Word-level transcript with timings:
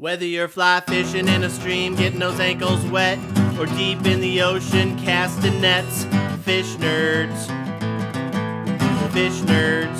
Whether 0.00 0.26
you're 0.26 0.46
fly 0.46 0.80
fishing 0.86 1.26
in 1.26 1.42
a 1.42 1.50
stream, 1.50 1.96
getting 1.96 2.20
those 2.20 2.38
ankles 2.38 2.86
wet, 2.86 3.18
or 3.58 3.66
deep 3.66 4.06
in 4.06 4.20
the 4.20 4.42
ocean 4.42 4.96
casting 4.96 5.60
nets, 5.60 6.04
fish 6.44 6.76
nerds. 6.76 7.36
Fish 9.12 9.32
nerds. 9.40 9.98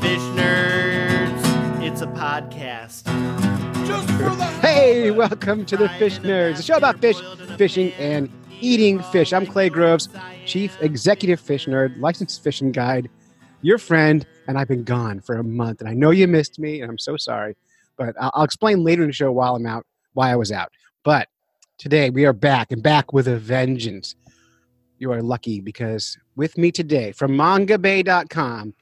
Fish 0.00 0.20
nerds. 0.38 1.82
It's 1.82 2.00
a 2.00 2.06
podcast. 2.06 3.06
Just 3.88 4.08
for 4.10 4.36
the 4.36 4.44
Hey, 4.60 5.10
welcome 5.10 5.66
to 5.66 5.76
the 5.76 5.88
Fish 5.88 6.20
Nerds, 6.20 6.60
a 6.60 6.62
show 6.62 6.76
about 6.76 7.00
fish, 7.00 7.20
fishing, 7.56 7.92
and 7.94 8.30
eating 8.60 9.02
fish. 9.02 9.32
I'm 9.32 9.46
Clay 9.46 9.68
Groves, 9.68 10.08
Chief 10.46 10.80
Executive 10.80 11.40
Fish 11.40 11.66
Nerd, 11.66 11.98
licensed 11.98 12.44
fishing 12.44 12.70
guide, 12.70 13.10
your 13.62 13.78
friend, 13.78 14.24
and 14.46 14.56
I've 14.58 14.68
been 14.68 14.84
gone 14.84 15.18
for 15.18 15.38
a 15.38 15.42
month. 15.42 15.80
And 15.80 15.90
I 15.90 15.94
know 15.94 16.12
you 16.12 16.28
missed 16.28 16.60
me, 16.60 16.82
and 16.82 16.88
I'm 16.88 16.98
so 17.00 17.16
sorry, 17.16 17.56
but 18.04 18.14
I'll, 18.20 18.30
I'll 18.34 18.44
explain 18.44 18.84
later 18.84 19.02
in 19.02 19.08
the 19.08 19.14
show 19.14 19.30
while 19.30 19.56
I'm 19.56 19.66
out, 19.66 19.86
why 20.14 20.30
I 20.30 20.36
was 20.36 20.50
out. 20.52 20.72
But 21.04 21.28
today 21.78 22.10
we 22.10 22.24
are 22.24 22.32
back 22.32 22.72
and 22.72 22.82
back 22.82 23.12
with 23.12 23.28
a 23.28 23.36
vengeance. 23.36 24.14
You 24.98 25.12
are 25.12 25.22
lucky 25.22 25.60
because 25.60 26.16
with 26.36 26.56
me 26.58 26.70
today 26.70 27.12
from 27.12 27.32
mongabay.com, 27.32 28.74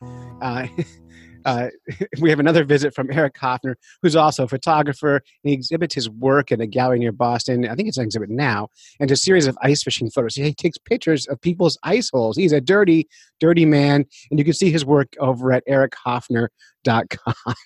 uh, 0.43 0.67
uh, 1.45 1.69
we 2.21 2.31
have 2.31 2.41
another 2.41 2.65
visit 2.65 2.95
from 2.95 3.11
Eric 3.11 3.37
Hoffner, 3.39 3.77
who's 4.03 4.17
also 4.17 4.45
a 4.45 4.49
photographer. 4.49 5.23
He 5.43 5.53
exhibits 5.53 5.95
his 5.95 6.09
work 6.11 6.53
in 6.53 6.61
a 6.61 6.67
gallery 6.67 6.99
near 6.99 7.13
Boston. 7.13 7.67
I 7.69 7.75
think 7.75 7.89
it's 7.89 7.99
an 7.99 8.05
exhibit 8.05 8.31
now, 8.31 8.69
and 9.01 9.11
a 9.11 9.17
series 9.17 9.47
of 9.47 9.57
ice 9.63 9.83
fishing 9.83 10.11
photos. 10.11 10.35
He 10.35 10.53
takes 10.55 10.79
pictures 10.79 11.27
of 11.27 11.41
people's 11.41 11.79
ice 11.83 12.11
holes. 12.11 12.37
He's 12.37 12.53
a 12.53 12.61
dirty, 12.61 13.09
dirty 13.39 13.65
man, 13.65 14.07
and 14.31 14.39
you 14.39 14.45
can 14.45 14.55
see 14.55 14.71
his 14.71 14.85
work 14.85 15.15
over 15.19 15.53
at 15.53 15.67
erichoffner.com. 15.67 17.35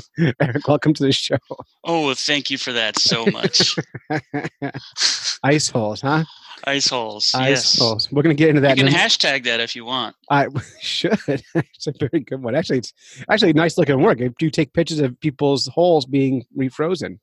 Eric, 0.40 0.68
welcome 0.68 0.94
to 0.94 1.02
the 1.02 1.12
show. 1.12 1.38
Oh, 1.84 2.14
thank 2.14 2.50
you 2.50 2.58
for 2.58 2.72
that 2.72 2.98
so 2.98 3.26
much. 3.26 3.76
ice 5.42 5.68
holes, 5.68 6.00
huh? 6.00 6.24
Ice 6.64 6.88
holes. 6.88 7.32
Ice 7.34 7.48
yes. 7.48 7.78
holes. 7.78 8.10
We're 8.12 8.22
going 8.22 8.36
to 8.36 8.40
get 8.40 8.50
into 8.50 8.60
that. 8.62 8.76
You 8.76 8.84
can 8.84 8.92
hashtag 8.92 9.44
that 9.44 9.60
if 9.60 9.74
you 9.74 9.84
want. 9.84 10.14
I 10.30 10.48
should. 10.80 11.18
it's 11.26 11.86
a 11.86 11.92
very 11.98 12.20
good 12.20 12.42
one. 12.42 12.54
Actually, 12.54 12.78
it's 12.78 12.92
actually 13.30 13.52
nice 13.52 13.76
looking 13.76 14.00
work. 14.00 14.20
If 14.20 14.34
you 14.40 14.50
take 14.50 14.72
pictures 14.72 15.00
of 15.00 15.18
people's 15.20 15.66
holes 15.68 16.06
being 16.06 16.44
refrozen. 16.56 17.18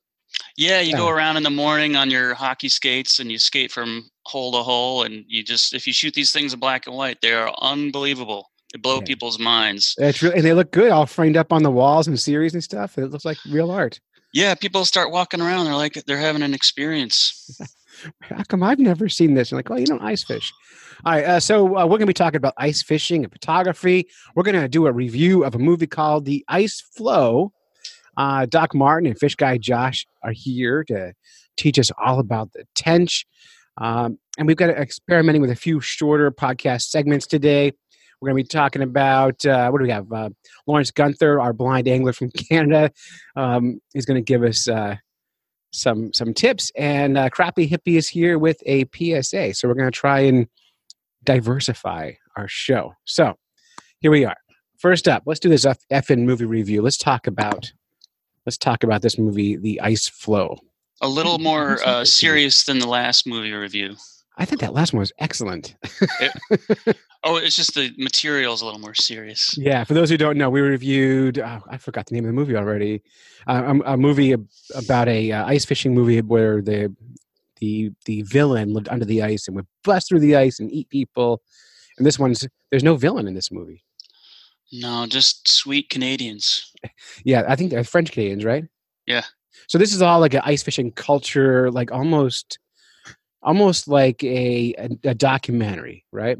Yeah, 0.58 0.82
you 0.82 0.96
go 0.96 1.10
around 1.10 1.38
in 1.38 1.44
the 1.44 1.50
morning 1.50 1.96
on 1.96 2.12
your 2.12 2.34
hockey 2.34 2.70
skates 2.70 3.20
and 3.20 3.32
you 3.32 3.40
skate 3.40 3.72
from 3.72 4.10
hole 4.26 4.52
to 4.52 4.60
hole 4.60 5.04
and 5.04 5.26
you 5.28 5.44
just 5.44 5.74
if 5.74 5.88
you 5.88 5.94
shoot 5.94 6.14
these 6.14 6.32
things 6.32 6.54
in 6.54 6.60
black 6.60 6.86
and 6.86 6.96
white, 6.96 7.20
they 7.22 7.34
are 7.34 7.54
unbelievable. 7.62 8.52
They 8.74 8.80
blow 8.80 8.98
Yeah. 8.98 9.06
people's 9.06 9.40
minds. 9.40 9.96
It's 9.98 10.22
really, 10.22 10.36
and 10.38 10.46
they 10.46 10.54
look 10.54 10.72
good, 10.72 10.92
all 10.92 11.06
framed 11.06 11.38
up 11.38 11.52
on 11.52 11.64
the 11.64 11.72
walls 11.72 12.08
and 12.08 12.20
series 12.20 12.54
and 12.54 12.64
stuff. 12.64 12.98
It 12.98 13.08
looks 13.08 13.26
like 13.26 13.38
real 13.50 13.72
art. 13.72 14.00
Yeah, 14.32 14.54
people 14.54 14.86
start 14.86 15.12
walking 15.12 15.42
around, 15.42 15.66
they're 15.66 15.76
like 15.76 15.94
they're 16.06 16.18
having 16.18 16.44
an 16.44 16.54
experience. 16.54 17.60
How 18.22 18.44
come 18.48 18.62
I've 18.64 18.80
never 18.80 19.10
seen 19.10 19.34
this? 19.34 19.52
And 19.52 19.58
like, 19.58 19.70
oh, 19.72 19.76
you 19.76 19.86
don't 19.88 20.04
ice 20.04 20.24
fish. 20.24 20.54
All 21.04 21.14
right, 21.14 21.26
uh, 21.26 21.40
so 21.40 21.66
uh, 21.78 21.84
we're 21.86 21.98
going 21.98 22.02
to 22.02 22.06
be 22.08 22.14
talking 22.14 22.38
about 22.38 22.54
ice 22.58 22.84
fishing 22.84 23.24
and 23.24 23.32
photography. 23.34 24.08
We're 24.36 24.44
going 24.44 24.60
to 24.62 24.68
do 24.68 24.86
a 24.86 24.92
review 24.92 25.44
of 25.44 25.56
a 25.56 25.60
movie 25.60 25.88
called 25.88 26.26
The 26.26 26.46
Ice 26.48 26.80
Flow. 26.96 27.52
Uh, 28.18 28.46
Doc 28.46 28.76
Martin 28.76 29.08
and 29.10 29.18
Fish 29.18 29.36
Guy 29.36 29.58
Josh 29.58 30.06
are 30.24 30.32
here 30.34 30.84
to 30.86 31.14
teach 31.58 31.80
us 31.80 31.90
all 32.04 32.20
about 32.20 32.52
the 32.54 32.66
tench. 32.76 33.26
Um, 33.78 34.20
and 34.38 34.46
we've 34.46 34.58
got 34.58 34.70
experimenting 34.70 35.42
with 35.42 35.52
a 35.52 35.56
few 35.56 35.80
shorter 35.80 36.30
podcast 36.32 36.84
segments 36.84 37.26
today. 37.26 37.72
We're 38.22 38.30
going 38.30 38.44
to 38.44 38.44
be 38.44 38.48
talking 38.48 38.82
about 38.82 39.46
uh, 39.46 39.70
what 39.70 39.80
do 39.80 39.84
we 39.84 39.92
have? 39.92 40.12
Uh, 40.12 40.30
Lawrence 40.68 40.92
Gunther, 40.92 41.40
our 41.40 41.54
blind 41.54 41.88
angler 41.88 42.14
from 42.14 42.30
Canada, 42.50 42.92
um, 43.36 43.80
is 43.96 44.06
going 44.06 44.16
to 44.16 44.26
give 44.26 44.44
us 44.44 44.68
uh, 44.68 44.96
some 45.72 46.12
some 46.14 46.34
tips. 46.34 46.72
And 46.76 47.18
uh, 47.18 47.30
Crappy 47.30 47.70
Hippie 47.70 47.98
is 47.98 48.10
here 48.10 48.38
with 48.38 48.62
a 48.66 48.86
PSA. 48.94 49.54
So 49.54 49.68
we're 49.68 49.76
going 49.76 49.92
to 49.92 49.98
try 49.98 50.22
and 50.22 50.48
diversify 51.24 52.14
our 52.36 52.48
show. 52.48 52.94
So 53.06 53.36
here 54.00 54.12
we 54.12 54.26
are. 54.26 54.38
First 54.78 55.08
up, 55.08 55.24
let's 55.26 55.40
do 55.40 55.50
this 55.50 55.66
F- 55.66 55.78
effing 55.92 56.20
movie 56.20 56.46
review. 56.46 56.82
Let's 56.82 56.98
talk 56.98 57.28
about 57.28 57.72
let's 58.46 58.58
talk 58.58 58.84
about 58.84 59.02
this 59.02 59.18
movie, 59.18 59.56
The 59.58 59.80
Ice 59.82 60.08
Flow. 60.08 60.58
A 61.02 61.08
little 61.08 61.38
more 61.38 61.82
uh, 61.86 62.04
serious 62.04 62.64
than 62.64 62.80
the 62.80 62.88
last 62.88 63.26
movie 63.28 63.54
review. 63.54 63.96
I 64.40 64.46
think 64.46 64.62
that 64.62 64.74
last 64.74 64.94
one 64.94 65.00
was 65.00 65.14
excellent. 65.20 65.76
Oh, 67.24 67.36
it's 67.36 67.58
just 67.58 67.74
the 67.74 67.94
material's 67.98 68.62
a 68.62 68.66
little 68.66 68.80
more 68.80 68.96
serious. 68.96 69.58
Yeah, 69.58 69.84
for 69.84 69.94
those 69.94 70.10
who 70.10 70.16
don't 70.16 70.38
know, 70.38 70.50
we 70.50 70.62
reviewed. 70.62 71.38
Oh, 71.38 71.62
I 71.70 71.78
forgot 71.78 72.06
the 72.06 72.16
name 72.16 72.24
of 72.24 72.30
the 72.30 72.34
movie 72.34 72.56
already. 72.56 73.04
Uh, 73.46 73.76
a, 73.86 73.94
a 73.94 73.98
movie 73.98 74.34
about 74.74 75.10
a 75.10 75.32
uh, 75.34 75.46
ice 75.46 75.66
fishing 75.66 75.94
movie 75.94 76.22
where 76.22 76.62
the 76.62 76.96
the 77.60 77.92
the 78.06 78.22
villain 78.22 78.74
lived 78.74 78.88
under 78.88 79.04
the 79.04 79.22
ice 79.22 79.48
and 79.48 79.56
would 79.58 79.68
bust 79.84 80.08
through 80.08 80.22
the 80.22 80.38
ice 80.38 80.62
and 80.62 80.72
eat 80.72 80.88
people. 80.90 81.42
And 81.98 82.08
this 82.08 82.18
one's 82.18 82.48
there's 82.72 82.86
no 82.86 82.96
villain 82.96 83.28
in 83.28 83.34
this 83.34 83.52
movie. 83.52 83.84
No, 84.72 85.06
just 85.06 85.48
sweet 85.48 85.90
Canadians. 85.90 86.72
Yeah, 87.26 87.44
I 87.50 87.58
think 87.58 87.72
they're 87.72 87.84
French 87.84 88.14
Canadians, 88.14 88.46
right? 88.46 88.64
Yeah. 89.06 89.24
So 89.68 89.78
this 89.78 89.94
is 89.94 90.02
all 90.02 90.22
like 90.22 90.34
an 90.34 90.42
ice 90.46 90.64
fishing 90.64 90.92
culture, 90.94 91.70
like 91.70 91.92
almost, 91.92 92.60
almost 93.42 93.88
like 93.88 94.24
a 94.24 94.74
a, 94.78 95.10
a 95.10 95.14
documentary, 95.16 96.06
right? 96.12 96.38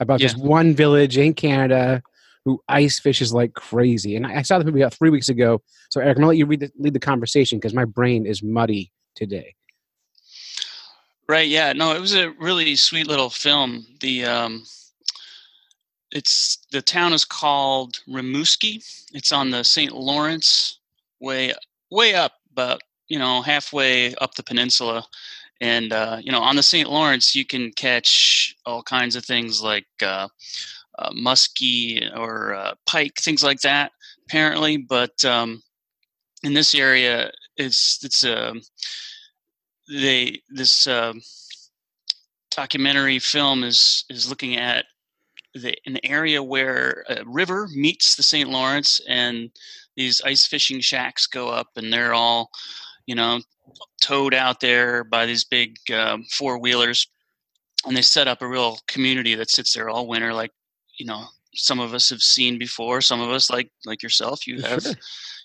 About 0.00 0.20
Yeah. 0.20 0.28
just 0.28 0.38
one 0.38 0.74
village 0.74 1.16
in 1.18 1.34
Canada 1.34 2.02
who 2.44 2.62
ice 2.68 3.00
fishes 3.00 3.32
like 3.32 3.54
crazy. 3.54 4.14
And 4.16 4.26
I, 4.26 4.36
I 4.38 4.42
saw 4.42 4.58
the 4.58 4.64
movie 4.64 4.80
about 4.80 4.94
three 4.94 5.10
weeks 5.10 5.28
ago. 5.28 5.62
So 5.90 6.00
Eric, 6.00 6.16
I'm 6.16 6.20
gonna 6.20 6.28
let 6.28 6.36
you 6.36 6.46
read 6.46 6.60
the, 6.60 6.70
lead 6.78 6.92
the 6.94 7.00
conversation 7.00 7.58
because 7.58 7.74
my 7.74 7.84
brain 7.84 8.26
is 8.26 8.42
muddy 8.42 8.92
today. 9.14 9.54
Right. 11.28 11.48
Yeah. 11.48 11.72
No, 11.72 11.92
it 11.94 12.00
was 12.00 12.14
a 12.14 12.30
really 12.38 12.76
sweet 12.76 13.08
little 13.08 13.30
film. 13.30 13.84
The 14.00 14.24
um, 14.26 14.64
it's 16.12 16.58
the 16.70 16.80
town 16.82 17.12
is 17.12 17.24
called 17.24 17.98
Rimouski. 18.08 18.76
It's 19.12 19.32
on 19.32 19.50
the 19.50 19.64
St. 19.64 19.92
Lawrence 19.92 20.78
way, 21.20 21.52
way 21.90 22.14
up, 22.14 22.32
about 22.52 22.80
you 23.08 23.18
know 23.18 23.42
halfway 23.42 24.14
up 24.16 24.34
the 24.34 24.42
peninsula. 24.44 25.04
And 25.60 25.92
uh, 25.92 26.18
you 26.22 26.32
know, 26.32 26.42
on 26.42 26.56
the 26.56 26.62
St. 26.62 26.88
Lawrence, 26.88 27.34
you 27.34 27.44
can 27.44 27.72
catch 27.72 28.54
all 28.66 28.82
kinds 28.82 29.16
of 29.16 29.24
things 29.24 29.62
like 29.62 29.86
uh, 30.02 30.28
uh, 30.98 31.10
muskie 31.12 32.10
or 32.16 32.54
uh, 32.54 32.74
pike, 32.86 33.14
things 33.20 33.42
like 33.42 33.60
that. 33.60 33.92
Apparently, 34.28 34.76
but 34.76 35.24
um, 35.24 35.62
in 36.42 36.52
this 36.52 36.74
area, 36.74 37.30
it's 37.56 38.04
it's 38.04 38.24
a 38.24 38.54
they 39.88 40.42
this 40.50 40.86
um, 40.86 41.20
documentary 42.50 43.18
film 43.18 43.64
is 43.64 44.04
is 44.10 44.28
looking 44.28 44.56
at 44.56 44.84
the 45.54 45.74
an 45.86 45.98
area 46.04 46.42
where 46.42 47.04
a 47.08 47.22
river 47.24 47.68
meets 47.74 48.16
the 48.16 48.22
St. 48.22 48.50
Lawrence 48.50 49.00
and 49.08 49.50
these 49.96 50.20
ice 50.22 50.46
fishing 50.46 50.80
shacks 50.80 51.26
go 51.26 51.48
up 51.48 51.68
and 51.76 51.92
they're 51.92 52.14
all 52.14 52.50
you 53.06 53.14
know 53.14 53.40
towed 54.00 54.34
out 54.34 54.60
there 54.60 55.04
by 55.04 55.26
these 55.26 55.44
big 55.44 55.76
um, 55.92 56.24
four 56.24 56.58
wheelers 56.58 57.06
and 57.86 57.96
they 57.96 58.02
set 58.02 58.28
up 58.28 58.42
a 58.42 58.48
real 58.48 58.78
community 58.88 59.34
that 59.34 59.50
sits 59.50 59.72
there 59.74 59.88
all 59.88 60.06
winter 60.06 60.32
like 60.32 60.50
you 60.98 61.06
know 61.06 61.24
some 61.54 61.80
of 61.80 61.94
us 61.94 62.10
have 62.10 62.20
seen 62.20 62.58
before 62.58 63.00
some 63.00 63.20
of 63.20 63.30
us 63.30 63.50
like 63.50 63.70
like 63.86 64.02
yourself 64.02 64.46
you 64.46 64.60
have 64.62 64.82
Sure. 64.82 64.92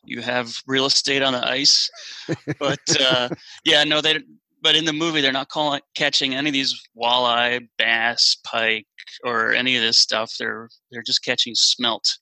you 0.04 0.22
have 0.22 0.56
real 0.68 0.86
estate 0.86 1.22
on 1.22 1.34
the 1.34 1.48
ice 1.48 1.90
but 2.60 2.80
uh, 3.00 3.30
yeah, 3.66 3.84
no, 3.84 4.02
they. 4.02 4.20
But 4.64 4.76
in 4.76 4.86
the 4.86 4.94
movie, 4.94 5.22
they're 5.22 5.32
not 5.32 5.50
calling 5.50 5.82
catching 5.96 6.36
any 6.36 6.50
of 6.50 6.54
these 6.54 6.80
walleye, 6.96 7.68
bass, 7.80 8.38
pike, 8.44 8.86
or 9.24 9.54
any 9.54 9.76
of 9.76 9.82
this 9.82 9.98
stuff. 10.00 10.34
They're 10.38 10.70
they're 10.92 11.02
just 11.02 11.24
catching 11.24 11.54
smelt. 11.56 12.18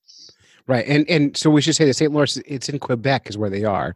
Right, 0.70 0.86
and 0.88 1.10
and 1.10 1.36
so 1.36 1.50
we 1.50 1.62
should 1.64 1.76
say 1.76 1.86
the 1.86 1.96
St. 1.96 2.12
Lawrence. 2.14 2.38
It's 2.46 2.70
in 2.70 2.78
Quebec, 2.78 3.28
is 3.28 3.40
where 3.40 3.50
they 3.50 3.64
are, 3.66 3.96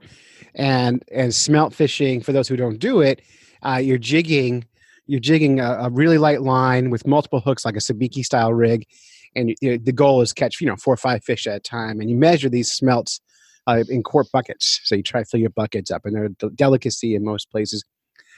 and 0.56 1.04
and 1.12 1.36
smelt 1.36 1.72
fishing. 1.76 2.20
For 2.20 2.32
those 2.32 2.48
who 2.48 2.56
don't 2.58 2.80
do 2.80 3.00
it, 3.02 3.22
uh, 3.62 3.76
you're 3.78 4.00
jigging, 4.00 4.66
you're 5.06 5.20
jigging 5.20 5.60
a, 5.60 5.74
a 5.82 5.90
really 5.92 6.18
light 6.18 6.42
line 6.42 6.90
with 6.90 7.06
multiple 7.06 7.42
hooks, 7.42 7.64
like 7.64 7.76
a 7.76 7.80
sabiki 7.80 8.26
style 8.26 8.54
rig, 8.54 8.88
and 9.36 9.50
you, 9.50 9.56
you- 9.62 9.78
the 9.78 9.92
goal 9.92 10.22
is 10.22 10.34
catch 10.34 10.62
you 10.62 10.68
know 10.68 10.76
four 10.76 10.96
or 10.96 10.98
five 10.98 11.24
fish 11.24 11.46
at 11.46 11.58
a 11.58 11.60
time, 11.60 12.02
and 12.02 12.10
you 12.10 12.16
measure 12.18 12.50
these 12.50 12.72
smelts 12.72 13.22
uh, 13.68 13.84
in 13.90 14.02
quart 14.02 14.28
buckets. 14.34 14.82
So 14.86 14.96
you 14.96 15.04
try 15.04 15.22
to 15.22 15.26
fill 15.28 15.42
your 15.42 15.52
buckets 15.52 15.92
up, 15.92 16.06
and 16.06 16.16
they're 16.16 16.26
a 16.26 16.50
delicacy 16.56 17.14
in 17.14 17.24
most 17.24 17.52
places. 17.52 17.86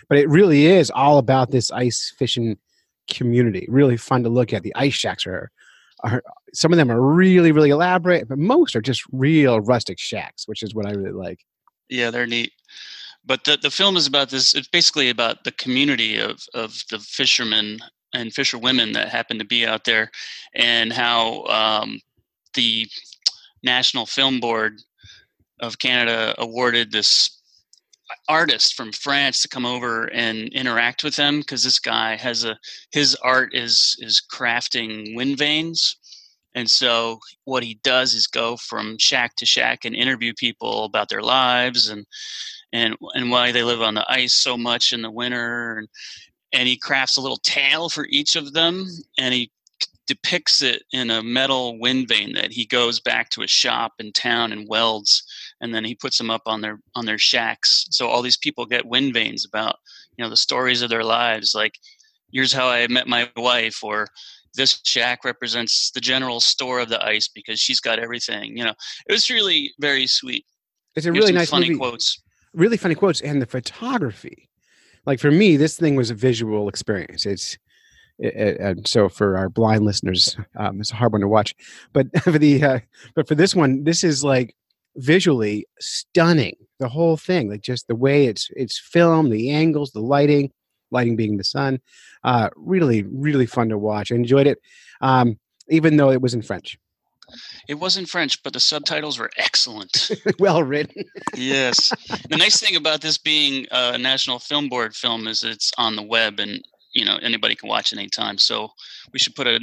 But 0.10 0.18
it 0.20 0.30
really 0.30 0.68
is 0.68 0.92
all 0.92 1.20
about 1.20 1.52
this 1.52 1.72
ice 1.72 2.14
fishing 2.20 2.58
community. 3.10 3.66
Really 3.70 3.98
fun 3.98 4.24
to 4.24 4.30
look 4.30 4.54
at. 4.54 4.64
The 4.64 4.76
ice 4.76 4.94
shacks 4.94 5.26
are 5.26 5.52
are 6.06 6.24
some 6.54 6.72
of 6.72 6.78
them 6.78 6.92
are 6.92 7.02
really 7.02 7.52
really 7.52 7.70
elaborate 7.70 8.28
but 8.28 8.38
most 8.38 8.76
are 8.76 8.82
just 8.82 9.04
real 9.12 9.60
rustic 9.62 10.00
shacks 10.00 10.48
which 10.48 10.64
is 10.64 10.74
what 10.74 10.86
i 10.86 10.92
really 10.92 11.12
like 11.12 11.40
Yeah, 11.90 12.12
they're 12.12 12.28
neat. 12.28 12.52
But 13.26 13.44
the 13.44 13.58
the 13.58 13.72
film 13.72 13.98
is 13.98 14.08
about 14.08 14.30
this. 14.30 14.54
It's 14.56 14.68
basically 14.68 15.10
about 15.10 15.44
the 15.44 15.52
community 15.52 16.18
of 16.18 16.44
of 16.54 16.84
the 16.90 17.00
fishermen 17.00 17.80
and 18.14 18.34
fisherwomen 18.34 18.94
that 18.94 19.10
happen 19.10 19.40
to 19.40 19.46
be 19.46 19.66
out 19.66 19.84
there, 19.86 20.12
and 20.54 20.94
how 20.94 21.46
um, 21.46 22.00
the 22.54 22.88
National 23.64 24.06
Film 24.06 24.40
Board 24.40 24.82
of 25.60 25.80
Canada 25.80 26.36
awarded 26.38 26.92
this 26.92 27.35
artist 28.28 28.76
from 28.76 28.92
France 28.92 29.42
to 29.42 29.48
come 29.48 29.66
over 29.66 30.06
and 30.14 30.50
interact 30.50 31.04
with 31.04 31.16
them 31.16 31.40
because 31.40 31.64
this 31.64 31.80
guy 31.80 32.16
has 32.16 32.44
a 32.44 32.58
his 32.92 33.16
art 33.16 33.54
is 33.54 33.96
is 34.00 34.22
crafting 34.32 35.16
wind 35.16 35.38
vanes. 35.38 35.98
And 36.54 36.70
so 36.70 37.20
what 37.44 37.64
he 37.64 37.80
does 37.84 38.14
is 38.14 38.28
go 38.28 38.56
from 38.56 38.98
shack 38.98 39.36
to 39.38 39.46
shack 39.46 39.84
and 39.84 39.96
interview 39.96 40.34
people 40.34 40.86
about 40.86 41.10
their 41.10 41.22
lives 41.22 41.90
and 41.90 42.06
and 42.72 42.96
and 43.14 43.32
why 43.32 43.52
they 43.52 43.64
live 43.64 43.82
on 43.82 43.96
the 43.96 44.06
ice 44.10 44.36
so 44.36 44.58
much 44.58 44.94
in 44.94 45.02
the 45.02 45.12
winter. 45.12 45.78
And 45.78 45.88
and 46.54 46.68
he 46.68 46.78
crafts 46.78 47.18
a 47.18 47.22
little 47.22 47.40
tale 47.44 47.90
for 47.90 48.06
each 48.10 48.36
of 48.36 48.54
them 48.54 48.88
and 49.18 49.34
he 49.34 49.52
depicts 50.08 50.62
it 50.62 50.84
in 50.92 51.10
a 51.10 51.24
metal 51.24 51.80
wind 51.80 52.08
vane 52.08 52.34
that 52.34 52.52
he 52.52 52.66
goes 52.66 53.00
back 53.00 53.30
to 53.32 53.42
a 53.42 53.48
shop 53.48 53.94
in 54.00 54.12
town 54.12 54.52
and 54.52 54.68
welds 54.70 55.24
and 55.62 55.74
then 55.74 55.86
he 55.86 55.96
puts 55.96 56.18
them 56.18 56.30
up 56.30 56.44
on 56.46 56.62
their 56.62 56.80
on 56.96 57.06
their 57.06 57.18
shacks. 57.18 57.86
So 57.92 58.08
all 58.08 58.22
these 58.22 58.38
people 58.38 58.66
get 58.66 58.86
wind 58.86 59.14
vanes 59.14 59.46
about 59.46 59.78
you 60.18 60.24
know 60.24 60.30
the 60.30 60.38
stories 60.38 60.82
of 60.82 60.90
their 60.90 61.04
lives 61.04 61.54
like 61.56 61.74
here's 62.32 62.54
how 62.54 62.68
i 62.68 62.88
met 62.88 63.08
my 63.08 63.30
wife 63.36 63.84
or 63.84 64.08
this 64.56 64.80
shack 64.86 65.26
represents 65.26 65.92
the 65.92 66.02
general 66.02 66.40
store 66.40 66.80
of 66.80 66.90
the 66.90 67.04
ice 67.06 67.28
because 67.28 67.60
she's 67.60 67.80
got 67.80 68.00
everything 68.00 68.58
you 68.58 68.64
know. 68.64 68.74
It 69.08 69.12
was 69.12 69.30
really 69.30 69.74
very 69.80 70.08
sweet. 70.08 70.46
It's 70.96 71.06
a 71.06 71.12
really 71.12 71.34
nice 71.34 71.50
funny 71.50 71.70
movie. 71.70 71.80
quotes. 71.80 72.22
Really 72.54 72.78
funny 72.78 72.96
quotes 72.96 73.22
and 73.22 73.42
the 73.42 73.46
photography. 73.46 74.50
Like 75.06 75.20
for 75.20 75.32
me 75.32 75.58
this 75.58 75.78
thing 75.78 75.96
was 75.96 76.10
a 76.10 76.16
visual 76.16 76.70
experience. 76.70 77.26
It's 77.26 77.58
and 78.18 78.88
so 78.88 79.10
for 79.10 79.36
our 79.36 79.50
blind 79.50 79.84
listeners 79.84 80.38
um, 80.56 80.80
it's 80.80 80.92
a 80.92 80.96
hard 80.96 81.12
one 81.12 81.22
to 81.22 81.28
watch. 81.28 81.54
But 81.92 82.08
for 82.24 82.40
the 82.40 82.64
uh, 82.64 82.80
but 83.14 83.28
for 83.28 83.36
this 83.36 83.54
one 83.54 83.84
this 83.84 84.04
is 84.04 84.24
like 84.24 84.56
visually 84.98 85.66
stunning 85.80 86.56
the 86.80 86.90
whole 86.90 87.18
thing 87.18 87.50
like 87.50 87.62
just 87.62 87.88
the 87.88 87.96
way 87.96 88.26
it's 88.26 88.50
it's 88.56 88.80
filmed 88.80 89.32
the 89.32 89.52
angles 89.52 89.92
the 89.92 90.00
lighting 90.00 90.52
lighting 90.92 91.16
being 91.16 91.38
the 91.38 91.44
sun 91.44 91.80
uh 92.24 92.50
really 92.56 93.04
really 93.04 93.46
fun 93.46 93.70
to 93.70 93.78
watch. 93.78 94.12
I 94.12 94.16
enjoyed 94.16 94.48
it 94.48 94.60
um 95.02 95.38
even 95.70 95.98
though 95.98 96.12
it 96.12 96.22
was 96.22 96.34
in 96.34 96.42
french. 96.42 96.78
It 97.68 97.76
was 97.76 97.98
in 97.98 98.06
french 98.06 98.42
but 98.44 98.54
the 98.54 98.60
subtitles 98.60 99.18
were 99.18 99.32
excellent. 99.38 100.12
Well 100.40 100.64
written. 100.64 101.04
Yes. 101.36 101.92
The 102.30 102.38
nice 102.38 102.60
thing 102.60 102.76
about 102.76 103.02
this 103.02 103.18
being 103.18 103.66
a 103.72 103.98
national 103.98 104.40
film 104.40 104.70
board 104.70 104.96
film 104.96 105.28
is 105.28 105.44
it's 105.44 105.72
on 105.78 105.96
the 105.96 106.04
web 106.04 106.40
and 106.40 106.64
you 106.94 107.04
know 107.04 107.18
anybody 107.22 107.56
can 107.56 107.68
watch 107.68 107.92
it 107.92 108.00
anytime. 108.00 108.38
So 108.38 108.70
we 109.12 109.20
should 109.20 109.36
put 109.36 109.48
a 109.48 109.60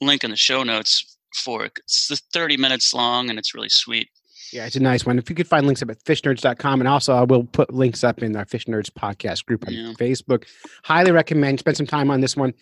link 0.00 0.24
in 0.24 0.30
the 0.30 0.36
show 0.36 0.62
notes 0.62 1.16
for 1.36 1.64
it. 1.64 1.72
It's 1.78 2.10
30 2.32 2.56
minutes 2.56 2.92
long 2.92 3.30
and 3.30 3.38
it's 3.38 3.54
really 3.54 3.68
sweet 3.68 4.08
yeah, 4.52 4.66
it's 4.66 4.76
a 4.76 4.80
nice 4.80 5.04
one. 5.04 5.18
If 5.18 5.28
you 5.28 5.36
could 5.36 5.48
find 5.48 5.66
links 5.66 5.82
up 5.82 5.90
at 5.90 6.02
fishnerds.com, 6.04 6.80
and 6.80 6.88
also 6.88 7.14
I 7.14 7.22
will 7.22 7.44
put 7.44 7.72
links 7.72 8.04
up 8.04 8.22
in 8.22 8.34
our 8.36 8.44
Fish 8.44 8.66
Nerds 8.66 8.90
podcast 8.90 9.46
group 9.46 9.66
on 9.66 9.72
yeah. 9.72 9.92
Facebook. 9.92 10.46
Highly 10.84 11.12
recommend. 11.12 11.60
Spend 11.60 11.76
some 11.76 11.86
time 11.86 12.10
on 12.10 12.20
this 12.20 12.36
one. 12.36 12.54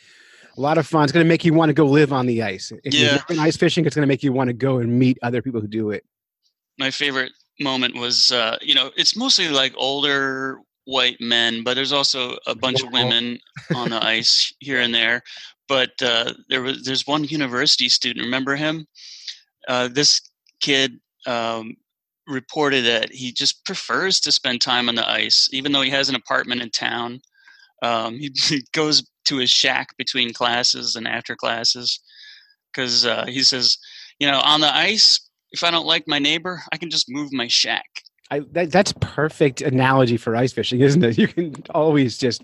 A 0.56 0.60
lot 0.60 0.78
of 0.78 0.86
fun. 0.86 1.04
It's 1.04 1.12
going 1.12 1.24
to 1.24 1.28
make 1.28 1.44
you 1.44 1.54
want 1.54 1.70
to 1.70 1.74
go 1.74 1.86
live 1.86 2.12
on 2.12 2.26
the 2.26 2.42
ice. 2.42 2.72
If 2.84 2.94
yeah. 2.94 3.18
you're 3.28 3.40
ice 3.40 3.56
fishing, 3.56 3.86
it's 3.86 3.94
going 3.94 4.02
to 4.02 4.08
make 4.08 4.22
you 4.22 4.32
want 4.32 4.48
to 4.48 4.54
go 4.54 4.78
and 4.78 4.98
meet 4.98 5.18
other 5.22 5.40
people 5.40 5.60
who 5.60 5.66
do 5.66 5.90
it. 5.90 6.04
My 6.78 6.90
favorite 6.90 7.32
moment 7.60 7.96
was, 7.96 8.32
uh, 8.32 8.58
you 8.60 8.74
know, 8.74 8.90
it's 8.96 9.16
mostly 9.16 9.48
like 9.48 9.72
older 9.76 10.60
white 10.84 11.20
men, 11.20 11.62
but 11.62 11.74
there's 11.74 11.92
also 11.92 12.36
a 12.46 12.54
bunch 12.54 12.82
of 12.82 12.92
women 12.92 13.38
on 13.74 13.90
the 13.90 14.04
ice 14.04 14.52
here 14.58 14.80
and 14.80 14.94
there. 14.94 15.22
But 15.68 15.90
uh, 16.02 16.34
there 16.48 16.60
was 16.60 16.84
there's 16.84 17.06
one 17.06 17.24
university 17.24 17.88
student. 17.88 18.24
Remember 18.24 18.56
him? 18.56 18.86
Uh, 19.68 19.88
this 19.88 20.20
kid 20.60 21.00
um, 21.26 21.76
reported 22.26 22.84
that 22.84 23.12
he 23.12 23.32
just 23.32 23.64
prefers 23.64 24.20
to 24.20 24.32
spend 24.32 24.60
time 24.60 24.88
on 24.88 24.94
the 24.94 25.08
ice, 25.08 25.48
even 25.52 25.72
though 25.72 25.82
he 25.82 25.90
has 25.90 26.08
an 26.08 26.14
apartment 26.14 26.62
in 26.62 26.70
town. 26.70 27.20
Um, 27.82 28.14
he, 28.14 28.30
he, 28.34 28.64
goes 28.72 29.02
to 29.24 29.36
his 29.36 29.50
shack 29.50 29.96
between 29.96 30.32
classes 30.32 30.96
and 30.96 31.06
after 31.06 31.36
classes 31.36 32.00
because 32.72 33.04
uh, 33.04 33.26
he 33.26 33.42
says, 33.42 33.76
you 34.18 34.26
know, 34.30 34.40
on 34.40 34.60
the 34.60 34.74
ice, 34.74 35.28
if 35.52 35.62
I 35.62 35.70
don't 35.70 35.86
like 35.86 36.08
my 36.08 36.18
neighbor, 36.18 36.62
I 36.72 36.76
can 36.76 36.90
just 36.90 37.06
move 37.08 37.32
my 37.32 37.48
shack. 37.48 37.86
I, 38.30 38.40
that, 38.52 38.72
that's 38.72 38.94
perfect 39.00 39.60
analogy 39.60 40.16
for 40.16 40.34
ice 40.34 40.52
fishing, 40.52 40.80
isn't 40.80 41.04
it? 41.04 41.18
You 41.22 41.28
can 41.28 41.54
always 41.70 42.16
just 42.16 42.42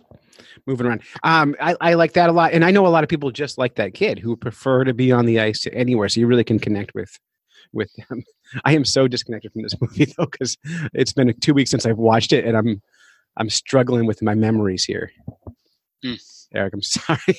moving 0.66 0.86
around. 0.86 1.02
Um, 1.22 1.56
I, 1.60 1.76
I 1.80 1.94
like 1.94 2.12
that 2.12 2.28
a 2.28 2.32
lot, 2.32 2.52
and 2.52 2.64
I 2.64 2.70
know 2.70 2.86
a 2.86 2.88
lot 2.88 3.04
of 3.04 3.08
people 3.08 3.30
just 3.30 3.56
like 3.56 3.76
that 3.76 3.94
kid 3.94 4.18
who 4.18 4.36
prefer 4.36 4.84
to 4.84 4.92
be 4.92 5.10
on 5.12 5.24
the 5.24 5.40
ice 5.40 5.60
to 5.60 5.74
anywhere. 5.74 6.08
So 6.08 6.20
you 6.20 6.26
really 6.26 6.44
can 6.44 6.58
connect 6.58 6.94
with 6.94 7.18
with 7.72 7.90
them. 8.08 8.24
I 8.64 8.74
am 8.74 8.84
so 8.84 9.08
disconnected 9.08 9.52
from 9.52 9.62
this 9.62 9.74
movie 9.80 10.12
though 10.16 10.26
because 10.26 10.56
it's 10.94 11.12
been 11.12 11.32
two 11.40 11.54
weeks 11.54 11.70
since 11.70 11.86
I've 11.86 11.98
watched 11.98 12.32
it, 12.32 12.44
and 12.44 12.56
I'm 12.56 12.82
I'm 13.36 13.50
struggling 13.50 14.06
with 14.06 14.22
my 14.22 14.34
memories 14.34 14.84
here. 14.84 15.10
Mm. 16.04 16.20
Eric, 16.54 16.74
I'm 16.74 16.82
sorry. 16.82 17.38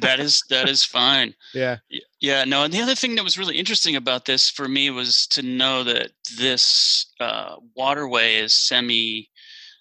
that 0.00 0.20
is 0.20 0.42
that 0.50 0.68
is 0.68 0.84
fine. 0.84 1.34
Yeah. 1.54 1.78
Yeah. 2.20 2.44
No, 2.44 2.64
and 2.64 2.72
the 2.72 2.80
other 2.80 2.94
thing 2.94 3.14
that 3.16 3.24
was 3.24 3.38
really 3.38 3.58
interesting 3.58 3.96
about 3.96 4.24
this 4.24 4.48
for 4.48 4.68
me 4.68 4.90
was 4.90 5.26
to 5.28 5.42
know 5.42 5.84
that 5.84 6.10
this 6.38 7.06
uh, 7.20 7.56
waterway 7.74 8.36
is 8.36 8.54
semi 8.54 9.28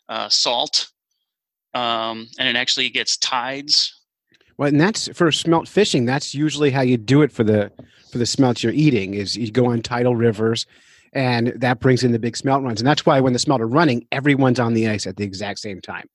uh, 0.10 0.30
salt, 0.30 0.92
um, 1.74 2.28
and 2.38 2.48
it 2.48 2.56
actually 2.56 2.90
gets 2.90 3.18
tides. 3.18 3.94
Well, 4.58 4.70
and 4.70 4.80
that's 4.80 5.10
for 5.10 5.32
smelt 5.32 5.68
fishing. 5.68 6.06
That's 6.06 6.34
usually 6.34 6.72
how 6.72 6.82
you 6.82 6.98
do 6.98 7.22
it 7.22 7.32
for 7.32 7.44
the 7.44 7.72
for 8.16 8.20
the 8.20 8.26
smelts 8.26 8.64
you're 8.64 8.72
eating 8.72 9.14
is 9.14 9.36
you 9.36 9.52
go 9.52 9.66
on 9.66 9.82
tidal 9.82 10.16
rivers 10.16 10.66
and 11.12 11.48
that 11.58 11.82
brings 11.82 12.02
in 12.02 12.14
the 12.14 12.20
big 12.20 12.38
smelt 12.38 12.64
runs. 12.64 12.80
And 12.80 12.88
that's 12.88 13.06
why 13.06 13.20
when 13.20 13.34
the 13.34 13.40
smelt 13.40 13.60
are 13.60 13.68
running 13.68 14.08
everyone's 14.10 14.58
on 14.58 14.74
the 14.74 14.88
ice 14.88 15.06
at 15.06 15.18
the 15.18 15.26
exact 15.26 15.60
same 15.60 15.82
time 15.82 16.08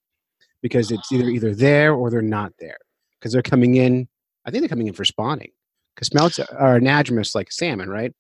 because 0.63 0.91
it's 0.91 1.13
either 1.13 1.27
ah. 1.27 1.29
either 1.29 1.55
there 1.55 1.93
or 1.93 2.11
they're 2.11 2.23
not 2.23 2.55
there 2.59 2.79
because 3.19 3.35
they're 3.35 3.43
coming 3.43 3.75
in 3.75 4.09
i 4.47 4.51
think 4.51 4.63
they're 4.63 4.69
coming 4.69 4.87
in 4.87 4.95
for 4.95 5.05
spawning 5.05 5.51
because 5.95 6.09
smelts 6.09 6.39
are 6.39 6.81
anadromous 6.81 7.35
like 7.35 7.53
salmon 7.53 7.91
right? 7.91 8.15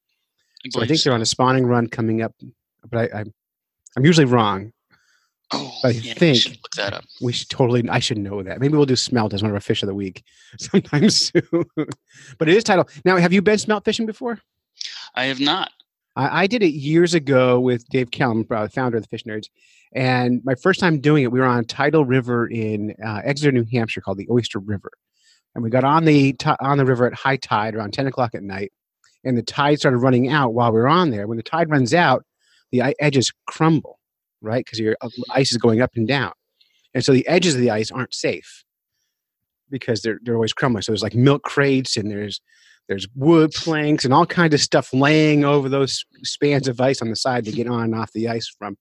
So 0.71 0.83
i 0.83 0.87
think 0.87 1.03
they're 1.03 1.15
on 1.15 1.23
a 1.23 1.26
spawning 1.26 1.65
run 1.65 1.87
coming 1.87 2.21
up 2.21 2.35
but 2.88 2.99
I, 3.15 3.21
I 3.21 3.25
i'm 3.97 4.05
usually 4.05 4.26
wrong 4.26 4.73
Oh, 5.52 5.73
I 5.85 5.91
yeah, 5.91 6.14
think 6.14 6.44
look 6.47 6.75
that 6.76 6.93
up. 6.93 7.05
We 7.20 7.32
should 7.32 7.49
totally. 7.49 7.88
I 7.88 7.99
should 7.99 8.19
know 8.19 8.43
that. 8.43 8.61
Maybe 8.61 8.76
we'll 8.76 8.87
do 8.87 8.97
smelt 8.97 9.35
as 9.35 9.43
one 9.43 9.50
of 9.50 9.55
our 9.55 9.61
fish 9.61 9.82
of 9.82 9.88
the 9.88 9.94
week 9.94 10.23
sometime 10.58 11.11
soon. 11.11 11.43
but 12.38 12.49
it 12.49 12.56
is 12.56 12.64
title. 12.64 12.88
Now, 13.05 13.17
have 13.17 13.32
you 13.32 13.43
been 13.43 13.58
smelt 13.58 13.85
fishing 13.85 14.06
before? 14.06 14.38
I 15.14 15.25
have 15.25 15.41
not. 15.41 15.70
I, 16.17 16.43
I 16.43 16.47
did 16.47 16.62
it 16.62 16.73
years 16.73 17.14
ago 17.14 17.58
with 17.58 17.88
Dave 17.88 18.11
Kellum, 18.11 18.47
uh, 18.50 18.69
founder 18.69 18.99
of 18.99 19.02
the 19.02 19.08
Fish 19.08 19.25
Nerds. 19.25 19.47
And 19.93 20.41
my 20.44 20.55
first 20.55 20.79
time 20.79 21.00
doing 21.00 21.25
it, 21.25 21.32
we 21.32 21.41
were 21.41 21.47
on 21.47 21.64
Tidal 21.64 22.04
River 22.04 22.47
in 22.47 22.95
uh, 23.04 23.23
Exeter, 23.25 23.50
New 23.50 23.66
Hampshire, 23.73 24.00
called 24.00 24.19
the 24.19 24.28
Oyster 24.30 24.61
River. 24.61 24.90
And 25.54 25.64
we 25.64 25.71
got 25.71 25.83
on 25.83 26.04
the 26.04 26.33
t- 26.35 26.50
on 26.61 26.78
the 26.78 26.85
river 26.85 27.07
at 27.07 27.14
high 27.14 27.37
tide 27.37 27.75
around 27.75 27.92
ten 27.92 28.07
o'clock 28.07 28.37
at 28.37 28.42
night, 28.45 28.73
and 29.25 29.37
the 29.37 29.42
tide 29.42 29.80
started 29.80 29.99
running 29.99 30.28
out 30.28 30.54
while 30.54 30.71
we 30.71 30.78
were 30.78 30.87
on 30.88 31.11
there. 31.11 31.26
When 31.26 31.38
the 31.38 31.42
tide 31.42 31.71
runs 31.71 31.92
out, 31.92 32.25
the 32.71 32.95
edges 33.00 33.33
crumble 33.49 33.99
right? 34.40 34.64
Because 34.64 34.78
your 34.78 34.97
uh, 35.00 35.09
ice 35.30 35.52
is 35.52 35.59
going 35.59 35.80
up 35.80 35.92
and 35.97 36.06
down. 36.06 36.32
And 36.94 37.04
so 37.04 37.12
the 37.12 37.26
edges 37.26 37.54
of 37.54 37.61
the 37.61 37.70
ice 37.70 37.90
aren't 37.90 38.14
safe 38.14 38.64
because 39.70 40.02
they're, 40.02 40.18
they're 40.23 40.35
always 40.35 40.52
crumbling. 40.52 40.82
So 40.82 40.92
there's 40.92 41.02
like 41.02 41.14
milk 41.14 41.42
crates 41.42 41.97
and 41.97 42.11
there's 42.11 42.40
there's 42.88 43.06
wood 43.14 43.52
planks 43.52 44.04
and 44.04 44.12
all 44.12 44.26
kinds 44.26 44.52
of 44.52 44.61
stuff 44.61 44.92
laying 44.92 45.44
over 45.44 45.68
those 45.68 46.04
spans 46.25 46.66
of 46.66 46.80
ice 46.80 47.00
on 47.00 47.09
the 47.09 47.14
side 47.14 47.44
to 47.44 47.52
get 47.52 47.68
on 47.68 47.85
and 47.85 47.94
off 47.94 48.11
the 48.12 48.26
ice 48.26 48.52
from. 48.59 48.76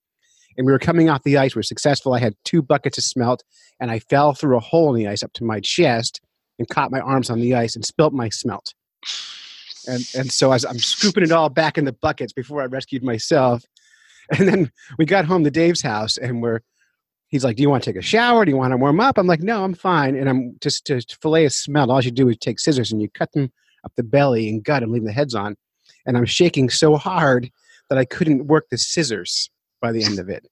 And 0.56 0.66
we 0.66 0.72
were 0.72 0.80
coming 0.80 1.08
off 1.08 1.22
the 1.22 1.38
ice. 1.38 1.54
We 1.54 1.60
were 1.60 1.62
successful. 1.62 2.12
I 2.12 2.18
had 2.18 2.34
two 2.44 2.60
buckets 2.60 2.98
of 2.98 3.04
smelt, 3.04 3.44
and 3.78 3.88
I 3.88 4.00
fell 4.00 4.34
through 4.34 4.56
a 4.56 4.60
hole 4.60 4.92
in 4.92 5.00
the 5.00 5.06
ice 5.06 5.22
up 5.22 5.32
to 5.34 5.44
my 5.44 5.60
chest 5.60 6.20
and 6.58 6.68
caught 6.68 6.90
my 6.90 6.98
arms 6.98 7.30
on 7.30 7.38
the 7.38 7.54
ice 7.54 7.76
and 7.76 7.84
spilt 7.84 8.12
my 8.12 8.28
smelt. 8.30 8.74
And 9.86 10.04
and 10.16 10.32
so 10.32 10.50
as 10.50 10.64
I'm 10.64 10.78
scooping 10.78 11.22
it 11.22 11.30
all 11.30 11.48
back 11.48 11.78
in 11.78 11.84
the 11.84 11.92
buckets 11.92 12.32
before 12.32 12.62
I 12.62 12.66
rescued 12.66 13.04
myself, 13.04 13.64
And 14.38 14.48
then 14.48 14.72
we 14.96 15.06
got 15.06 15.24
home 15.24 15.42
to 15.44 15.50
Dave's 15.50 15.82
house 15.82 16.16
and 16.16 16.40
we're, 16.40 16.60
he's 17.28 17.44
like, 17.44 17.56
Do 17.56 17.62
you 17.62 17.70
want 17.70 17.82
to 17.82 17.90
take 17.90 17.98
a 17.98 18.04
shower? 18.04 18.44
Do 18.44 18.50
you 18.50 18.56
want 18.56 18.72
to 18.72 18.76
warm 18.76 19.00
up? 19.00 19.18
I'm 19.18 19.26
like, 19.26 19.40
No, 19.40 19.64
I'm 19.64 19.74
fine. 19.74 20.16
And 20.16 20.28
I'm 20.28 20.56
just 20.60 20.86
to 20.86 21.00
fillet 21.20 21.46
a 21.46 21.50
smelt. 21.50 21.90
All 21.90 22.00
you 22.00 22.10
do 22.10 22.28
is 22.28 22.36
take 22.38 22.60
scissors 22.60 22.92
and 22.92 23.02
you 23.02 23.08
cut 23.08 23.32
them 23.32 23.50
up 23.84 23.92
the 23.96 24.02
belly 24.02 24.48
and 24.48 24.62
gut 24.62 24.82
and 24.82 24.92
leave 24.92 25.04
the 25.04 25.12
heads 25.12 25.34
on. 25.34 25.56
And 26.06 26.16
I'm 26.16 26.26
shaking 26.26 26.70
so 26.70 26.96
hard 26.96 27.50
that 27.88 27.98
I 27.98 28.04
couldn't 28.04 28.46
work 28.46 28.68
the 28.70 28.78
scissors 28.78 29.50
by 29.80 29.92
the 29.92 30.04
end 30.04 30.18
of 30.18 30.28
it. 30.28 30.46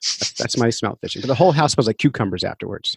That's, 0.00 0.32
that's 0.32 0.56
my 0.56 0.70
smelt 0.70 1.00
fishing. 1.00 1.20
But 1.20 1.28
the 1.28 1.34
whole 1.34 1.52
house 1.52 1.72
smells 1.72 1.88
like 1.88 1.98
cucumbers 1.98 2.44
afterwards. 2.44 2.96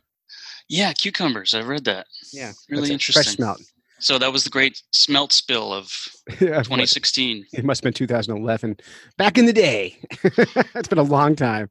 Yeah, 0.69 0.93
cucumbers. 0.93 1.53
I 1.53 1.61
read 1.61 1.85
that. 1.85 2.07
Yeah, 2.31 2.51
really 2.69 2.91
interesting. 2.91 3.23
Fresh 3.23 3.35
smelt. 3.35 3.61
So 4.01 4.17
that 4.17 4.33
was 4.33 4.43
the 4.43 4.49
great 4.49 4.81
smelt 4.91 5.31
spill 5.31 5.73
of 5.73 6.09
yeah, 6.39 6.63
2016. 6.63 7.45
It 7.53 7.63
must 7.63 7.79
have 7.79 7.83
been 7.83 7.93
2011. 7.93 8.77
Back 9.17 9.37
in 9.37 9.45
the 9.45 9.53
day. 9.53 9.97
it's 10.23 10.87
been 10.87 10.97
a 10.97 11.03
long 11.03 11.35
time. 11.35 11.69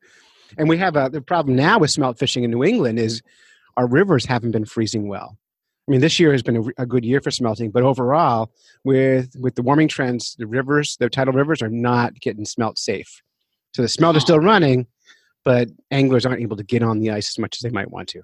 And 0.56 0.68
we 0.68 0.78
have 0.78 0.96
a 0.96 1.08
the 1.10 1.20
problem 1.20 1.56
now 1.56 1.78
with 1.78 1.90
smelt 1.90 2.18
fishing 2.18 2.44
in 2.44 2.50
New 2.50 2.64
England 2.64 2.98
is 2.98 3.22
our 3.76 3.86
rivers 3.86 4.24
haven't 4.24 4.52
been 4.52 4.64
freezing 4.64 5.08
well. 5.08 5.36
I 5.88 5.90
mean, 5.90 6.00
this 6.00 6.20
year 6.20 6.32
has 6.32 6.42
been 6.42 6.56
a, 6.56 6.82
a, 6.82 6.86
good 6.86 7.04
year 7.04 7.20
for 7.20 7.30
smelting, 7.30 7.70
but 7.70 7.82
overall, 7.82 8.52
with 8.84 9.34
with 9.38 9.54
the 9.56 9.62
warming 9.62 9.88
trends, 9.88 10.36
the 10.38 10.46
rivers, 10.46 10.96
the 10.98 11.08
tidal 11.08 11.34
rivers, 11.34 11.62
are 11.62 11.68
not 11.68 12.14
getting 12.20 12.44
smelt 12.44 12.78
safe. 12.78 13.22
So 13.74 13.82
the 13.82 13.88
smelt 13.88 14.16
is 14.16 14.22
still 14.22 14.40
running, 14.40 14.86
but 15.44 15.68
anglers 15.90 16.26
aren't 16.26 16.42
able 16.42 16.56
to 16.56 16.64
get 16.64 16.82
on 16.82 17.00
the 17.00 17.10
ice 17.10 17.30
as 17.30 17.38
much 17.38 17.56
as 17.56 17.60
they 17.60 17.70
might 17.70 17.90
want 17.90 18.08
to. 18.10 18.22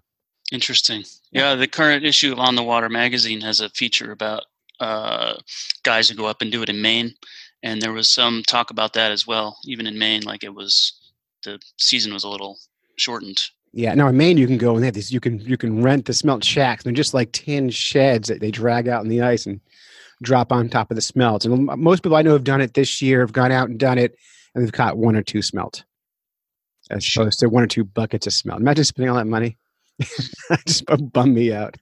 Interesting. 0.53 1.05
Yeah, 1.33 1.55
the 1.55 1.67
current 1.67 2.05
issue 2.05 2.33
of 2.33 2.39
On 2.39 2.55
the 2.55 2.63
Water 2.63 2.89
magazine 2.89 3.41
has 3.41 3.61
a 3.61 3.69
feature 3.71 4.13
about 4.13 4.45
uh, 4.81 5.35
guys 5.83 6.09
who 6.09 6.15
go 6.15 6.27
up 6.27 6.41
and 6.41 6.53
do 6.53 6.63
it 6.63 6.69
in 6.69 6.81
Maine, 6.81 7.15
and 7.63 7.83
there 7.83 7.93
was 7.93 8.09
some 8.09 8.43
talk 8.47 8.71
about 8.71 8.93
that 8.93 9.11
as 9.11 9.27
well. 9.27 9.59
Even 9.65 9.87
in 9.87 9.99
Maine, 9.99 10.23
like 10.23 10.45
it 10.45 10.55
was 10.55 10.93
the 11.43 11.59
season 11.79 12.13
was 12.13 12.25
a 12.25 12.29
little 12.29 12.59
shortened. 12.97 13.49
Yeah, 13.73 13.95
now 13.95 14.09
in 14.09 14.17
Maine 14.17 14.39
you 14.39 14.47
can 14.47 14.57
go 14.57 14.75
and 14.75 14.83
they 14.83 14.87
have 14.87 14.95
these. 14.95 15.13
You 15.13 15.21
can 15.21 15.41
you 15.41 15.57
can 15.57 15.83
rent 15.83 16.07
the 16.07 16.13
smelt 16.13 16.45
shacks. 16.45 16.85
They're 16.85 16.93
just 16.93 17.15
like 17.15 17.33
tin 17.33 17.71
sheds 17.71 18.29
that 18.29 18.41
they 18.41 18.51
drag 18.51 18.89
out 18.89 19.03
in 19.03 19.09
the 19.09 19.23
ice 19.23 19.47
and 19.47 19.61
drop 20.23 20.53
on 20.53 20.69
top 20.69 20.91
of 20.91 20.95
the 20.95 21.03
smelts. 21.03 21.45
And 21.45 21.67
most 21.67 22.03
people 22.03 22.17
I 22.17 22.23
know 22.23 22.33
have 22.33 22.45
done 22.45 22.61
it 22.61 22.75
this 22.75 23.03
year. 23.03 23.21
Have 23.21 23.33
gone 23.33 23.53
out 23.53 23.69
and 23.69 23.79
done 23.79 23.99
it, 23.99 24.17
and 24.55 24.65
they've 24.65 24.73
caught 24.73 24.97
one 24.97 25.17
or 25.17 25.23
two 25.23 25.43
smelt, 25.43 25.85
as 26.91 27.07
opposed 27.09 27.41
to 27.41 27.49
one 27.49 27.65
or 27.65 27.67
two 27.67 27.85
buckets 27.85 28.27
of 28.27 28.33
smelt. 28.33 28.61
Imagine 28.61 28.85
spending 28.85 29.11
all 29.11 29.17
that 29.17 29.27
money. 29.27 29.59
just 30.67 30.85
bum 31.13 31.35
me 31.35 31.53
out. 31.53 31.77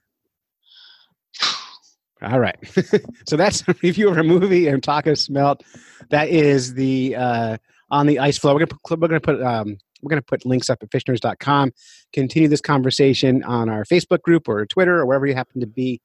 All 2.21 2.39
right. 2.39 2.57
so 3.27 3.37
that's 3.37 3.61
a 3.67 3.75
review 3.81 4.09
of 4.09 4.17
a 4.17 4.23
movie 4.23 4.67
and 4.67 4.81
talk 4.81 5.07
of 5.07 5.19
smelt. 5.19 5.63
That 6.09 6.29
is 6.29 6.73
the 6.73 7.15
uh, 7.15 7.57
on 7.89 8.07
the 8.07 8.19
ice 8.19 8.37
flow. 8.37 8.53
We're 8.53 8.65
gonna 8.65 8.79
put, 8.83 8.99
we're 8.99 9.07
gonna 9.07 9.19
put 9.19 9.41
um, 9.41 9.77
we're 10.01 10.09
gonna 10.09 10.21
put 10.21 10.45
links 10.45 10.69
up 10.69 10.81
at 10.81 10.89
fishnerds.com. 10.89 11.71
Continue 12.13 12.47
this 12.47 12.61
conversation 12.61 13.43
on 13.43 13.69
our 13.69 13.83
Facebook 13.83 14.21
group 14.21 14.47
or 14.47 14.65
Twitter 14.65 14.99
or 14.99 15.05
wherever 15.05 15.25
you 15.25 15.35
happen 15.35 15.61
to 15.61 15.67
be. 15.67 16.01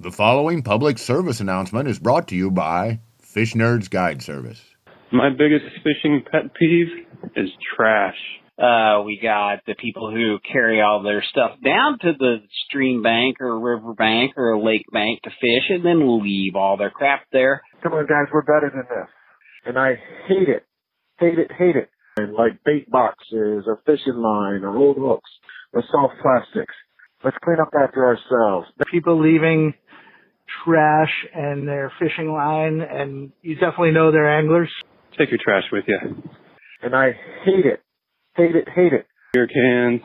The 0.00 0.10
following 0.10 0.62
public 0.62 0.98
service 0.98 1.40
announcement 1.40 1.88
is 1.88 1.98
brought 1.98 2.26
to 2.28 2.36
you 2.36 2.50
by 2.50 3.00
Fish 3.20 3.54
Nerds 3.54 3.88
Guide 3.88 4.22
Service. 4.22 4.60
My 5.12 5.28
biggest 5.30 5.66
fishing 5.84 6.22
pet 6.30 6.54
peeve 6.54 6.88
is 7.36 7.50
trash. 7.76 8.16
Uh, 8.58 9.02
we 9.04 9.18
got 9.22 9.60
the 9.66 9.74
people 9.74 10.10
who 10.10 10.38
carry 10.50 10.80
all 10.80 11.02
their 11.02 11.24
stuff 11.30 11.52
down 11.64 11.98
to 12.00 12.12
the 12.18 12.36
stream 12.66 13.02
bank 13.02 13.36
or 13.40 13.58
river 13.58 13.94
bank 13.94 14.32
or 14.36 14.50
a 14.50 14.62
lake 14.62 14.84
bank 14.92 15.20
to 15.22 15.30
fish 15.30 15.70
and 15.70 15.84
then 15.84 16.22
leave 16.22 16.54
all 16.54 16.76
their 16.76 16.90
crap 16.90 17.22
there. 17.32 17.62
Come 17.82 17.94
on, 17.94 18.06
guys, 18.06 18.30
we're 18.32 18.42
better 18.42 18.70
than 18.70 18.84
this. 18.88 19.08
And 19.64 19.78
I 19.78 19.94
hate 20.28 20.48
it. 20.48 20.66
Hate 21.18 21.38
it, 21.38 21.50
hate 21.56 21.76
it. 21.76 21.88
And 22.16 22.34
like 22.34 22.62
bait 22.64 22.90
boxes 22.90 23.64
or 23.66 23.80
fishing 23.86 24.16
line 24.16 24.64
or 24.64 24.76
old 24.76 24.98
hooks 24.98 25.30
or 25.72 25.82
soft 25.90 26.14
plastics. 26.20 26.74
Let's 27.24 27.36
clean 27.42 27.58
up 27.60 27.70
after 27.80 28.04
ourselves. 28.04 28.68
The 28.78 28.84
people 28.90 29.20
leaving 29.22 29.72
trash 30.64 31.12
and 31.34 31.66
their 31.66 31.92
fishing 31.98 32.32
line, 32.32 32.80
and 32.80 33.32
you 33.40 33.54
definitely 33.54 33.92
know 33.92 34.12
they're 34.12 34.38
anglers. 34.38 34.70
Take 35.16 35.30
your 35.30 35.40
trash 35.42 35.64
with 35.72 35.84
you. 35.86 35.98
And 36.82 36.94
I 36.94 37.12
hate 37.44 37.64
it. 37.64 37.80
Hate 38.34 38.56
it, 38.56 38.66
hate 38.74 38.94
it. 38.94 39.06
Beer 39.34 39.46
cans 39.46 40.00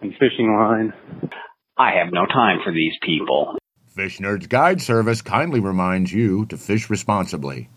and 0.00 0.12
fishing 0.12 0.54
line. 0.56 0.94
I 1.76 1.90
have 1.90 2.10
no 2.10 2.24
time 2.24 2.60
for 2.64 2.72
these 2.72 2.94
people. 3.02 3.58
Fish 3.86 4.18
Nerds 4.18 4.48
Guide 4.48 4.80
Service 4.80 5.20
kindly 5.20 5.60
reminds 5.60 6.10
you 6.10 6.46
to 6.46 6.56
fish 6.56 6.88
responsibly. 6.88 7.68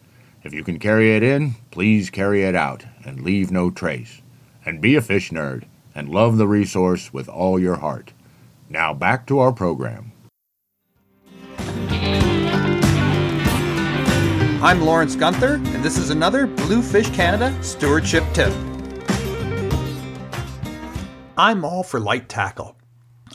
If 0.44 0.54
you 0.54 0.64
can 0.64 0.80
carry 0.80 1.18
it 1.18 1.24
in, 1.24 1.56
please 1.72 2.10
carry 2.10 2.44
it 2.44 2.56
out 2.56 2.86
and 3.04 3.22
leave 3.22 3.52
no 3.52 3.70
trace. 3.70 4.22
And 4.66 4.80
be 4.80 4.96
a 4.96 5.02
fish 5.02 5.32
nerd 5.32 5.66
and 5.94 6.08
love 6.08 6.38
the 6.38 6.48
resource 6.48 7.12
with 7.12 7.28
all 7.28 7.60
your 7.60 7.76
heart. 7.76 8.14
Now 8.70 8.94
back 8.94 9.28
to 9.28 9.40
our 9.40 9.52
program. 9.52 10.14
I'm 14.64 14.82
Lawrence 14.82 15.18
Gunther, 15.18 15.56
and 15.56 15.84
this 15.84 15.98
is 15.98 16.10
another 16.10 16.48
Bluefish 16.48 17.10
Canada 17.10 17.54
stewardship 17.62 18.24
tip. 18.34 18.54
I'm 21.38 21.64
all 21.64 21.84
for 21.84 22.00
light 22.00 22.30
tackle. 22.30 22.76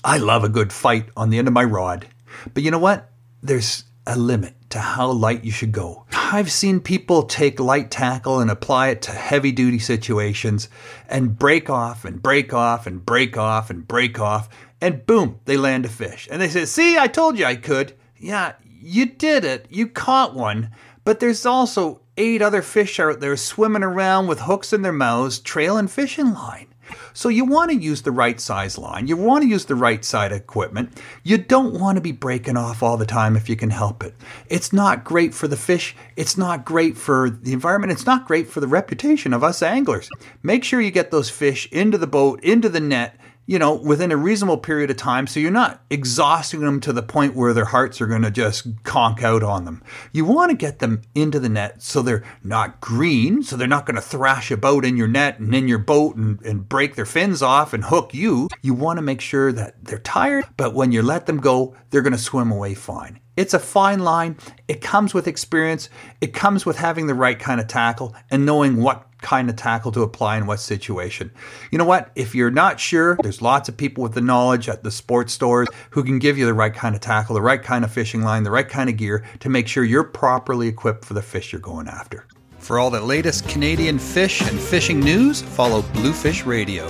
I 0.03 0.19
love 0.19 0.43
a 0.43 0.49
good 0.49 0.73
fight 0.73 1.09
on 1.17 1.31
the 1.31 1.39
end 1.39 1.47
of 1.47 1.55
my 1.55 1.63
rod. 1.63 2.09
But 2.53 2.65
you 2.65 2.73
know 2.73 2.81
what? 2.81 3.09
There's 3.43 3.85
a 4.09 4.19
limit 4.19 4.55
to 4.71 4.81
how 4.81 5.13
light 5.13 5.45
you 5.45 5.53
should 5.53 5.71
go. 5.71 6.05
I've 6.13 6.51
seen 6.51 6.81
people 6.81 7.23
take 7.23 7.61
light 7.61 7.93
tackle 7.93 8.41
and 8.41 8.51
apply 8.51 8.89
it 8.89 9.03
to 9.03 9.13
heavy 9.13 9.53
duty 9.53 9.79
situations 9.79 10.69
and 11.09 11.39
break 11.39 11.71
off 11.71 12.05
and 12.05 12.21
break 12.21 12.53
off 12.53 12.89
and 12.89 13.07
break 13.07 13.37
off 13.39 13.71
and 13.71 13.87
break 13.87 14.19
off, 14.19 14.49
and 14.81 15.07
boom, 15.07 15.39
they 15.45 15.57
land 15.57 15.85
a 15.85 15.89
fish. 15.89 16.27
And 16.29 16.43
they 16.43 16.49
say, 16.49 16.65
See, 16.65 16.99
I 16.99 17.07
told 17.07 17.39
you 17.39 17.45
I 17.45 17.55
could. 17.55 17.95
Yeah, 18.17 18.55
you 18.65 19.07
did 19.07 19.45
it. 19.45 19.67
You 19.71 19.87
caught 19.87 20.35
one. 20.35 20.71
But 21.05 21.21
there's 21.21 21.47
also 21.47 22.01
eight 22.17 22.43
other 22.43 22.63
fish 22.63 22.99
out 22.99 23.21
there 23.21 23.37
swimming 23.37 23.85
around 23.85 24.27
with 24.27 24.41
hooks 24.41 24.73
in 24.73 24.83
their 24.83 24.93
mouths, 24.93 25.39
trailing 25.39 25.87
fishing 25.87 26.33
line. 26.33 26.72
So 27.13 27.29
you 27.29 27.45
want 27.45 27.71
to 27.71 27.77
use 27.77 28.03
the 28.03 28.11
right 28.11 28.41
size 28.41 28.79
line. 28.79 29.07
You 29.07 29.17
want 29.17 29.43
to 29.43 29.49
use 29.49 29.65
the 29.65 29.75
right 29.75 30.05
side 30.05 30.33
equipment. 30.33 31.01
You 31.23 31.39
don't 31.39 31.79
want 31.79 31.97
to 31.97 32.03
be 32.03 32.13
breaking 32.13 32.57
off 32.57 32.83
all 32.83 32.97
the 32.97 33.07
time 33.07 33.37
if 33.37 33.49
you 33.49 33.57
can 33.57 33.71
help 33.71 34.03
it. 34.03 34.15
It's 34.49 34.73
not 34.73 35.05
great 35.05 35.35
for 35.35 35.49
the 35.49 35.57
fish. 35.57 35.95
It's 36.17 36.37
not 36.37 36.65
great 36.65 36.97
for 36.97 37.31
the 37.31 37.53
environment. 37.53 37.93
It's 37.93 38.07
not 38.07 38.27
great 38.27 38.49
for 38.49 38.61
the 38.61 38.69
reputation 38.69 39.33
of 39.33 39.45
us 39.45 39.63
anglers. 39.63 40.09
Make 40.43 40.65
sure 40.65 40.81
you 40.81 40.91
get 40.91 41.11
those 41.11 41.31
fish 41.31 41.69
into 41.73 41.99
the 41.99 42.07
boat, 42.07 42.43
into 42.43 42.69
the 42.69 42.81
net, 42.81 43.17
you 43.47 43.59
know, 43.59 43.75
within 43.75 44.13
a 44.13 44.17
reasonable 44.17 44.59
period 44.59 44.91
of 44.91 44.97
time 44.97 45.27
so 45.27 45.41
you're 45.41 45.51
not 45.51 45.83
exhausting 45.91 46.61
them 46.61 46.81
to 46.81 46.93
the 46.93 47.03
point 47.03 47.35
where 47.35 47.53
their 47.53 47.65
hearts 47.65 48.01
are 48.01 48.07
going 48.07 48.23
to 48.23 48.31
just 48.31 48.67
conk 48.85 49.23
out 49.23 49.43
on 49.43 49.65
them. 49.65 49.83
You 50.13 50.25
want 50.25 50.51
to 50.51 50.57
get 50.57 50.79
them 50.79 51.03
into 51.15 51.41
the 51.41 51.49
net 51.49 51.83
so 51.83 52.03
they're 52.03 52.25
not 52.43 52.81
green, 52.81 53.43
so 53.43 53.57
they're 53.57 53.67
not 53.67 53.87
going 53.87 53.97
to 53.97 54.03
thrash 54.03 54.51
about 54.51 54.85
in 54.85 54.97
your 54.97 55.09
net 55.09 55.39
and 55.39 55.55
in 55.55 55.69
your 55.69 55.79
boat 55.79 56.17
and, 56.17 56.41
and 56.43 56.69
break 56.69 56.95
their 56.95 57.07
fins 57.07 57.43
off 57.43 57.73
and 57.73 57.85
hook 57.85 58.15
you. 58.15 58.49
You 58.63 58.75
want 58.75 58.99
to 58.99 59.03
make 59.03 59.21
sure 59.21 59.53
that 59.53 59.85
they're 59.85 59.99
tired, 59.99 60.45
but 60.57 60.75
when 60.75 60.93
you 60.93 61.03
let 61.03 61.27
them 61.27 61.39
go, 61.39 61.75
they're 61.91 62.03
going 62.03 62.13
to 62.13 62.19
swim 62.19 62.53
away 62.53 62.75
fine. 62.75 63.19
It's 63.37 63.55
a 63.55 63.59
fine 63.59 64.01
line. 64.01 64.37
It 64.69 64.83
comes 64.83 65.15
with 65.15 65.27
experience. 65.27 65.89
It 66.21 66.35
comes 66.35 66.67
with 66.67 66.77
having 66.77 67.07
the 67.07 67.15
right 67.15 67.39
kind 67.39 67.61
of 67.61 67.67
tackle 67.67 68.15
and 68.31 68.45
knowing 68.45 68.83
what 68.83 69.07
kind 69.23 69.49
of 69.49 69.57
tackle 69.57 69.93
to 69.93 70.03
apply 70.03 70.37
in 70.37 70.47
what 70.47 70.61
situation. 70.61 71.31
You 71.71 71.79
know 71.79 71.85
what? 71.85 72.11
If 72.15 72.35
you're 72.35 72.51
not 72.51 72.79
sure, 72.79 73.17
there's 73.23 73.41
lots 73.41 73.69
of 73.69 73.77
people 73.77 74.03
with 74.03 74.13
the 74.13 74.21
knowledge 74.21 74.69
at 74.69 74.83
the 74.83 74.91
sports 74.91 75.33
stores 75.33 75.69
who 75.91 76.05
can 76.05 76.19
give 76.19 76.37
you 76.37 76.45
the 76.45 76.55
right 76.55 76.75
kind 76.75 76.95
of 76.95 77.01
tackle, 77.01 77.35
the 77.35 77.43
right 77.43 77.63
kind 77.63 77.85
of 77.85 77.93
fishing 77.93 78.23
line, 78.23 78.43
the 78.43 78.51
right 78.51 78.69
kind 78.69 78.91
of 78.91 78.97
gear 78.97 79.25
to 79.41 79.49
make 79.49 79.69
sure 79.69 79.85
you're 79.85 80.05
properly 80.05 80.69
equipped 80.69 81.05
for 81.05 81.15
the 81.15 81.23
fish 81.23 81.53
you're 81.53 81.61
going 81.61 81.89
after. 81.89 82.27
For 82.59 82.79
all 82.79 82.91
the 82.91 83.01
latest 83.01 83.49
Canadian 83.49 83.99
fish 83.99 84.41
and 84.43 84.61
fishing 84.61 85.01
news, 85.01 85.43
follow 85.43 85.83
Bluefish 85.95 86.45
Radio. 86.45 86.87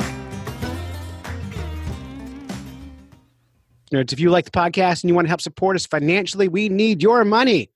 Nerds, 3.93 4.13
if 4.13 4.21
you 4.21 4.31
like 4.31 4.47
the 4.47 4.51
podcast 4.51 5.03
and 5.03 5.11
you 5.11 5.15
want 5.15 5.27
to 5.27 5.31
help 5.31 5.43
support 5.43 5.77
us 5.77 5.87
financially, 5.87 6.49
we 6.49 6.71
need 6.71 7.03
your 7.03 7.25
money. 7.25 7.71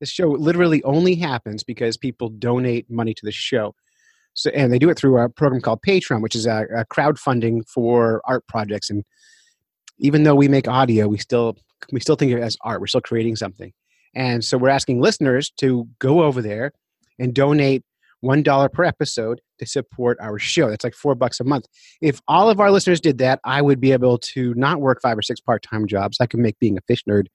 This 0.00 0.08
show 0.08 0.28
literally 0.28 0.82
only 0.84 1.14
happens 1.14 1.62
because 1.62 1.96
people 1.96 2.28
donate 2.28 2.90
money 2.90 3.12
to 3.14 3.24
the 3.24 3.32
show. 3.32 3.74
So, 4.38 4.50
and 4.50 4.72
they 4.72 4.78
do 4.78 4.88
it 4.88 4.96
through 4.96 5.18
a 5.18 5.28
program 5.28 5.60
called 5.60 5.80
Patreon, 5.84 6.22
which 6.22 6.36
is 6.36 6.46
a, 6.46 6.64
a 6.76 6.84
crowdfunding 6.84 7.68
for 7.68 8.22
art 8.24 8.46
projects. 8.46 8.88
And 8.88 9.04
even 9.98 10.22
though 10.22 10.36
we 10.36 10.46
make 10.46 10.68
audio, 10.68 11.08
we 11.08 11.18
still 11.18 11.56
we 11.90 11.98
still 11.98 12.14
think 12.14 12.32
of 12.32 12.38
it 12.38 12.42
as 12.42 12.56
art. 12.62 12.80
We're 12.80 12.86
still 12.86 13.00
creating 13.00 13.34
something. 13.34 13.72
And 14.14 14.44
so 14.44 14.56
we're 14.56 14.68
asking 14.68 15.00
listeners 15.00 15.50
to 15.58 15.88
go 15.98 16.22
over 16.22 16.40
there 16.40 16.70
and 17.18 17.34
donate 17.34 17.82
one 18.20 18.44
dollar 18.44 18.68
per 18.68 18.84
episode 18.84 19.40
to 19.58 19.66
support 19.66 20.18
our 20.20 20.38
show. 20.38 20.70
That's 20.70 20.84
like 20.84 20.94
four 20.94 21.16
bucks 21.16 21.40
a 21.40 21.44
month. 21.44 21.66
If 22.00 22.20
all 22.28 22.48
of 22.48 22.60
our 22.60 22.70
listeners 22.70 23.00
did 23.00 23.18
that, 23.18 23.40
I 23.44 23.60
would 23.60 23.80
be 23.80 23.90
able 23.90 24.18
to 24.18 24.54
not 24.54 24.80
work 24.80 25.00
five 25.02 25.18
or 25.18 25.22
six 25.22 25.40
part-time 25.40 25.88
jobs. 25.88 26.18
I 26.20 26.26
could 26.26 26.40
make 26.40 26.58
being 26.60 26.78
a 26.78 26.80
fish 26.86 27.02
nerd 27.08 27.26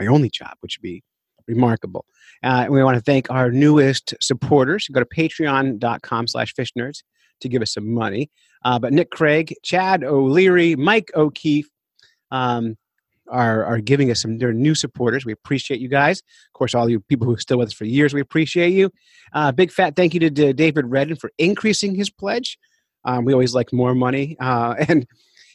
my 0.00 0.06
only 0.06 0.30
job, 0.30 0.54
which 0.60 0.78
would 0.78 0.82
be 0.82 1.04
remarkable. 1.46 2.04
Uh, 2.42 2.66
we 2.68 2.82
want 2.82 2.96
to 2.96 3.02
thank 3.02 3.30
our 3.30 3.50
newest 3.50 4.14
supporters. 4.20 4.88
Go 4.88 5.00
to 5.00 5.06
patreon.com 5.06 6.26
slash 6.26 6.54
fish 6.54 6.72
nerds 6.78 7.02
to 7.40 7.48
give 7.48 7.62
us 7.62 7.72
some 7.72 7.92
money. 7.92 8.30
Uh, 8.64 8.78
but 8.78 8.92
Nick 8.92 9.10
Craig, 9.10 9.54
Chad 9.62 10.04
O'Leary, 10.04 10.76
Mike 10.76 11.10
O'Keefe 11.14 11.68
um, 12.30 12.76
are, 13.28 13.64
are 13.64 13.80
giving 13.80 14.10
us 14.10 14.20
some 14.22 14.38
they're 14.38 14.52
new 14.52 14.74
supporters. 14.74 15.24
We 15.24 15.32
appreciate 15.32 15.80
you 15.80 15.88
guys. 15.88 16.20
Of 16.20 16.52
course, 16.52 16.74
all 16.74 16.88
you 16.88 17.00
people 17.00 17.26
who 17.26 17.34
are 17.34 17.40
still 17.40 17.58
with 17.58 17.68
us 17.68 17.74
for 17.74 17.84
years, 17.84 18.12
we 18.12 18.20
appreciate 18.20 18.72
you. 18.72 18.90
Uh, 19.32 19.52
big 19.52 19.70
fat 19.70 19.96
thank 19.96 20.14
you 20.14 20.20
to, 20.20 20.30
to 20.30 20.52
David 20.52 20.86
Redden 20.86 21.16
for 21.16 21.30
increasing 21.38 21.94
his 21.94 22.10
pledge. 22.10 22.58
Um, 23.04 23.24
we 23.24 23.32
always 23.32 23.54
like 23.54 23.72
more 23.72 23.94
money. 23.94 24.36
Uh, 24.40 24.74
and 24.88 25.06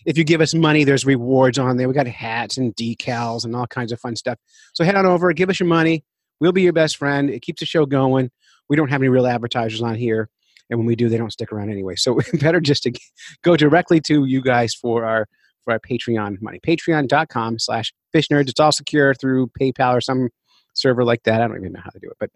if 0.05 0.17
you 0.17 0.23
give 0.23 0.41
us 0.41 0.53
money, 0.53 0.83
there's 0.83 1.05
rewards 1.05 1.57
on 1.57 1.77
there. 1.77 1.87
We 1.87 1.93
got 1.93 2.07
hats 2.07 2.57
and 2.57 2.75
decals 2.75 3.43
and 3.45 3.55
all 3.55 3.67
kinds 3.67 3.91
of 3.91 3.99
fun 3.99 4.15
stuff. 4.15 4.37
So 4.73 4.83
head 4.83 4.95
on 4.95 5.05
over, 5.05 5.31
give 5.33 5.49
us 5.49 5.59
your 5.59 5.67
money. 5.67 6.03
We'll 6.39 6.51
be 6.51 6.61
your 6.61 6.73
best 6.73 6.97
friend. 6.97 7.29
It 7.29 7.41
keeps 7.41 7.59
the 7.59 7.65
show 7.65 7.85
going. 7.85 8.29
We 8.69 8.75
don't 8.75 8.89
have 8.89 9.01
any 9.01 9.09
real 9.09 9.27
advertisers 9.27 9.81
on 9.81 9.95
here. 9.95 10.29
And 10.69 10.79
when 10.79 10.87
we 10.87 10.95
do, 10.95 11.09
they 11.09 11.17
don't 11.17 11.31
stick 11.31 11.51
around 11.51 11.69
anyway. 11.69 11.95
So 11.95 12.19
better 12.33 12.59
just 12.59 12.83
to 12.83 12.93
go 13.43 13.55
directly 13.55 13.99
to 14.01 14.25
you 14.25 14.41
guys 14.41 14.73
for 14.73 15.05
our 15.05 15.27
for 15.63 15.73
our 15.73 15.79
Patreon 15.79 16.41
money. 16.41 16.59
Patreon.com 16.65 17.59
slash 17.59 17.91
fish 18.11 18.27
nerds. 18.27 18.49
It's 18.49 18.59
all 18.59 18.71
secure 18.71 19.15
through 19.15 19.47
PayPal 19.59 19.95
or 19.97 20.01
some 20.01 20.29
server 20.73 21.03
like 21.03 21.23
that. 21.23 21.41
I 21.41 21.47
don't 21.47 21.57
even 21.57 21.73
know 21.73 21.81
how 21.83 21.89
to 21.89 21.99
do 21.99 22.07
it, 22.07 22.17
but 22.19 22.29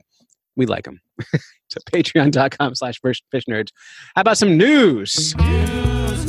we 0.56 0.66
like 0.66 0.86
them. 0.86 1.00
so 1.70 1.80
patreon.com 1.92 2.76
slash 2.76 3.00
fish 3.02 3.22
nerds. 3.32 3.70
How 4.16 4.22
about 4.22 4.38
some? 4.38 4.58
News, 4.58 5.36
news, 5.38 6.29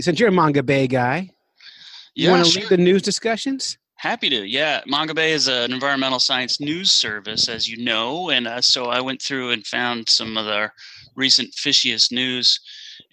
Since 0.00 0.18
you're 0.18 0.28
a 0.28 0.32
Mongabay 0.32 0.88
guy, 0.88 1.30
you 2.14 2.24
Yeah, 2.24 2.30
want 2.30 2.44
to 2.44 2.50
sure. 2.50 2.62
lead 2.62 2.70
the 2.70 2.76
news 2.76 3.02
discussions? 3.02 3.78
Happy 3.98 4.28
to. 4.28 4.44
Yeah, 4.46 4.82
Mongabay 4.86 5.30
is 5.30 5.48
an 5.48 5.72
environmental 5.72 6.18
science 6.18 6.60
news 6.60 6.92
service, 6.92 7.48
as 7.48 7.68
you 7.68 7.82
know, 7.82 8.30
and 8.30 8.46
uh, 8.46 8.60
so 8.60 8.86
I 8.86 9.00
went 9.00 9.22
through 9.22 9.50
and 9.52 9.66
found 9.66 10.08
some 10.08 10.36
of 10.36 10.44
the 10.44 10.70
recent 11.14 11.54
fishiest 11.54 12.12
news. 12.12 12.60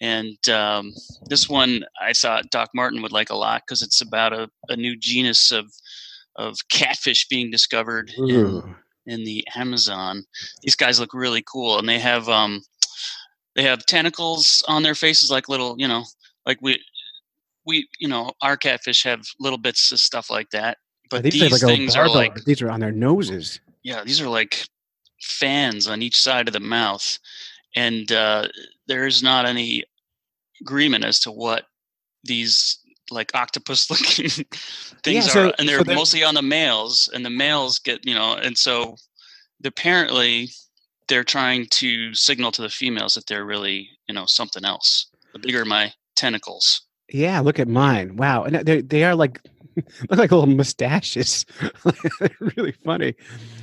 And 0.02 0.38
um, 0.50 0.94
this 1.30 1.48
one 1.48 1.86
I 2.02 2.12
thought 2.14 2.50
Doc 2.50 2.70
Martin 2.76 3.02
would 3.02 3.14
like 3.14 3.30
a 3.30 3.36
lot 3.36 3.64
because 3.66 3.82
it's 3.82 4.02
about 4.02 4.34
a, 4.34 4.50
a 4.70 4.76
new 4.76 4.98
genus 4.98 5.52
of 5.52 5.72
of 6.36 6.58
catfish 6.70 7.28
being 7.28 7.52
discovered 7.52 8.12
in, 8.18 8.76
in 9.06 9.24
the 9.24 9.46
Amazon. 9.56 10.26
These 10.64 10.76
guys 10.76 11.00
look 11.00 11.14
really 11.14 11.44
cool, 11.46 11.78
and 11.80 11.88
they 11.88 12.00
have 12.00 12.28
um, 12.28 12.62
they 13.56 13.64
have 13.64 13.86
tentacles 13.86 14.64
on 14.68 14.84
their 14.84 14.96
faces, 14.96 15.32
like 15.32 15.48
little, 15.48 15.76
you 15.78 15.88
know, 15.88 16.04
like 16.46 16.60
we 16.62 16.82
we 17.66 17.88
you 18.00 18.08
know 18.08 18.32
our 18.42 18.58
catfish 18.58 19.04
have 19.04 19.22
little 19.40 19.58
bits 19.60 19.92
of 19.92 20.00
stuff 20.00 20.30
like 20.30 20.50
that. 20.52 20.78
But 21.10 21.24
these, 21.24 21.34
these, 21.34 21.52
like 21.52 21.62
things 21.62 21.96
are 21.96 22.10
like 22.10 22.44
these 22.46 22.62
are 22.62 22.70
on 22.72 22.80
their 22.80 22.92
noses. 22.92 23.60
yeah, 23.84 24.04
these 24.04 24.20
are 24.22 24.28
like 24.30 24.66
fans 25.22 25.88
on 25.88 26.02
each 26.02 26.20
side 26.20 26.48
of 26.48 26.54
the 26.54 26.60
mouth, 26.60 27.20
and 27.76 28.12
uh, 28.12 28.48
there 28.88 29.06
is 29.06 29.22
not 29.22 29.46
any 29.46 29.84
agreement 30.62 31.04
as 31.06 31.20
to 31.22 31.32
what 31.32 31.66
these 32.24 32.80
like 33.12 33.32
octopus 33.36 33.90
looking 33.92 34.30
things 35.04 35.28
Yeah, 35.28 35.32
so- 35.34 35.48
are, 35.50 35.54
and 35.60 35.68
they're 35.70 35.80
so 35.80 35.84
they're- 35.84 35.96
mostly 35.96 36.24
on 36.24 36.34
the 36.36 36.42
males, 36.42 37.10
and 37.14 37.24
the 37.26 37.30
males 37.30 37.80
get 37.80 38.06
you 38.06 38.16
know, 38.16 38.36
and 38.36 38.58
so 38.58 38.96
apparently 39.64 40.50
they're 41.10 41.24
trying 41.24 41.68
to 41.70 42.14
signal 42.14 42.52
to 42.52 42.62
the 42.62 42.70
females 42.70 43.14
that 43.14 43.28
they're 43.28 43.46
really 43.46 43.90
you 44.08 44.16
know 44.16 44.26
something 44.26 44.66
else. 44.66 45.08
The 45.34 45.40
bigger 45.40 45.64
my 45.66 45.92
tentacles. 46.16 46.82
Yeah, 47.12 47.40
look 47.42 47.60
at 47.60 47.68
mine. 47.68 48.16
Wow, 48.16 48.44
and 48.44 48.56
they 48.66 48.82
they 48.82 49.04
are 49.04 49.16
like 49.16 49.42
look 50.10 50.20
like 50.20 50.32
little 50.32 50.46
mustaches. 50.46 51.46
Really 52.58 52.74
funny. 52.86 53.16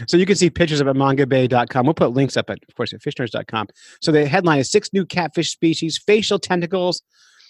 So 0.09 0.17
you 0.17 0.27
can 0.27 0.37
see 0.37 0.51
pictures 0.51 0.81
of 0.81 0.87
it 0.87 0.91
at 0.91 0.97
mongabay.com. 0.97 1.87
We'll 1.87 1.95
put 1.95 2.13
links 2.13 2.37
up 2.37 2.51
at, 2.51 2.59
of 2.69 2.75
course, 2.75 2.93
at 2.93 3.01
fishnerds.com. 3.01 3.69
So 4.01 4.11
the 4.11 4.27
headline 4.27 4.59
is 4.59 4.71
six 4.71 4.93
new 4.93 5.07
catfish 5.07 5.51
species, 5.51 5.99
facial 5.99 6.39
tentacles, 6.39 7.03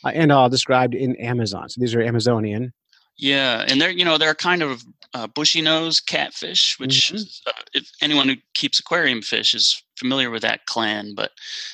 uh, 0.04 0.09
and 0.09 0.30
all 0.30 0.49
described 0.49 0.95
in 0.95 1.16
Amazon. 1.16 1.69
So 1.69 1.80
these 1.80 1.95
are 1.95 2.02
Amazonian. 2.02 2.73
Yeah, 3.16 3.64
and 3.69 3.80
they're 3.80 3.90
you 3.90 4.04
know 4.04 4.19
they're 4.19 4.35
kind 4.35 4.62
of 4.62 4.83
uh, 5.14 5.26
bushy 5.26 5.61
nose 5.61 6.00
catfish, 6.00 6.78
which 6.78 7.12
is, 7.12 7.42
uh, 7.47 7.52
if 7.75 7.90
anyone 8.00 8.28
who 8.28 8.37
keeps 8.54 8.80
aquarium 8.80 9.23
fish 9.23 9.54
is 9.54 9.83
familiar 10.00 10.30
with 10.30 10.42
that 10.42 10.66
clan. 10.66 11.14
But 11.14 11.30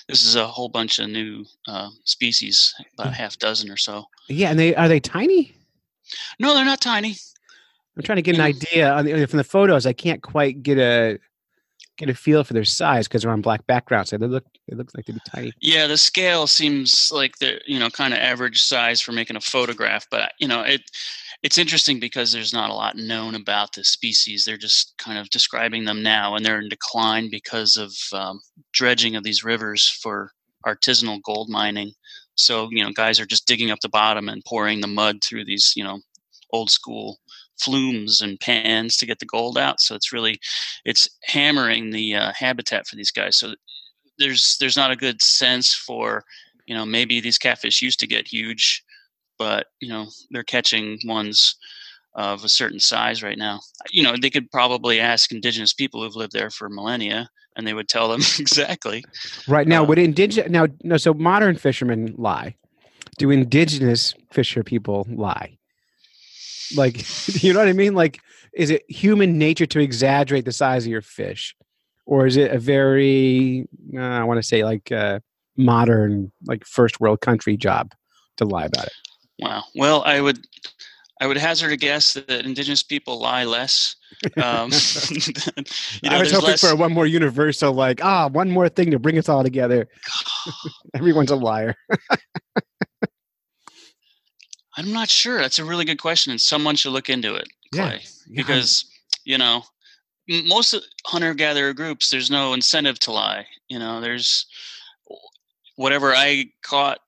this 0.08 0.26
is 0.26 0.36
a 0.36 0.46
whole 0.46 0.68
bunch 0.68 0.98
of 0.98 1.08
new 1.08 1.44
uh, 1.66 1.88
species, 2.04 2.74
about 2.94 3.12
a 3.12 3.16
half 3.16 3.38
dozen 3.38 3.70
or 3.70 3.78
so. 3.78 4.04
Yeah, 4.28 4.50
and 4.50 4.58
they 4.58 4.74
are 4.74 4.88
they 4.88 5.00
tiny? 5.00 5.54
No, 6.38 6.54
they're 6.54 6.64
not 6.64 6.80
tiny. 6.80 7.16
I'm 7.96 8.02
trying 8.02 8.16
to 8.16 8.22
get 8.22 8.34
an 8.34 8.42
idea 8.42 8.92
on 8.92 9.06
the, 9.06 9.26
from 9.26 9.38
the 9.38 9.44
photos. 9.44 9.86
I 9.86 9.94
can't 9.94 10.22
quite 10.22 10.62
get 10.62 10.78
a 10.78 11.18
get 11.96 12.10
a 12.10 12.14
feel 12.14 12.44
for 12.44 12.52
their 12.52 12.64
size 12.64 13.08
because 13.08 13.22
they're 13.22 13.30
on 13.30 13.40
black 13.40 13.66
backgrounds. 13.66 14.10
So 14.10 14.18
they 14.18 14.26
look 14.26 14.44
they 14.68 14.76
look 14.76 14.90
like 14.94 15.06
they'd 15.06 15.14
be 15.14 15.20
tiny. 15.26 15.52
Yeah, 15.60 15.86
the 15.86 15.96
scale 15.96 16.46
seems 16.46 17.10
like 17.12 17.38
they're 17.38 17.60
you 17.66 17.78
know 17.78 17.88
kind 17.88 18.12
of 18.12 18.20
average 18.20 18.62
size 18.62 19.00
for 19.00 19.12
making 19.12 19.36
a 19.36 19.40
photograph, 19.40 20.06
but 20.10 20.32
you 20.38 20.48
know 20.48 20.62
it 20.62 20.82
it's 21.42 21.58
interesting 21.58 22.00
because 22.00 22.32
there's 22.32 22.52
not 22.52 22.70
a 22.70 22.74
lot 22.74 22.96
known 22.96 23.34
about 23.34 23.74
this 23.74 23.88
species. 23.88 24.44
They're 24.44 24.56
just 24.56 24.94
kind 24.98 25.18
of 25.18 25.30
describing 25.30 25.84
them 25.84 26.02
now, 26.02 26.34
and 26.34 26.44
they're 26.44 26.60
in 26.60 26.68
decline 26.68 27.30
because 27.30 27.76
of 27.76 27.94
um, 28.12 28.40
dredging 28.72 29.16
of 29.16 29.24
these 29.24 29.44
rivers 29.44 29.88
for 29.88 30.32
artisanal 30.66 31.22
gold 31.22 31.48
mining. 31.48 31.92
So 32.34 32.68
you 32.70 32.82
know, 32.82 32.90
guys 32.90 33.20
are 33.20 33.26
just 33.26 33.46
digging 33.46 33.70
up 33.70 33.80
the 33.80 33.88
bottom 33.88 34.28
and 34.28 34.44
pouring 34.44 34.80
the 34.80 34.86
mud 34.86 35.22
through 35.22 35.44
these 35.44 35.72
you 35.76 35.84
know 35.84 36.00
old 36.52 36.70
school 36.70 37.18
flumes 37.58 38.20
and 38.20 38.38
pans 38.40 38.96
to 38.96 39.06
get 39.06 39.18
the 39.18 39.26
gold 39.26 39.58
out. 39.58 39.80
So 39.80 39.94
it's 39.94 40.12
really 40.12 40.38
it's 40.84 41.08
hammering 41.24 41.90
the 41.90 42.14
uh, 42.14 42.32
habitat 42.32 42.86
for 42.86 42.96
these 42.96 43.10
guys. 43.10 43.36
So 43.36 43.54
there's 44.18 44.56
there's 44.58 44.76
not 44.76 44.90
a 44.90 44.96
good 44.96 45.22
sense 45.22 45.74
for 45.74 46.24
you 46.66 46.74
know 46.74 46.86
maybe 46.86 47.20
these 47.20 47.38
catfish 47.38 47.82
used 47.82 48.00
to 48.00 48.06
get 48.06 48.28
huge 48.28 48.82
but 49.38 49.66
you 49.80 49.88
know 49.88 50.06
they're 50.30 50.44
catching 50.44 50.98
ones 51.04 51.56
of 52.14 52.44
a 52.44 52.48
certain 52.48 52.80
size 52.80 53.22
right 53.22 53.38
now 53.38 53.60
you 53.90 54.02
know 54.02 54.14
they 54.20 54.30
could 54.30 54.50
probably 54.50 55.00
ask 55.00 55.32
indigenous 55.32 55.72
people 55.72 56.02
who've 56.02 56.16
lived 56.16 56.32
there 56.32 56.50
for 56.50 56.68
millennia 56.68 57.28
and 57.56 57.66
they 57.66 57.74
would 57.74 57.88
tell 57.88 58.08
them 58.08 58.20
exactly 58.38 59.04
Right 59.48 59.68
now, 59.68 59.84
would 59.84 59.98
indigenous 59.98 60.50
now 60.50 60.66
no? 60.82 60.96
So 60.96 61.14
modern 61.14 61.56
fishermen 61.56 62.14
lie. 62.16 62.56
Do 63.18 63.30
indigenous 63.30 64.14
fisher 64.30 64.64
people 64.64 65.06
lie? 65.08 65.58
Like, 66.76 67.04
you 67.42 67.52
know 67.52 67.60
what 67.60 67.68
I 67.68 67.72
mean? 67.72 67.94
Like, 67.94 68.20
is 68.52 68.70
it 68.70 68.84
human 68.90 69.38
nature 69.38 69.66
to 69.66 69.80
exaggerate 69.80 70.44
the 70.44 70.52
size 70.52 70.84
of 70.84 70.90
your 70.90 71.02
fish, 71.02 71.54
or 72.06 72.26
is 72.26 72.36
it 72.36 72.50
a 72.50 72.58
very 72.58 73.68
uh, 73.94 74.00
I 74.00 74.24
want 74.24 74.38
to 74.38 74.42
say 74.42 74.64
like 74.64 74.90
uh, 74.90 75.20
modern, 75.56 76.32
like 76.46 76.64
first 76.66 77.00
world 77.00 77.20
country 77.20 77.56
job 77.56 77.92
to 78.38 78.44
lie 78.44 78.64
about 78.64 78.86
it? 78.86 78.92
Wow 79.38 79.62
well 79.74 80.02
i 80.04 80.20
would 80.20 80.46
i 81.20 81.26
would 81.26 81.36
hazard 81.36 81.72
a 81.72 81.76
guess 81.76 82.14
that 82.14 82.44
indigenous 82.44 82.82
people 82.82 83.20
lie 83.20 83.44
less 83.44 83.96
um, 84.36 84.70
you 85.10 86.10
know, 86.10 86.16
I 86.16 86.20
was 86.20 86.30
hoping 86.30 86.48
less- 86.48 86.60
for 86.60 86.74
one 86.76 86.92
more 86.92 87.06
universal, 87.06 87.72
like 87.72 88.04
ah, 88.04 88.28
one 88.28 88.50
more 88.50 88.68
thing 88.68 88.90
to 88.90 88.98
bring 88.98 89.18
us 89.18 89.28
all 89.28 89.42
together. 89.42 89.88
Everyone's 90.94 91.30
a 91.30 91.36
liar. 91.36 91.74
I'm 94.76 94.92
not 94.92 95.08
sure. 95.08 95.38
That's 95.38 95.58
a 95.58 95.64
really 95.64 95.84
good 95.84 96.00
question, 96.00 96.30
and 96.30 96.40
someone 96.40 96.76
should 96.76 96.92
look 96.92 97.08
into 97.08 97.34
it, 97.34 97.48
Clay. 97.72 98.00
yeah, 98.02 98.36
because 98.36 98.84
you 99.24 99.38
know, 99.38 99.62
most 100.28 100.74
hunter-gatherer 101.06 101.72
groups, 101.72 102.10
there's 102.10 102.30
no 102.30 102.52
incentive 102.52 102.98
to 103.00 103.12
lie. 103.12 103.46
You 103.68 103.78
know, 103.78 104.00
there's 104.00 104.46
whatever 105.76 106.14
I 106.14 106.46
caught, 106.62 107.00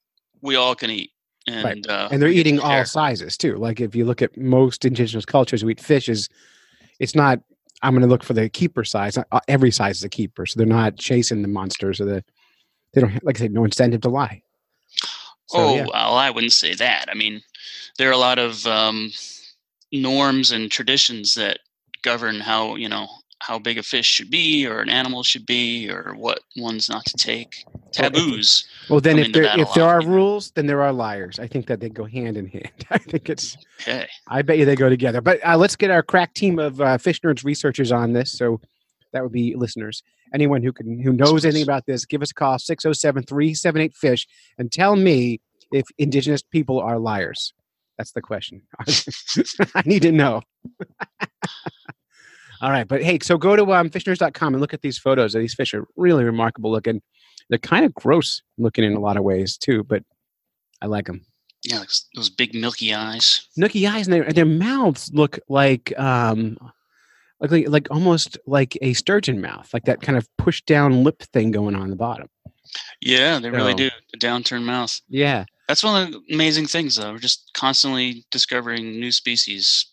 we 0.43 0.57
all 0.57 0.75
can 0.75 0.91
eat, 0.91 1.11
and 1.49 1.65
right. 1.65 1.87
uh, 1.89 2.09
and 2.11 2.21
they're 2.21 2.29
eating 2.29 2.61
all 2.61 2.85
sizes 2.85 3.37
too. 3.37 3.57
Like 3.57 3.81
if 3.81 3.95
you 3.95 4.05
look 4.05 4.23
at 4.23 4.37
most 4.37 4.85
indigenous 4.85 5.25
cultures 5.25 5.63
who 5.63 5.69
eat 5.71 5.81
fish, 5.81 6.09
is 6.09 6.29
it's 6.99 7.15
not. 7.15 7.41
I'm 7.81 7.93
going 7.93 8.03
to 8.03 8.09
look 8.09 8.25
for 8.25 8.33
the 8.33 8.49
keeper 8.49 8.83
size. 8.83 9.17
Not, 9.17 9.29
uh, 9.31 9.41
every 9.47 9.71
size 9.71 9.99
is 9.99 10.05
a 10.05 10.09
keeper, 10.09 10.47
so 10.47 10.59
they're 10.59 10.67
not 10.67 10.97
chasing 10.97 11.43
the 11.43 11.49
monsters 11.49 12.01
or 12.01 12.07
the. 12.07 12.25
They 12.93 13.01
don't 13.01 13.25
like 13.25 13.39
I 13.39 13.41
said, 13.41 13.53
no 13.53 13.65
incentive 13.65 14.01
to 14.03 14.09
lie. 14.09 14.43
So, 15.47 15.59
oh 15.59 15.75
yeah. 15.77 15.87
well, 15.93 16.15
I 16.15 16.31
wouldn't 16.31 16.53
say 16.53 16.75
that. 16.75 17.07
I 17.09 17.15
mean, 17.15 17.43
there 17.97 18.09
are 18.09 18.13
a 18.13 18.19
lot 18.19 18.39
of 18.39 18.67
um, 18.67 19.13
norms 19.93 20.51
and 20.51 20.71
traditions 20.71 21.35
that 21.35 21.61
govern 22.03 22.41
how 22.41 22.77
you 22.77 22.89
know 22.89 23.09
how 23.41 23.59
big 23.59 23.79
a 23.79 23.83
fish 23.83 24.07
should 24.07 24.31
be, 24.31 24.67
or 24.67 24.81
an 24.81 24.89
animal 24.89 25.23
should 25.23 25.47
be, 25.47 25.91
or 25.91 26.15
what 26.17 26.41
ones 26.57 26.89
not 26.89 27.05
to 27.07 27.17
take. 27.17 27.65
Taboos. 27.93 28.67
Well, 28.91 29.01
then 29.01 29.19
if 29.19 29.33
there 29.33 29.59
if 29.59 29.73
there 29.75 29.85
are 29.85 30.03
rules, 30.03 30.51
then 30.53 30.67
there 30.67 30.83
are 30.83 30.93
liars. 30.93 31.39
I 31.39 31.47
think 31.47 31.67
that 31.67 31.81
they 31.81 31.89
go 31.89 32.05
hand 32.05 32.37
in 32.37 32.47
hand. 32.47 32.73
I 32.91 32.99
think 32.99 33.29
it's. 33.29 33.57
Okay. 33.81 34.07
I 34.29 34.43
bet 34.43 34.59
you 34.59 34.65
they 34.65 34.77
go 34.77 34.89
together. 34.89 35.21
But 35.21 35.45
uh, 35.47 35.57
let's 35.57 35.77
get 35.77 35.91
our 35.91 36.03
crack 36.03 36.35
team 36.35 36.59
of 36.59 36.81
uh, 36.81 36.99
fish 36.99 37.21
nerds 37.21 37.45
researchers 37.45 37.93
on 37.93 38.13
this. 38.13 38.33
So 38.33 38.61
that 39.13 39.23
would 39.23 39.33
be 39.33 39.55
listeners. 39.57 40.03
Anyone 40.35 40.63
who 40.63 40.73
can 40.73 41.01
who 41.01 41.13
knows 41.13 41.45
anything 41.45 41.63
about 41.63 41.87
this, 41.87 42.05
give 42.05 42.23
us 42.23 42.31
a 42.31 42.35
call 42.35 42.59
607-378 42.59 43.95
fish 43.95 44.27
and 44.59 44.71
tell 44.71 44.97
me 44.97 45.41
if 45.73 45.87
indigenous 45.97 46.43
people 46.43 46.81
are 46.81 46.99
liars. 46.99 47.55
That's 47.97 48.13
the 48.13 48.23
question. 48.23 48.63
I 49.75 49.83
need 49.85 50.03
to 50.03 50.13
know. 50.13 50.43
All 52.61 52.71
right, 52.71 52.87
but 52.89 53.03
hey, 53.03 53.19
so 53.23 53.39
go 53.39 53.55
to 53.57 53.73
um, 53.73 53.89
fishnerds.com 53.91 54.55
and 54.55 54.61
look 54.61 54.75
at 54.75 54.83
these 54.83 54.99
photos. 54.99 55.33
These 55.33 55.55
fish 55.55 55.75
are 55.75 55.87
really 55.97 56.25
remarkable 56.25 56.71
looking. 56.71 57.01
They're 57.49 57.59
kind 57.59 57.85
of 57.85 57.95
gross 57.95 58.43
looking 58.59 58.85
in 58.85 58.95
a 58.95 59.01
lot 59.01 59.17
of 59.17 59.23
ways 59.25 59.57
too, 59.57 59.85
but 59.85 60.03
I 60.83 60.87
like 60.87 61.07
them. 61.07 61.25
Yeah, 61.65 61.79
those- 61.79 62.07
those 62.15 62.31
big 62.31 62.55
milky 62.55 62.93
eyes. 62.95 63.47
Nookie 63.59 63.89
eyes 63.89 64.07
and 64.07 64.15
their, 64.15 64.23
and 64.25 64.35
their 64.35 64.45
mouths 64.47 65.11
look 65.13 65.39
like 65.49 65.93
um 65.99 66.57
like, 67.41 67.51
like 67.53 67.69
like 67.69 67.89
almost 67.91 68.37
like 68.47 68.77
a 68.83 68.93
sturgeon 68.95 69.41
mouth, 69.41 69.73
like 69.73 69.85
that 69.85 70.01
kind 70.03 70.19
of 70.19 70.27
push 70.39 70.61
down 70.63 71.05
lip 71.05 71.23
thing 71.33 71.51
going 71.53 71.75
on 71.77 71.91
the 71.91 71.97
bottom. 71.97 72.29
Yeah, 73.01 73.39
they 73.39 73.51
really 73.51 73.75
do. 73.75 73.91
The 74.13 74.19
downturned 74.19 74.65
mouth. 74.65 75.01
Yeah. 75.09 75.45
That's 75.69 75.85
one 75.85 76.03
of 76.03 76.13
the 76.13 76.35
amazing 76.35 76.67
things, 76.67 76.97
though. 76.97 77.13
We're 77.13 77.19
just 77.19 77.51
constantly 77.55 78.25
discovering 78.31 78.99
new 78.99 79.13
species. 79.13 79.87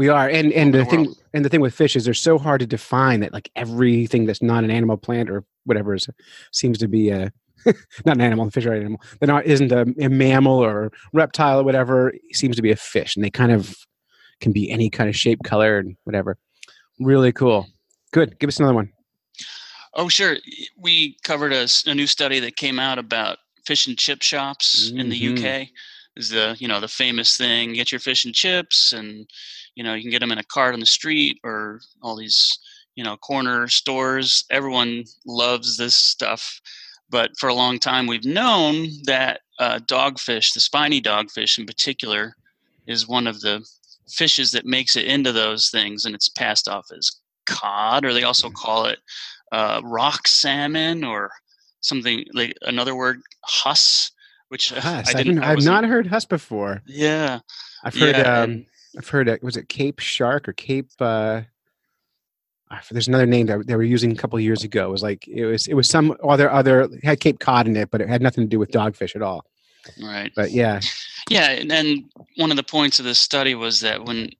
We 0.00 0.08
are, 0.08 0.30
and 0.30 0.50
and 0.54 0.72
the 0.72 0.78
the 0.78 0.84
thing 0.86 1.04
world. 1.04 1.18
and 1.34 1.44
the 1.44 1.50
thing 1.50 1.60
with 1.60 1.74
fish 1.74 1.94
is 1.94 2.06
they're 2.06 2.14
so 2.14 2.38
hard 2.38 2.60
to 2.60 2.66
define 2.66 3.20
that 3.20 3.34
like 3.34 3.50
everything 3.54 4.24
that's 4.24 4.40
not 4.40 4.64
an 4.64 4.70
animal, 4.70 4.96
plant, 4.96 5.28
or 5.28 5.44
whatever 5.66 5.94
is 5.94 6.08
seems 6.52 6.78
to 6.78 6.88
be 6.88 7.10
a 7.10 7.30
not 8.06 8.16
an 8.16 8.22
animal, 8.22 8.48
fish 8.50 8.64
are 8.64 8.72
an 8.72 8.80
animal. 8.80 9.02
They're 9.18 9.26
not 9.26 9.44
isn't 9.44 9.70
a, 9.72 9.82
a 10.00 10.08
mammal 10.08 10.58
or 10.58 10.90
reptile 11.12 11.60
or 11.60 11.64
whatever. 11.64 12.14
Seems 12.32 12.56
to 12.56 12.62
be 12.62 12.70
a 12.70 12.76
fish, 12.76 13.14
and 13.14 13.22
they 13.22 13.28
kind 13.28 13.52
of 13.52 13.74
can 14.40 14.52
be 14.52 14.70
any 14.70 14.88
kind 14.88 15.10
of 15.10 15.14
shape, 15.14 15.42
color, 15.44 15.76
and 15.76 15.98
whatever. 16.04 16.38
Really 16.98 17.30
cool. 17.30 17.66
Good. 18.10 18.38
Give 18.38 18.48
us 18.48 18.58
another 18.58 18.72
one. 18.72 18.90
Oh, 19.92 20.08
sure. 20.08 20.36
We 20.78 21.18
covered 21.24 21.52
a 21.52 21.66
new 21.94 22.06
study 22.06 22.40
that 22.40 22.56
came 22.56 22.78
out 22.78 22.98
about 22.98 23.36
fish 23.66 23.86
and 23.86 23.98
chip 23.98 24.22
shops 24.22 24.90
in 24.90 25.10
the 25.10 25.20
Mhm. 25.20 25.36
UK. 25.36 25.68
Is 26.16 26.30
the 26.30 26.56
you 26.58 26.68
know 26.68 26.80
the 26.80 26.88
famous 26.88 27.36
thing? 27.36 27.72
Get 27.72 27.92
your 27.92 28.00
fish 28.00 28.24
and 28.24 28.34
chips, 28.34 28.92
and 28.92 29.28
you 29.74 29.84
know 29.84 29.94
you 29.94 30.02
can 30.02 30.10
get 30.10 30.20
them 30.20 30.32
in 30.32 30.38
a 30.38 30.44
cart 30.44 30.74
on 30.74 30.80
the 30.80 30.86
street 30.86 31.38
or 31.44 31.80
all 32.02 32.16
these 32.16 32.58
you 32.96 33.04
know 33.04 33.16
corner 33.16 33.68
stores. 33.68 34.44
Everyone 34.50 35.04
loves 35.24 35.76
this 35.76 35.94
stuff, 35.94 36.60
but 37.08 37.30
for 37.38 37.48
a 37.48 37.54
long 37.54 37.78
time 37.78 38.06
we've 38.06 38.24
known 38.24 38.88
that 39.04 39.40
uh, 39.58 39.78
dogfish, 39.86 40.52
the 40.52 40.60
spiny 40.60 41.00
dogfish 41.00 41.58
in 41.58 41.66
particular, 41.66 42.34
is 42.86 43.06
one 43.06 43.26
of 43.26 43.40
the 43.40 43.64
fishes 44.08 44.50
that 44.50 44.66
makes 44.66 44.96
it 44.96 45.06
into 45.06 45.32
those 45.32 45.70
things, 45.70 46.04
and 46.04 46.14
it's 46.14 46.28
passed 46.28 46.68
off 46.68 46.86
as 46.96 47.10
cod, 47.46 48.04
or 48.04 48.12
they 48.12 48.24
also 48.24 48.50
call 48.50 48.86
it 48.86 48.98
uh, 49.52 49.80
rock 49.84 50.26
salmon 50.26 51.04
or 51.04 51.30
something 51.80 52.24
like 52.34 52.54
another 52.62 52.94
word 52.94 53.20
huss 53.44 54.10
which 54.50 54.70
Huss. 54.74 54.84
i 54.84 54.98
I've, 55.10 55.16
didn't 55.16 55.34
been- 55.36 55.42
I 55.44 55.50
I've 55.52 55.56
wasn't- 55.56 55.86
heard 55.86 56.06
Huss 56.06 56.24
before. 56.26 56.82
yeah 56.86 57.40
I've 57.82 57.94
heard. 57.96 58.16
Yeah, 58.16 58.40
um, 58.42 58.50
and- 58.50 58.66
I've 58.98 59.08
heard. 59.08 59.28
Uh, 59.28 59.36
was 59.42 59.56
it 59.56 59.68
Cape 59.68 59.98
Shark 60.00 60.48
or 60.48 60.52
Cape? 60.52 60.90
Uh, 61.00 61.42
there's 62.90 63.08
another 63.08 63.26
name 63.26 63.46
that 63.46 63.66
they 63.66 63.74
were 63.74 63.82
using 63.82 64.12
a 64.12 64.16
couple 64.16 64.36
of 64.36 64.42
years 64.44 64.62
ago. 64.64 64.88
It 64.88 64.92
was 64.92 65.02
like 65.02 65.26
it 65.28 65.44
was. 65.46 65.66
It 65.66 65.74
was 65.74 65.88
some 65.88 66.16
other 66.22 66.50
other 66.50 66.82
it 66.82 67.02
had 67.04 67.20
Cape 67.20 67.38
Cod 67.40 67.66
in 67.66 67.76
it, 67.76 67.90
but 67.90 68.00
it 68.00 68.08
had 68.08 68.22
nothing 68.22 68.44
to 68.44 68.48
do 68.48 68.58
with 68.58 68.70
dogfish 68.70 69.16
at 69.16 69.22
all. 69.22 69.44
right 70.02 70.30
But 70.36 70.50
yeah, 70.52 70.80
yeah 71.30 71.50
and, 71.50 71.72
and 71.72 72.04
one 72.36 72.50
of 72.50 72.56
the 72.56 72.62
points 72.62 72.98
of 72.98 73.04
this 73.04 73.18
study 73.18 73.54
was 73.54 73.80
that 73.80 74.04
when 74.04 74.30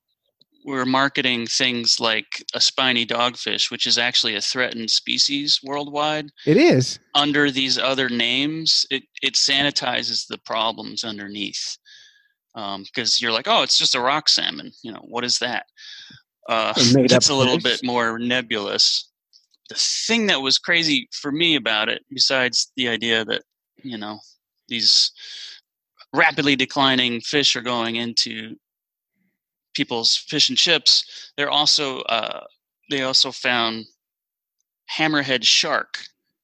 we're 0.64 0.85
marketing 0.85 1.46
things 1.46 1.99
like 2.01 2.44
a 2.55 2.61
spiny 2.61 3.07
dogfish 3.07 3.70
which 3.70 3.87
is 3.87 3.99
actually 3.99 4.35
a 4.35 4.40
threatened 4.40 4.90
species 4.90 5.61
worldwide 5.62 6.27
it 6.46 6.57
is. 6.57 6.99
under 7.14 7.51
these 7.51 7.79
other 7.79 8.09
names 8.09 8.87
it, 8.90 9.03
it 9.23 9.35
sanitizes 9.35 10.27
the 10.27 10.38
problems 10.38 11.05
underneath 11.05 11.77
because 12.55 13.20
you're 13.23 13.33
like 13.33 13.49
oh 13.49 13.62
it's 13.62 13.79
just 13.79 13.94
a 13.94 14.01
rock 14.01 14.29
salmon 14.29 14.70
you 14.83 14.92
know 14.92 15.05
what 15.09 15.25
is 15.25 15.38
that 15.38 15.66
uh, 16.49 16.73
A 16.96 17.05
it's 17.05 17.29
a 17.29 17.35
little 17.35 17.61
fish. 17.61 17.81
bit 17.81 17.87
more 17.87 18.18
nebulous 18.18 19.09
the 19.68 19.77
thing 19.77 20.27
that 20.27 20.40
was 20.42 20.59
crazy 20.59 21.09
for 21.12 21.31
me 21.31 21.55
about 21.55 21.88
it 21.88 22.03
besides 22.11 22.73
the 22.77 22.88
idea 22.88 23.25
that 23.25 23.42
you 23.83 23.96
know 23.96 24.18
these 24.68 25.12
rapidly 26.12 26.57
declining 26.57 27.20
fish 27.20 27.55
are 27.55 27.61
going 27.62 27.96
into 27.96 28.57
people's 29.74 30.16
fish 30.16 30.48
and 30.48 30.59
chips 30.59 31.33
they're 31.37 31.50
also 31.50 32.00
uh, 32.02 32.44
they 32.90 33.02
also 33.02 33.30
found 33.30 33.85
hammerhead 34.96 35.44
shark 35.44 35.98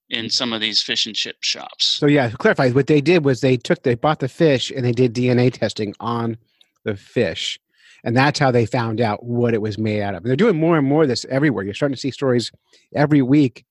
in 0.08 0.30
some 0.30 0.52
of 0.52 0.60
these 0.60 0.80
fish 0.80 1.06
and 1.06 1.16
chip 1.16 1.36
shops 1.40 1.98
So 1.98 2.06
yeah, 2.06 2.28
to 2.28 2.36
clarify, 2.36 2.70
what 2.70 2.86
they 2.86 3.00
did 3.00 3.24
was 3.24 3.40
they 3.40 3.56
took 3.56 3.82
they 3.82 3.94
bought 3.96 4.20
the 4.20 4.28
fish 4.28 4.70
and 4.70 4.84
they 4.84 4.92
did 4.92 5.14
DNA 5.14 5.52
testing 5.52 5.94
on 5.98 6.36
the 6.84 6.96
fish, 6.96 7.58
and 8.04 8.16
that's 8.16 8.38
how 8.38 8.52
they 8.52 8.66
found 8.66 9.00
out 9.00 9.24
what 9.24 9.52
it 9.54 9.60
was 9.60 9.78
made 9.78 10.02
out 10.02 10.14
of. 10.14 10.22
And 10.22 10.26
they're 10.28 10.36
doing 10.36 10.56
more 10.56 10.78
and 10.78 10.86
more 10.86 11.02
of 11.02 11.08
this 11.08 11.24
everywhere. 11.28 11.64
You're 11.64 11.74
starting 11.74 11.96
to 11.96 12.00
see 12.00 12.12
stories 12.12 12.52
every 12.94 13.20
week 13.22 13.64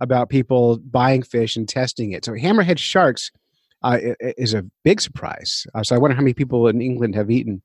about 0.00 0.28
people 0.28 0.78
buying 0.78 1.22
fish 1.22 1.56
and 1.56 1.68
testing 1.68 2.12
it. 2.12 2.24
So 2.24 2.32
hammerhead 2.32 2.78
sharks 2.78 3.32
uh, 3.82 3.98
is 4.20 4.54
a 4.54 4.64
big 4.84 5.00
surprise. 5.00 5.66
Uh, 5.74 5.82
so 5.82 5.96
I 5.96 5.98
wonder 5.98 6.14
how 6.14 6.22
many 6.22 6.34
people 6.34 6.68
in 6.68 6.80
England 6.80 7.16
have 7.16 7.30
eaten 7.30 7.62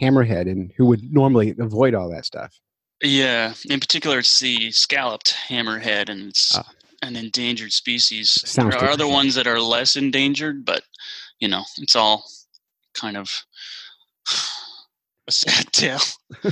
hammerhead 0.00 0.50
and 0.50 0.72
who 0.76 0.86
would 0.86 1.12
normally 1.12 1.54
avoid 1.58 1.94
all 1.94 2.08
that 2.10 2.26
stuff. 2.26 2.58
Yeah, 3.02 3.54
in 3.68 3.80
particular, 3.80 4.18
it's 4.20 4.38
the 4.40 4.70
scalloped 4.70 5.34
hammerhead, 5.48 6.08
and 6.08 6.28
it's 6.30 6.56
Ah. 6.56 6.68
an 7.02 7.16
endangered 7.16 7.72
species. 7.72 8.30
Sounds 8.48 8.74
there 8.74 8.84
are 8.84 8.90
other 8.90 9.06
ones 9.08 9.34
that 9.34 9.46
are 9.46 9.60
less 9.60 9.96
endangered, 9.96 10.64
but 10.64 10.82
you 11.40 11.48
know, 11.48 11.64
it's 11.78 11.96
all 11.96 12.24
kind 12.94 13.16
of 13.16 13.30
a 15.28 15.32
sad 15.32 15.70
tale. 15.72 16.00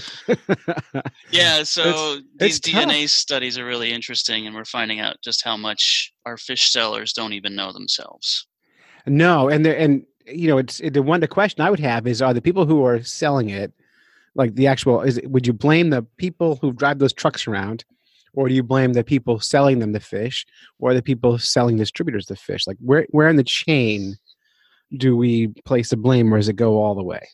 Yeah, 1.30 1.62
so 1.62 2.16
these 2.38 2.58
it's 2.58 2.60
tough. 2.60 2.84
DNA 2.84 3.08
studies 3.08 3.56
are 3.58 3.64
really 3.64 3.90
interesting, 3.92 4.46
and 4.46 4.54
we're 4.54 4.64
finding 4.66 5.00
out 5.00 5.16
just 5.24 5.42
how 5.44 5.56
much 5.56 6.12
our 6.26 6.36
fish 6.36 6.70
sellers 6.70 7.12
don't 7.14 7.32
even 7.32 7.54
know 7.54 7.72
themselves. 7.72 8.46
No, 9.06 9.48
and 9.48 9.66
and 9.66 10.04
you 10.26 10.48
know, 10.48 10.58
it's 10.58 10.78
the 10.78 11.02
one 11.02 11.20
the 11.20 11.28
question 11.28 11.62
I 11.62 11.70
would 11.70 11.80
have 11.80 12.06
is 12.06 12.22
are 12.22 12.34
the 12.34 12.42
people 12.42 12.66
who 12.66 12.84
are 12.84 13.02
selling 13.02 13.50
it 13.50 13.72
like 14.34 14.54
the 14.54 14.66
actual 14.66 15.02
is 15.02 15.18
it- 15.18 15.30
would 15.30 15.46
you 15.46 15.52
blame 15.52 15.90
the 15.90 16.02
people 16.16 16.56
who 16.56 16.72
drive 16.72 16.98
those 16.98 17.12
trucks 17.12 17.46
around 17.46 17.84
or 18.34 18.48
do 18.48 18.54
you 18.54 18.62
blame 18.62 18.94
the 18.94 19.04
people 19.04 19.40
selling 19.40 19.78
them 19.78 19.92
the 19.92 20.00
fish 20.00 20.46
or 20.78 20.94
the 20.94 21.02
people 21.02 21.38
selling 21.38 21.76
distributors 21.76 22.26
the 22.26 22.36
fish? 22.36 22.66
Like 22.66 22.78
where 22.80 23.06
where 23.10 23.28
in 23.28 23.36
the 23.36 23.44
chain 23.44 24.16
do 24.96 25.16
we 25.16 25.48
place 25.64 25.90
the 25.90 25.96
blame 25.96 26.32
or 26.32 26.38
does 26.38 26.48
it 26.48 26.56
go 26.56 26.76
all 26.82 26.94
the 26.94 27.02
way? 27.02 27.26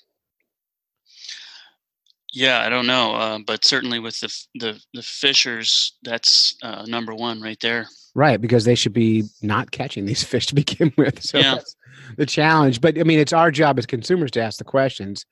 Yeah, 2.39 2.61
I 2.65 2.69
don't 2.69 2.87
know, 2.87 3.15
uh, 3.15 3.39
but 3.45 3.65
certainly 3.65 3.99
with 3.99 4.21
the 4.21 4.33
the 4.55 4.81
the 4.95 5.03
fishers, 5.03 5.99
that's 6.05 6.57
uh, 6.63 6.85
number 6.87 7.13
one 7.13 7.41
right 7.41 7.59
there. 7.61 7.89
Right, 8.15 8.41
because 8.41 8.65
they 8.65 8.77
should 8.77 8.93
be 8.93 9.25
not 9.43 9.73
catching 9.73 10.05
these 10.05 10.23
fish 10.33 10.47
to 10.47 10.55
begin 10.55 10.93
with. 10.97 11.21
So 11.21 11.39
Yeah. 11.39 11.55
that's 11.57 11.75
the 12.17 12.27
challenge. 12.27 12.81
But 12.81 12.97
I 12.97 13.03
mean, 13.03 13.19
it's 13.19 13.33
our 13.33 13.51
job 13.51 13.77
as 13.77 13.87
consumers 13.87 14.31
to 14.33 14.41
ask 14.41 14.59
the 14.59 14.65
questions. 14.65 15.27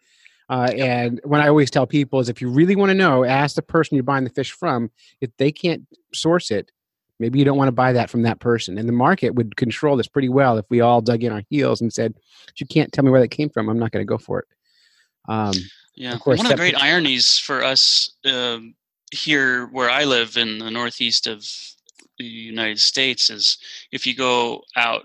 Uh, 0.50 0.68
and 0.76 1.20
what 1.22 1.40
I 1.40 1.46
always 1.48 1.70
tell 1.70 1.86
people 1.86 2.18
is 2.18 2.28
if 2.28 2.40
you 2.40 2.48
really 2.50 2.74
want 2.74 2.90
to 2.90 2.94
know, 2.94 3.24
ask 3.24 3.54
the 3.54 3.62
person 3.62 3.94
you're 3.94 4.02
buying 4.02 4.24
the 4.24 4.30
fish 4.30 4.50
from. 4.50 4.90
If 5.20 5.30
they 5.36 5.52
can't 5.52 5.86
source 6.12 6.50
it, 6.50 6.72
maybe 7.20 7.38
you 7.38 7.44
don't 7.44 7.56
want 7.56 7.68
to 7.68 7.72
buy 7.72 7.92
that 7.92 8.10
from 8.10 8.22
that 8.22 8.40
person. 8.40 8.78
And 8.78 8.88
the 8.88 8.92
market 8.92 9.36
would 9.36 9.56
control 9.56 9.96
this 9.96 10.08
pretty 10.08 10.28
well 10.28 10.58
if 10.58 10.64
we 10.70 10.80
all 10.80 11.00
dug 11.00 11.22
in 11.22 11.32
our 11.32 11.42
heels 11.50 11.80
and 11.80 11.92
said, 11.92 12.14
if 12.48 12.60
you 12.60 12.66
can't 12.66 12.92
tell 12.92 13.04
me 13.04 13.12
where 13.12 13.20
that 13.20 13.28
came 13.28 13.48
from, 13.48 13.68
I'm 13.68 13.78
not 13.78 13.92
going 13.92 14.04
to 14.04 14.08
go 14.08 14.18
for 14.18 14.40
it. 14.40 14.46
Um, 15.28 15.54
Yeah, 15.96 16.14
Of 16.14 16.20
course, 16.20 16.38
one 16.38 16.46
of 16.46 16.50
the 16.50 16.56
great 16.56 16.76
ironies 16.76 17.38
for 17.38 17.64
us 17.64 18.10
um 18.24 18.74
here, 19.12 19.66
where 19.66 19.90
I 19.90 20.04
live 20.04 20.36
in 20.36 20.58
the 20.58 20.70
northeast 20.70 21.26
of 21.26 21.46
the 22.18 22.24
United 22.24 22.80
States, 22.80 23.30
is 23.30 23.58
if 23.92 24.06
you 24.06 24.14
go 24.14 24.62
out 24.76 25.04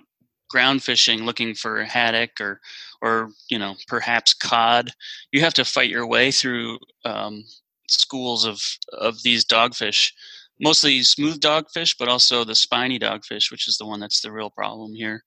ground 0.50 0.84
fishing 0.84 1.24
looking 1.24 1.56
for 1.56 1.82
haddock 1.84 2.42
or, 2.42 2.60
or 3.02 3.30
you 3.50 3.58
know, 3.58 3.76
perhaps 3.88 4.34
cod, 4.34 4.92
you 5.32 5.40
have 5.40 5.54
to 5.54 5.64
fight 5.64 5.90
your 5.90 6.06
way 6.06 6.30
through 6.30 6.78
um, 7.06 7.46
schools 7.88 8.46
of 8.46 8.62
of 8.92 9.22
these 9.24 9.46
dogfish, 9.46 10.12
mostly 10.60 11.04
smooth 11.04 11.40
dogfish, 11.40 11.96
but 11.98 12.10
also 12.10 12.44
the 12.44 12.56
spiny 12.56 13.00
dogfish, 13.00 13.50
which 13.50 13.68
is 13.68 13.78
the 13.78 13.86
one 13.86 14.00
that's 14.02 14.22
the 14.22 14.32
real 14.32 14.50
problem 14.50 14.94
here, 14.94 15.24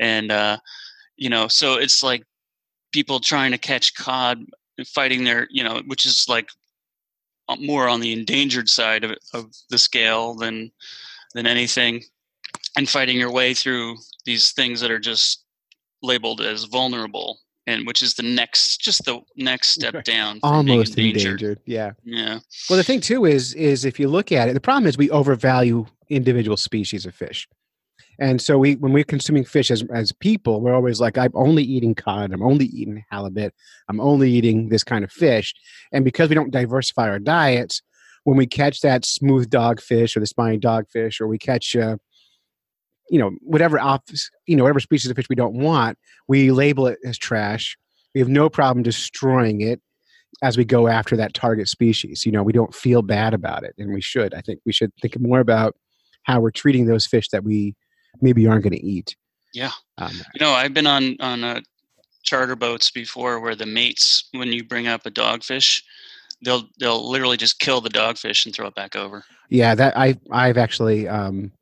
and 0.00 0.32
uh, 0.32 0.58
you 1.16 1.30
know, 1.30 1.46
so 1.48 1.74
it's 1.74 2.02
like 2.02 2.24
people 2.92 3.20
trying 3.20 3.52
to 3.52 3.58
catch 3.58 3.94
cod 3.94 4.44
fighting 4.84 5.24
their 5.24 5.46
you 5.50 5.62
know 5.62 5.82
which 5.86 6.04
is 6.06 6.26
like 6.28 6.50
uh, 7.48 7.56
more 7.56 7.88
on 7.88 8.00
the 8.00 8.12
endangered 8.12 8.68
side 8.68 9.04
of, 9.04 9.16
of 9.32 9.54
the 9.70 9.78
scale 9.78 10.34
than 10.34 10.70
than 11.34 11.46
anything 11.46 12.02
and 12.76 12.88
fighting 12.88 13.16
your 13.18 13.32
way 13.32 13.54
through 13.54 13.96
these 14.24 14.52
things 14.52 14.80
that 14.80 14.90
are 14.90 14.98
just 14.98 15.44
labeled 16.02 16.40
as 16.40 16.64
vulnerable 16.64 17.38
and 17.66 17.86
which 17.86 18.02
is 18.02 18.14
the 18.14 18.22
next 18.22 18.80
just 18.80 19.04
the 19.04 19.20
next 19.36 19.70
step 19.70 20.04
down 20.04 20.40
from 20.40 20.64
being 20.64 20.78
almost 20.78 20.96
endangered. 20.98 21.40
endangered. 21.40 21.60
Yeah. 21.64 21.92
yeah 22.04 22.38
Well, 22.70 22.76
the 22.76 22.84
thing 22.84 23.00
too 23.00 23.24
is 23.24 23.54
is 23.54 23.84
if 23.84 23.98
you 23.98 24.08
look 24.08 24.32
at 24.32 24.48
it, 24.48 24.54
the 24.54 24.60
problem 24.60 24.86
is 24.86 24.96
we 24.96 25.10
overvalue 25.10 25.86
individual 26.08 26.56
species 26.56 27.06
of 27.06 27.14
fish, 27.14 27.48
and 28.18 28.40
so 28.40 28.58
we 28.58 28.76
when 28.76 28.92
we're 28.92 29.04
consuming 29.04 29.44
fish 29.44 29.70
as 29.70 29.84
as 29.92 30.12
people, 30.12 30.60
we're 30.60 30.74
always 30.74 31.00
like, 31.00 31.18
I'm 31.18 31.32
only 31.34 31.62
eating 31.62 31.94
cod, 31.94 32.32
I'm 32.32 32.42
only 32.42 32.66
eating 32.66 33.04
halibut, 33.10 33.54
I'm 33.88 34.00
only 34.00 34.30
eating 34.30 34.68
this 34.68 34.84
kind 34.84 35.04
of 35.04 35.12
fish, 35.12 35.54
and 35.92 36.04
because 36.04 36.28
we 36.28 36.34
don't 36.34 36.50
diversify 36.50 37.08
our 37.08 37.18
diets, 37.18 37.82
when 38.24 38.36
we 38.36 38.46
catch 38.46 38.80
that 38.80 39.04
smooth 39.04 39.48
dogfish 39.50 40.16
or 40.16 40.20
the 40.20 40.26
spiny 40.26 40.58
dogfish, 40.58 41.20
or 41.20 41.28
we 41.28 41.38
catch, 41.38 41.76
uh, 41.76 41.96
you 43.08 43.20
know, 43.20 43.30
whatever 43.40 43.78
off, 43.78 44.02
you 44.46 44.56
know, 44.56 44.64
whatever 44.64 44.80
species 44.80 45.10
of 45.10 45.16
fish 45.16 45.28
we 45.28 45.36
don't 45.36 45.54
want, 45.54 45.96
we 46.26 46.50
label 46.50 46.88
it 46.88 46.98
as 47.04 47.16
trash. 47.16 47.78
We 48.14 48.20
have 48.20 48.28
no 48.28 48.48
problem 48.48 48.82
destroying 48.82 49.60
it 49.60 49.80
as 50.42 50.56
we 50.56 50.64
go 50.64 50.88
after 50.88 51.16
that 51.16 51.34
target 51.34 51.68
species. 51.68 52.26
You 52.26 52.32
know, 52.32 52.42
we 52.42 52.52
don't 52.52 52.74
feel 52.74 53.02
bad 53.02 53.32
about 53.32 53.62
it, 53.62 53.74
and 53.78 53.92
we 53.92 54.00
should. 54.00 54.34
I 54.34 54.40
think 54.40 54.60
we 54.66 54.72
should 54.72 54.92
think 55.00 55.20
more 55.20 55.38
about 55.40 55.76
how 56.24 56.40
we're 56.40 56.50
treating 56.50 56.86
those 56.86 57.06
fish 57.06 57.28
that 57.28 57.44
we 57.44 57.76
maybe 58.20 58.42
you 58.42 58.50
aren't 58.50 58.62
going 58.62 58.72
to 58.72 58.84
eat. 58.84 59.16
yeah 59.54 59.72
Um, 59.98 60.12
you 60.34 60.40
know 60.40 60.52
i've 60.52 60.74
been 60.74 60.86
on 60.86 61.16
on 61.20 61.44
uh, 61.44 61.60
charter 62.22 62.56
boats 62.56 62.90
before 62.90 63.40
where 63.40 63.54
the 63.54 63.66
mates 63.66 64.24
when 64.32 64.52
you 64.52 64.64
bring 64.64 64.86
up 64.88 65.06
a 65.06 65.10
dogfish 65.10 65.82
they'll 66.44 66.68
they'll 66.78 67.08
literally 67.08 67.36
just 67.36 67.58
kill 67.60 67.80
the 67.80 67.88
dogfish 67.88 68.44
and 68.44 68.54
throw 68.54 68.66
it 68.66 68.74
back 68.74 68.96
over 68.96 69.24
yeah, 69.48 69.76
that 69.76 69.96
I 69.96 70.18
I've 70.32 70.58
actually 70.58 71.06
um, 71.06 71.52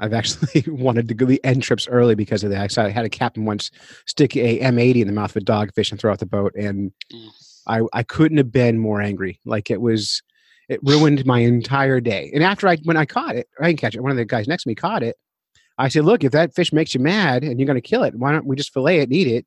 I've 0.00 0.12
actually 0.12 0.64
wanted 0.66 1.06
to 1.06 1.14
go 1.14 1.24
the 1.24 1.42
end 1.44 1.62
trips 1.62 1.86
early 1.86 2.16
because 2.16 2.42
of 2.42 2.50
that. 2.50 2.76
I 2.76 2.84
I 2.86 2.88
had 2.90 3.04
a 3.04 3.08
captain 3.08 3.44
once 3.44 3.70
stick 4.06 4.36
a 4.36 4.58
M80 4.58 5.02
in 5.02 5.06
the 5.06 5.12
mouth 5.12 5.30
of 5.36 5.42
a 5.42 5.44
dogfish 5.44 5.92
and 5.92 6.00
throw 6.00 6.10
out 6.10 6.18
the 6.18 6.26
boat, 6.26 6.52
and 6.56 6.92
Mm. 7.12 7.28
I 7.68 7.82
I 7.92 8.02
couldn't 8.02 8.38
have 8.38 8.50
been 8.50 8.76
more 8.80 9.00
angry. 9.00 9.38
Like 9.44 9.70
it 9.70 9.80
was, 9.80 10.20
it 10.68 10.80
ruined 10.82 11.24
my 11.24 11.38
entire 11.38 12.00
day. 12.00 12.32
And 12.34 12.42
after 12.42 12.66
I 12.66 12.76
when 12.82 12.96
I 12.96 13.04
caught 13.06 13.36
it, 13.36 13.46
I 13.60 13.68
didn't 13.68 13.78
catch 13.78 13.94
it. 13.94 14.02
One 14.02 14.10
of 14.10 14.16
the 14.16 14.24
guys 14.24 14.48
next 14.48 14.64
to 14.64 14.68
me 14.68 14.74
caught 14.74 15.04
it. 15.04 15.16
I 15.78 15.88
said, 15.88 16.04
"Look, 16.04 16.24
if 16.24 16.32
that 16.32 16.54
fish 16.54 16.72
makes 16.72 16.94
you 16.94 17.00
mad 17.00 17.44
and 17.44 17.58
you're 17.58 17.66
going 17.66 17.80
to 17.80 17.88
kill 17.88 18.02
it, 18.02 18.14
why 18.14 18.32
don't 18.32 18.46
we 18.46 18.56
just 18.56 18.72
fillet 18.72 19.00
it 19.00 19.04
and 19.04 19.12
eat 19.12 19.28
it? 19.28 19.46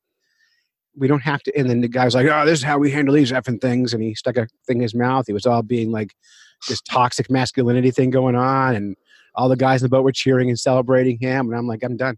We 0.98 1.08
don't 1.08 1.22
have 1.22 1.44
to." 1.44 1.58
And 1.58 1.70
then 1.70 1.82
the 1.82 1.88
guy 1.88 2.06
was 2.06 2.16
like, 2.16 2.28
"Oh, 2.28 2.46
this 2.46 2.60
is 2.60 2.64
how 2.64 2.78
we 2.78 2.92
handle 2.92 3.14
these 3.14 3.32
effing 3.32 3.62
things," 3.62 3.94
and 3.94 4.02
he 4.02 4.16
stuck 4.16 4.38
a 4.38 4.48
thing 4.68 4.78
in 4.78 4.84
his 4.84 4.96
mouth. 4.96 5.26
He 5.28 5.34
was 5.34 5.46
all 5.46 5.62
being 5.62 5.92
like 5.92 6.14
this 6.68 6.82
toxic 6.82 7.30
masculinity 7.30 7.92
thing 7.92 8.10
going 8.10 8.36
on, 8.36 8.76
and 8.76 8.96
all 9.36 9.50
the 9.50 9.56
guys 9.56 9.82
in 9.82 9.86
the 9.86 9.90
boat 9.90 10.04
were 10.04 10.12
cheering 10.12 10.50
and 10.50 10.60
celebrating 10.60 11.18
him. 11.20 11.48
And 11.48 11.56
I'm 11.56 11.68
like, 11.68 11.84
I'm 11.84 11.98
done. 11.98 12.18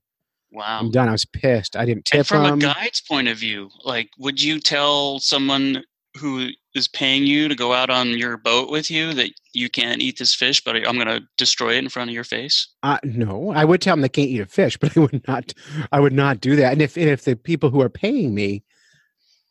Wow. 0.51 0.79
I'm 0.79 0.91
done. 0.91 1.09
I 1.09 1.11
was 1.11 1.25
pissed. 1.25 1.75
I 1.75 1.85
didn't 1.85 2.05
tip 2.05 2.19
and 2.19 2.27
from 2.27 2.45
him. 2.45 2.59
a 2.59 2.73
guide's 2.73 3.01
point 3.01 3.27
of 3.27 3.37
view, 3.37 3.69
like, 3.83 4.09
would 4.17 4.41
you 4.41 4.59
tell 4.59 5.19
someone 5.19 5.83
who 6.17 6.49
is 6.77 6.87
paying 6.87 7.25
you 7.25 7.47
to 7.47 7.55
go 7.55 7.73
out 7.73 7.89
on 7.89 8.09
your 8.09 8.37
boat 8.37 8.69
with 8.69 8.89
you 8.89 9.13
that 9.13 9.31
you 9.53 9.69
can't 9.69 10.01
eat 10.01 10.17
this 10.17 10.33
fish, 10.33 10.63
but 10.63 10.75
I'm 10.75 10.95
going 10.95 11.07
to 11.07 11.27
destroy 11.37 11.75
it 11.75 11.79
in 11.79 11.89
front 11.89 12.09
of 12.09 12.13
your 12.13 12.23
face? 12.23 12.67
Uh, 12.83 12.99
no, 13.03 13.51
I 13.51 13.65
would 13.65 13.81
tell 13.81 13.93
them 13.93 14.01
they 14.01 14.09
can't 14.09 14.29
eat 14.29 14.39
a 14.39 14.45
fish, 14.45 14.77
but 14.81 14.95
I 14.95 15.01
would 15.01 15.27
not. 15.27 15.53
I 15.91 15.99
would 15.99 16.13
not 16.13 16.39
do 16.41 16.55
that. 16.55 16.73
And 16.73 16.81
if 16.81 16.95
and 16.95 17.09
if 17.09 17.25
the 17.25 17.35
people 17.35 17.69
who 17.69 17.81
are 17.81 17.89
paying 17.89 18.33
me 18.33 18.63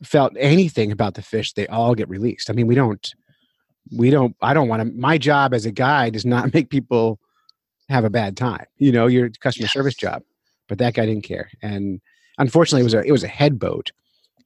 felt 0.03 0.33
anything 0.37 0.91
about 0.91 1.15
the 1.15 1.21
fish, 1.21 1.53
they 1.53 1.67
all 1.67 1.95
get 1.95 2.09
released. 2.09 2.49
I 2.49 2.53
mean, 2.53 2.67
we 2.67 2.75
don't. 2.75 3.13
We 3.95 4.09
don't. 4.09 4.35
I 4.41 4.53
don't 4.53 4.67
want 4.67 4.81
to. 4.81 4.97
My 4.97 5.17
job 5.17 5.53
as 5.53 5.65
a 5.65 5.71
guide 5.71 6.15
is 6.15 6.25
not 6.25 6.53
make 6.53 6.69
people 6.69 7.19
have 7.89 8.03
a 8.03 8.09
bad 8.09 8.37
time. 8.37 8.65
You 8.77 8.91
know, 8.91 9.07
your 9.07 9.29
customer 9.29 9.67
service 9.67 9.95
job. 9.95 10.23
But 10.67 10.79
that 10.79 10.95
guy 10.95 11.05
didn't 11.05 11.23
care, 11.23 11.49
and 11.61 12.01
unfortunately, 12.37 12.81
it 12.81 12.83
was 12.83 12.93
a 12.93 13.01
it 13.03 13.11
was 13.11 13.23
a 13.23 13.29
head 13.29 13.57
boat. 13.57 13.91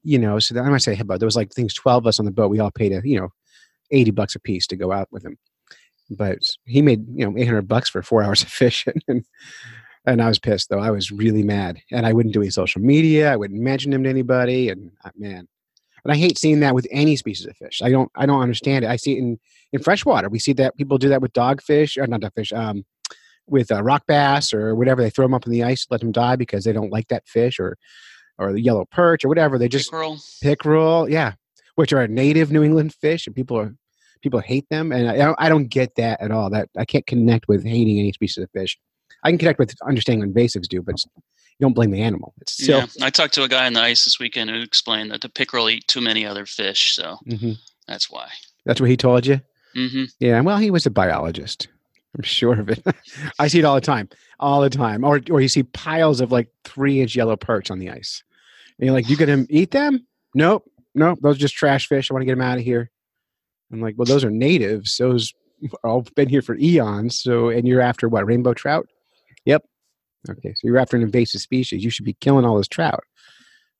You 0.03 0.17
know, 0.17 0.39
so 0.39 0.55
that, 0.55 0.63
I 0.63 0.69
might 0.69 0.79
say 0.79 0.95
boat. 1.01 1.19
There 1.19 1.27
was 1.27 1.35
like 1.35 1.51
things 1.51 1.73
twelve 1.73 2.03
of 2.03 2.07
us 2.07 2.19
on 2.19 2.25
the 2.25 2.31
boat. 2.31 2.49
We 2.49 2.59
all 2.59 2.71
paid 2.71 2.91
a 2.91 3.01
you 3.03 3.19
know 3.19 3.29
eighty 3.91 4.11
bucks 4.11 4.35
a 4.35 4.39
piece 4.39 4.67
to 4.67 4.75
go 4.75 4.91
out 4.91 5.07
with 5.11 5.23
him. 5.23 5.37
But 6.09 6.39
he 6.65 6.81
made 6.81 7.05
you 7.07 7.25
know 7.25 7.37
eight 7.37 7.45
hundred 7.45 7.67
bucks 7.67 7.89
for 7.89 8.01
four 8.01 8.23
hours 8.23 8.41
of 8.41 8.49
fishing, 8.49 9.01
and 9.07 9.25
and 10.05 10.21
I 10.21 10.27
was 10.27 10.39
pissed 10.39 10.69
though. 10.69 10.79
I 10.79 10.91
was 10.91 11.11
really 11.11 11.43
mad, 11.43 11.79
and 11.91 12.05
I 12.05 12.13
wouldn't 12.13 12.33
do 12.33 12.41
any 12.41 12.49
social 12.49 12.81
media. 12.81 13.31
I 13.31 13.35
wouldn't 13.35 13.61
mention 13.61 13.93
him 13.93 14.03
to 14.03 14.09
anybody, 14.09 14.69
and 14.69 14.91
uh, 15.05 15.11
man, 15.15 15.47
and 16.03 16.11
I 16.11 16.17
hate 16.17 16.37
seeing 16.37 16.61
that 16.61 16.75
with 16.75 16.87
any 16.91 17.15
species 17.15 17.45
of 17.45 17.55
fish. 17.57 17.81
I 17.83 17.91
don't 17.91 18.11
I 18.15 18.25
don't 18.25 18.41
understand 18.41 18.85
it. 18.85 18.89
I 18.89 18.95
see 18.95 19.13
it 19.13 19.19
in 19.19 19.39
in 19.71 19.81
freshwater. 19.81 20.29
We 20.29 20.39
see 20.39 20.53
that 20.53 20.75
people 20.77 20.97
do 20.97 21.09
that 21.09 21.21
with 21.21 21.33
dogfish 21.33 22.01
or 22.01 22.07
not 22.07 22.21
dogfish. 22.21 22.57
Um, 22.57 22.85
with 23.47 23.71
uh, 23.71 23.83
rock 23.83 24.03
bass 24.07 24.53
or 24.53 24.75
whatever, 24.75 25.01
they 25.01 25.09
throw 25.09 25.25
them 25.25 25.33
up 25.33 25.45
in 25.45 25.51
the 25.51 25.63
ice, 25.63 25.85
let 25.89 25.99
them 25.99 26.11
die 26.11 26.35
because 26.35 26.63
they 26.63 26.71
don't 26.71 26.91
like 26.91 27.07
that 27.09 27.27
fish, 27.27 27.59
or 27.59 27.77
or 28.41 28.53
the 28.53 28.61
yellow 28.61 28.85
perch 28.91 29.23
or 29.23 29.27
whatever. 29.27 29.57
They 29.57 29.67
just 29.69 29.91
Pickerel? 29.91 30.19
pickerel, 30.41 31.09
yeah, 31.09 31.33
which 31.75 31.93
are 31.93 32.01
a 32.01 32.07
native 32.07 32.51
New 32.51 32.63
England 32.63 32.93
fish, 32.93 33.27
and 33.27 33.35
people 33.35 33.57
are 33.57 33.73
people 34.21 34.39
hate 34.39 34.67
them, 34.69 34.91
and 34.91 35.09
I, 35.09 35.33
I 35.39 35.49
don't- 35.49 35.67
get 35.69 35.95
that 35.95 36.21
at 36.21 36.31
all. 36.31 36.49
That 36.49 36.69
I 36.77 36.85
can't 36.85 37.05
connect 37.07 37.47
with 37.47 37.63
hating 37.65 37.99
any 37.99 38.11
species 38.11 38.43
of 38.43 38.49
fish. 38.51 38.77
I 39.23 39.29
can 39.31 39.37
connect 39.37 39.59
with 39.59 39.73
understanding 39.87 40.27
what 40.27 40.35
invasives 40.35 40.67
do, 40.67 40.81
but 40.81 40.95
you 41.05 41.65
don't 41.65 41.73
blame 41.73 41.91
the 41.91 42.01
animal. 42.01 42.33
It's 42.41 42.53
still 42.53 42.79
yeah, 42.79 43.05
I 43.05 43.09
talked 43.09 43.33
to 43.35 43.43
a 43.43 43.47
guy 43.47 43.65
on 43.67 43.73
the 43.73 43.81
ice 43.81 44.03
this 44.03 44.19
weekend 44.19 44.49
who 44.49 44.61
explained 44.61 45.11
that 45.11 45.21
the 45.21 45.29
pickerel 45.29 45.69
eat 45.69 45.87
too 45.87 46.01
many 46.01 46.25
other 46.25 46.45
fish, 46.45 46.95
so 46.95 47.17
Mhm. 47.27 47.57
that's 47.87 48.09
why. 48.11 48.27
that's 48.65 48.79
what 48.81 48.89
he 48.89 48.97
told 48.97 49.25
you. 49.25 49.41
hmm 49.75 50.03
Yeah, 50.19 50.39
well, 50.41 50.57
he 50.57 50.69
was 50.71 50.85
a 50.85 50.91
biologist. 50.91 51.67
I'm 52.15 52.23
sure 52.23 52.59
of 52.59 52.69
it. 52.69 52.83
I 53.39 53.47
see 53.47 53.59
it 53.59 53.65
all 53.65 53.75
the 53.75 53.81
time, 53.81 54.09
all 54.39 54.59
the 54.61 54.69
time. 54.69 55.03
Or 55.05 55.21
or 55.31 55.39
you 55.41 55.47
see 55.47 55.63
piles 55.63 56.19
of 56.19 56.31
like 56.31 56.49
three 56.65 56.99
inch 57.01 57.15
yellow 57.15 57.37
perch 57.37 57.71
on 57.71 57.79
the 57.79 57.89
ice, 57.89 58.21
and 58.81 58.87
you're 58.87 58.93
like, 58.93 59.07
"You 59.07 59.15
gonna 59.15 59.45
eat 59.49 59.71
them? 59.71 60.05
Nope, 60.35 60.69
nope. 60.95 61.19
Those 61.21 61.37
are 61.37 61.39
just 61.39 61.55
trash 61.55 61.87
fish. 61.87 62.11
I 62.11 62.13
want 62.13 62.23
to 62.23 62.25
get 62.25 62.33
them 62.33 62.41
out 62.41 62.57
of 62.57 62.63
here." 62.65 62.89
I'm 63.71 63.79
like, 63.79 63.95
"Well, 63.97 64.05
those 64.05 64.25
are 64.25 64.31
natives. 64.31 64.97
Those 64.97 65.31
all 65.85 66.05
been 66.15 66.27
here 66.27 66.41
for 66.41 66.57
eons. 66.57 67.21
So, 67.21 67.49
and 67.49 67.65
you're 67.67 67.81
after 67.81 68.09
what? 68.09 68.25
Rainbow 68.25 68.53
trout? 68.53 68.87
Yep. 69.45 69.63
Okay, 70.29 70.49
so 70.49 70.59
you're 70.67 70.77
after 70.77 70.97
an 70.97 71.03
invasive 71.03 71.41
species. 71.41 71.83
You 71.83 71.89
should 71.89 72.05
be 72.05 72.13
killing 72.19 72.45
all 72.45 72.55
those 72.55 72.67
trout. 72.67 73.03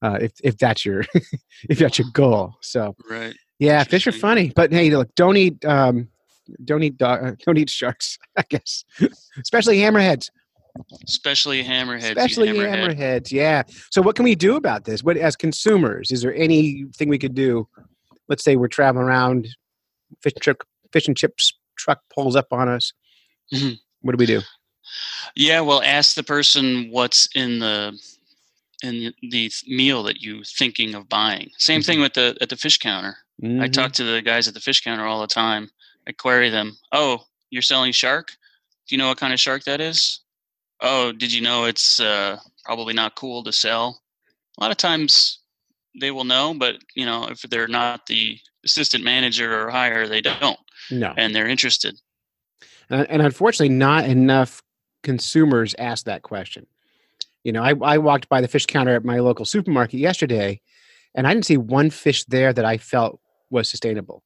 Uh, 0.02 0.18
if 0.22 0.32
if 0.44 0.58
that's 0.58 0.86
your 0.86 1.04
if 1.70 1.78
that's 1.80 2.00
your 2.00 2.08
goal. 2.14 2.56
So 2.62 2.96
Right. 3.10 3.36
yeah, 3.60 3.84
fish 3.84 4.08
are 4.08 4.12
funny, 4.12 4.52
but 4.56 4.72
hey, 4.72 4.90
look, 4.90 5.14
don't 5.16 5.38
eat 5.38 5.64
um, 5.66 6.08
don't 6.66 6.82
eat 6.84 6.98
dog, 6.98 7.24
uh, 7.24 7.36
don't 7.46 7.58
eat 7.58 7.70
sharks. 7.70 8.18
I 8.38 8.44
guess, 8.50 8.84
especially 9.40 9.78
hammerheads. 9.78 10.30
Especially 11.08 11.64
hammerheads. 11.64 12.04
Especially 12.18 12.48
hammerhead. 12.50 12.96
hammerheads. 12.96 13.32
Yeah. 13.32 13.64
So, 13.92 14.02
what 14.02 14.16
can 14.16 14.24
we 14.24 14.36
do 14.36 14.56
about 14.56 14.86
this? 14.86 15.04
What 15.04 15.18
as 15.18 15.36
consumers, 15.36 16.12
is 16.12 16.22
there 16.22 16.34
anything 16.36 17.10
we 17.10 17.18
could 17.18 17.34
do? 17.36 17.68
Let's 18.30 18.44
say 18.44 18.56
we're 18.56 18.68
traveling 18.68 19.06
around, 19.06 19.48
fish 20.22 20.34
and 20.34 20.42
chip, 20.44 20.64
fish 20.94 21.08
and 21.08 21.18
chips 21.18 21.54
truck 21.78 22.00
pulls 22.14 22.36
up 22.36 22.48
on 22.52 22.70
us. 22.70 22.94
Mhm. 23.54 23.80
What 24.02 24.14
do 24.14 24.18
we 24.18 24.26
do? 24.26 24.42
Yeah, 25.36 25.62
well, 25.62 25.82
ask 25.84 26.16
the 26.16 26.24
person 26.24 26.90
what's 26.92 27.28
in 27.36 27.60
the 27.60 28.00
in 28.84 29.14
the 29.30 29.52
meal 29.68 30.02
that 30.04 30.22
you 30.22 30.44
thinking 30.44 30.96
of 30.96 31.08
buying. 31.08 31.52
Same 31.58 31.84
thing 31.84 32.02
with 32.02 32.14
the 32.14 32.36
at 32.42 32.50
the 32.50 32.58
fish 32.58 32.78
counter. 32.78 33.18
I 33.44 33.46
Mhm. 33.46 33.74
talk 33.74 33.92
to 33.94 34.04
the 34.04 34.22
guys 34.22 34.48
at 34.48 34.54
the 34.54 34.60
fish 34.60 34.82
counter 34.82 35.06
all 35.06 35.22
the 35.22 35.28
time. 35.28 35.70
I 36.08 36.12
query 36.14 36.50
them. 36.50 36.78
Oh, 36.92 37.26
you're 37.52 37.62
selling 37.62 37.92
shark? 37.92 38.30
Do 38.88 38.96
you 38.96 38.98
know 38.98 39.08
what 39.08 39.18
kind 39.20 39.34
of 39.34 39.40
shark 39.40 39.64
that 39.66 39.80
is? 39.82 40.21
Oh, 40.82 41.12
did 41.12 41.32
you 41.32 41.42
know 41.42 41.66
it's 41.66 42.00
uh, 42.00 42.38
probably 42.66 42.94
not 42.94 43.16
cool 43.16 43.44
to 43.44 43.52
sell? 43.54 44.02
A 44.58 44.62
lot 44.62 44.72
of 44.72 44.78
times 44.78 45.40
they 46.00 46.12
will 46.12 46.24
know, 46.24 46.54
but 46.58 46.76
you 46.96 47.06
know 47.06 47.28
if 47.30 47.42
they're 47.44 47.68
not 47.68 48.06
the 48.08 48.38
assistant 48.66 49.04
manager 49.04 49.60
or 49.68 49.70
higher, 49.70 50.08
they 50.08 50.22
don't, 50.22 50.58
No. 50.92 51.14
and 51.18 51.36
they're 51.36 51.48
interested. 51.48 52.00
and, 52.90 53.10
and 53.10 53.22
unfortunately 53.22 53.70
not 53.76 54.06
enough 54.06 54.62
consumers 55.04 55.74
ask 55.80 56.06
that 56.06 56.22
question 56.22 56.68
you 57.44 57.52
know 57.52 57.64
I, 57.64 57.74
I 57.82 57.98
walked 57.98 58.30
by 58.30 58.40
the 58.40 58.48
fish 58.48 58.68
counter 58.68 58.94
at 58.96 59.04
my 59.04 59.18
local 59.18 59.46
supermarket 59.46 60.00
yesterday 60.00 60.62
and 61.16 61.26
i 61.26 61.34
didn't 61.34 61.48
see 61.48 61.58
one 61.58 61.90
fish 61.90 62.24
there 62.26 62.54
that 62.54 62.66
i 62.66 62.78
felt 62.78 63.20
was 63.50 63.68
sustainable 63.68 64.22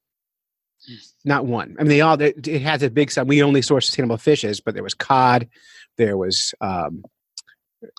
not 1.24 1.46
one 1.46 1.76
i 1.78 1.82
mean 1.82 1.88
they 1.88 2.02
all 2.02 2.20
it, 2.20 2.46
it 2.46 2.60
has 2.60 2.82
a 2.82 2.90
big 2.90 3.10
side 3.10 3.26
we 3.26 3.42
only 3.42 3.62
source 3.62 3.86
sustainable 3.86 4.18
fishes 4.18 4.60
but 4.60 4.74
there 4.74 4.82
was 4.82 4.92
cod 4.92 5.48
there 5.96 6.16
was 6.16 6.54
um 6.60 7.04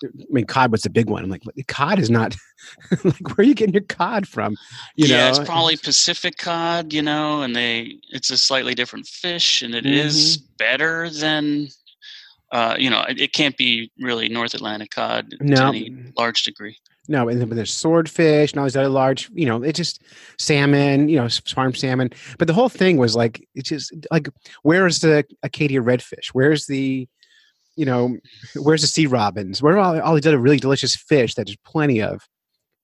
I 0.04 0.08
mean, 0.30 0.44
cod 0.44 0.72
was 0.72 0.82
the 0.82 0.90
big 0.90 1.08
one. 1.08 1.22
I'm 1.24 1.30
like, 1.30 1.42
cod 1.68 1.98
is 1.98 2.10
not 2.10 2.36
like 3.04 3.36
where 3.36 3.36
are 3.38 3.42
you 3.44 3.54
getting 3.54 3.74
your 3.74 3.82
cod 3.84 4.26
from? 4.26 4.56
You 4.96 5.06
yeah, 5.06 5.28
know, 5.28 5.28
it's 5.28 5.38
probably 5.38 5.76
Pacific 5.76 6.36
cod, 6.38 6.92
you 6.92 7.02
know, 7.02 7.42
and 7.42 7.54
they 7.54 7.96
it's 8.10 8.30
a 8.30 8.36
slightly 8.38 8.74
different 8.74 9.06
fish, 9.06 9.62
and 9.62 9.74
it 9.74 9.86
is 9.86 10.38
Mm-hmm. 10.38 10.44
better 10.58 11.08
than, 11.10 11.68
uh, 12.52 12.76
you 12.78 12.90
know, 12.90 13.02
it, 13.08 13.20
it 13.20 13.32
can't 13.32 13.56
be 13.56 13.90
really 14.00 14.28
North 14.28 14.54
Atlantic 14.54 14.90
cod 14.90 15.30
to 15.30 15.38
No. 15.40 15.68
any 15.68 15.94
large 16.16 16.42
degree. 16.42 16.76
No, 17.10 17.28
and 17.28 17.40
then 17.40 17.48
there's 17.50 17.72
swordfish 17.72 18.52
and 18.52 18.58
all 18.60 18.66
these 18.66 18.76
other 18.76 18.90
large, 18.90 19.30
you 19.32 19.46
know, 19.46 19.62
it's 19.62 19.78
just 19.78 20.02
salmon, 20.38 21.08
you 21.08 21.16
know, 21.16 21.28
farm 21.46 21.74
salmon. 21.74 22.10
But 22.38 22.48
the 22.48 22.54
whole 22.54 22.68
thing 22.68 22.98
was 22.98 23.16
like, 23.16 23.46
it's 23.54 23.70
just 23.70 23.94
like, 24.10 24.28
where's 24.62 24.98
the 25.00 25.24
Acadian 25.42 25.84
redfish? 25.84 26.28
Where's 26.34 26.66
the, 26.66 27.08
you 27.78 27.86
know, 27.86 28.16
where's 28.56 28.82
the 28.82 28.88
sea 28.88 29.06
robins? 29.06 29.62
Where 29.62 29.76
are 29.76 29.78
all, 29.78 30.00
all 30.00 30.14
these 30.14 30.26
other 30.26 30.38
really 30.38 30.58
delicious 30.58 30.96
fish 30.96 31.34
that 31.36 31.46
there's 31.46 31.56
plenty 31.64 32.02
of? 32.02 32.20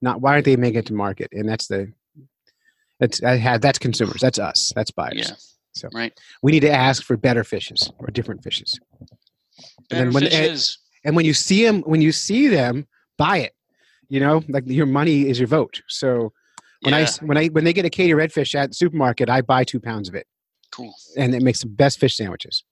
Not 0.00 0.20
why 0.20 0.32
aren't 0.34 0.44
they 0.44 0.56
making 0.56 0.78
it 0.80 0.86
to 0.86 0.94
market? 0.94 1.28
And 1.32 1.48
that's 1.48 1.66
the, 1.66 1.92
that's 3.00 3.22
I 3.22 3.36
had 3.36 3.60
that's 3.60 3.78
consumers, 3.78 4.20
that's 4.20 4.38
us, 4.38 4.72
that's 4.76 4.90
buyers. 4.92 5.28
Yeah. 5.28 5.34
So 5.72 5.88
Right. 5.92 6.12
we 6.42 6.52
need 6.52 6.60
to 6.60 6.70
ask 6.70 7.02
for 7.02 7.16
better 7.16 7.42
fishes 7.42 7.90
or 7.98 8.06
different 8.08 8.44
fishes. 8.44 8.78
Better 9.90 10.10
when, 10.12 10.22
and- 10.24 10.32
fishes. 10.32 10.78
and 11.04 11.16
when 11.16 11.24
you 11.24 11.34
see 11.34 11.64
them, 11.64 11.82
when 11.82 12.00
you 12.00 12.12
see 12.12 12.46
them, 12.48 12.86
buy 13.18 13.38
it. 13.38 13.52
You 14.08 14.20
know, 14.20 14.42
like 14.48 14.64
your 14.66 14.86
money 14.86 15.28
is 15.28 15.38
your 15.40 15.48
vote. 15.48 15.82
So 15.88 16.32
when 16.82 16.94
I 16.94 16.98
Yeah. 16.98 17.04
s- 17.04 17.22
when 17.22 17.36
I 17.36 17.46
when 17.48 17.64
they 17.64 17.72
get 17.72 17.84
Acadian 17.84 18.16
redfish 18.18 18.54
at 18.54 18.70
the 18.70 18.74
supermarket, 18.74 19.28
I 19.28 19.40
buy 19.40 19.64
two 19.64 19.80
pounds 19.80 20.08
of 20.08 20.14
it, 20.14 20.26
Cool. 20.70 20.94
and 21.16 21.34
it 21.34 21.42
makes 21.42 21.60
the 21.62 21.66
best 21.68 21.98
fish 21.98 22.14
sandwiches. 22.14 22.62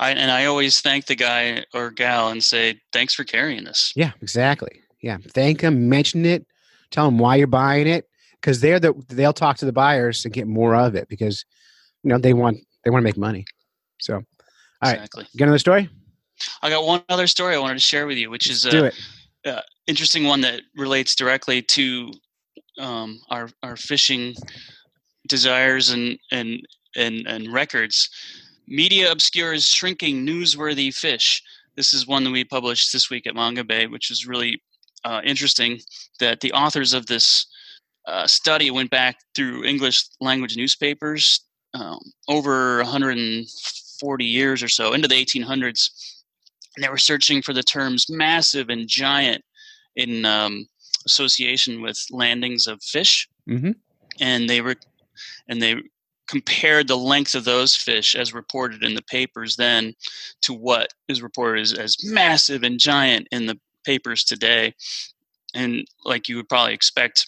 I, 0.00 0.10
and 0.12 0.30
I 0.30 0.44
always 0.46 0.80
thank 0.80 1.06
the 1.06 1.16
guy 1.16 1.64
or 1.74 1.90
gal 1.90 2.28
and 2.28 2.42
say, 2.42 2.80
"Thanks 2.92 3.14
for 3.14 3.24
carrying 3.24 3.64
this." 3.64 3.92
Yeah, 3.96 4.12
exactly. 4.22 4.80
Yeah, 5.02 5.18
thank 5.34 5.60
them, 5.60 5.88
mention 5.88 6.24
it, 6.24 6.46
tell 6.90 7.04
them 7.06 7.18
why 7.18 7.36
you're 7.36 7.46
buying 7.46 7.86
it, 7.86 8.08
because 8.40 8.60
they're 8.60 8.80
the 8.80 8.94
they'll 9.08 9.32
talk 9.32 9.56
to 9.58 9.64
the 9.66 9.72
buyers 9.72 10.24
and 10.24 10.32
get 10.34 10.46
more 10.46 10.74
of 10.74 10.94
it 10.94 11.08
because 11.08 11.44
you 12.02 12.10
know 12.10 12.18
they 12.18 12.32
want 12.32 12.58
they 12.84 12.90
want 12.90 13.02
to 13.02 13.04
make 13.04 13.16
money. 13.16 13.44
So, 14.00 14.14
all 14.14 14.22
right, 14.82 14.94
Exactly. 14.94 15.26
get 15.36 15.44
another 15.44 15.58
story. 15.58 15.88
I 16.62 16.70
got 16.70 16.84
one 16.86 17.02
other 17.08 17.26
story 17.26 17.56
I 17.56 17.58
wanted 17.58 17.74
to 17.74 17.80
share 17.80 18.06
with 18.06 18.16
you, 18.18 18.30
which 18.30 18.48
is 18.48 18.62
Do 18.62 18.84
a 18.84 18.86
it. 18.86 18.94
uh, 19.46 19.62
interesting 19.88 20.24
one 20.24 20.40
that 20.42 20.60
relates 20.76 21.16
directly 21.16 21.62
to 21.62 22.12
um, 22.78 23.20
our 23.30 23.48
our 23.64 23.76
fishing 23.76 24.34
desires 25.26 25.90
and 25.90 26.18
and 26.30 26.60
and 26.96 27.26
and 27.26 27.52
records. 27.52 28.08
Media 28.68 29.10
obscures 29.10 29.66
shrinking 29.66 30.26
newsworthy 30.26 30.92
fish. 30.94 31.42
this 31.76 31.94
is 31.94 32.06
one 32.06 32.24
that 32.24 32.30
we 32.30 32.44
published 32.44 32.92
this 32.92 33.08
week 33.10 33.26
at 33.26 33.34
Mongabay, 33.34 33.90
which 33.90 34.10
was 34.10 34.26
really 34.26 34.60
uh, 35.04 35.20
interesting. 35.24 35.80
That 36.20 36.40
the 36.40 36.52
authors 36.52 36.92
of 36.92 37.06
this 37.06 37.46
uh, 38.06 38.26
study 38.26 38.70
went 38.70 38.90
back 38.90 39.16
through 39.34 39.64
English 39.64 40.04
language 40.20 40.56
newspapers 40.56 41.40
um, 41.74 41.98
over 42.28 42.78
140 42.78 44.24
years 44.24 44.62
or 44.62 44.68
so 44.68 44.92
into 44.92 45.08
the 45.08 45.14
1800s, 45.24 45.90
and 46.76 46.84
they 46.84 46.88
were 46.88 46.98
searching 46.98 47.42
for 47.42 47.52
the 47.52 47.62
terms 47.62 48.06
massive 48.08 48.68
and 48.70 48.88
giant 48.88 49.42
in 49.96 50.24
um, 50.24 50.66
association 51.06 51.80
with 51.82 51.98
landings 52.10 52.66
of 52.66 52.82
fish, 52.82 53.28
Mm-hmm. 53.48 53.70
and 54.20 54.48
they 54.50 54.60
were 54.60 54.76
and 55.48 55.62
they 55.62 55.76
compared 56.28 56.86
the 56.88 56.96
length 56.96 57.34
of 57.34 57.44
those 57.44 57.74
fish 57.74 58.14
as 58.14 58.34
reported 58.34 58.82
in 58.82 58.94
the 58.94 59.02
papers 59.02 59.56
then 59.56 59.94
to 60.42 60.52
what 60.52 60.92
is 61.08 61.22
reported 61.22 61.62
as, 61.62 61.72
as 61.72 61.96
massive 62.04 62.62
and 62.62 62.78
giant 62.78 63.26
in 63.32 63.46
the 63.46 63.58
papers 63.84 64.24
today 64.24 64.74
and 65.54 65.86
like 66.04 66.28
you 66.28 66.36
would 66.36 66.48
probably 66.48 66.74
expect 66.74 67.26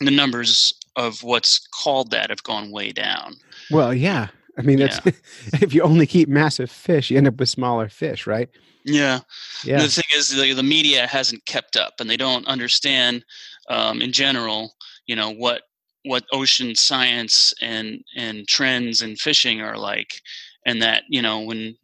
the 0.00 0.10
numbers 0.10 0.74
of 0.96 1.22
what's 1.22 1.66
called 1.68 2.10
that 2.10 2.30
have 2.30 2.42
gone 2.42 2.70
way 2.70 2.92
down 2.92 3.34
Well, 3.70 3.94
yeah. 3.94 4.28
I 4.58 4.62
mean, 4.62 4.78
that's 4.78 4.98
if 5.60 5.74
you 5.74 5.82
only 5.82 6.06
keep 6.06 6.30
massive 6.30 6.70
fish, 6.70 7.10
you 7.10 7.18
end 7.18 7.28
up 7.28 7.38
with 7.38 7.48
smaller 7.48 7.88
fish, 7.88 8.26
right? 8.26 8.48
yeah 8.86 9.20
Yeah. 9.64 9.82
the 9.82 9.88
thing 9.88 10.04
is 10.14 10.28
the, 10.30 10.52
the 10.52 10.62
media 10.62 11.06
hasn't 11.06 11.44
kept 11.44 11.76
up 11.76 11.94
and 11.98 12.08
they 12.08 12.16
don't 12.16 12.46
understand 12.46 13.24
um, 13.68 14.00
in 14.00 14.12
general 14.12 14.74
you 15.06 15.16
know 15.16 15.30
what 15.30 15.62
what 16.06 16.24
ocean 16.32 16.74
science 16.74 17.52
and 17.60 18.02
and 18.16 18.46
trends 18.48 19.02
and 19.02 19.18
fishing 19.18 19.60
are 19.60 19.76
like 19.76 20.20
and 20.64 20.80
that 20.80 21.02
you 21.08 21.20
know 21.20 21.40
when 21.40 21.76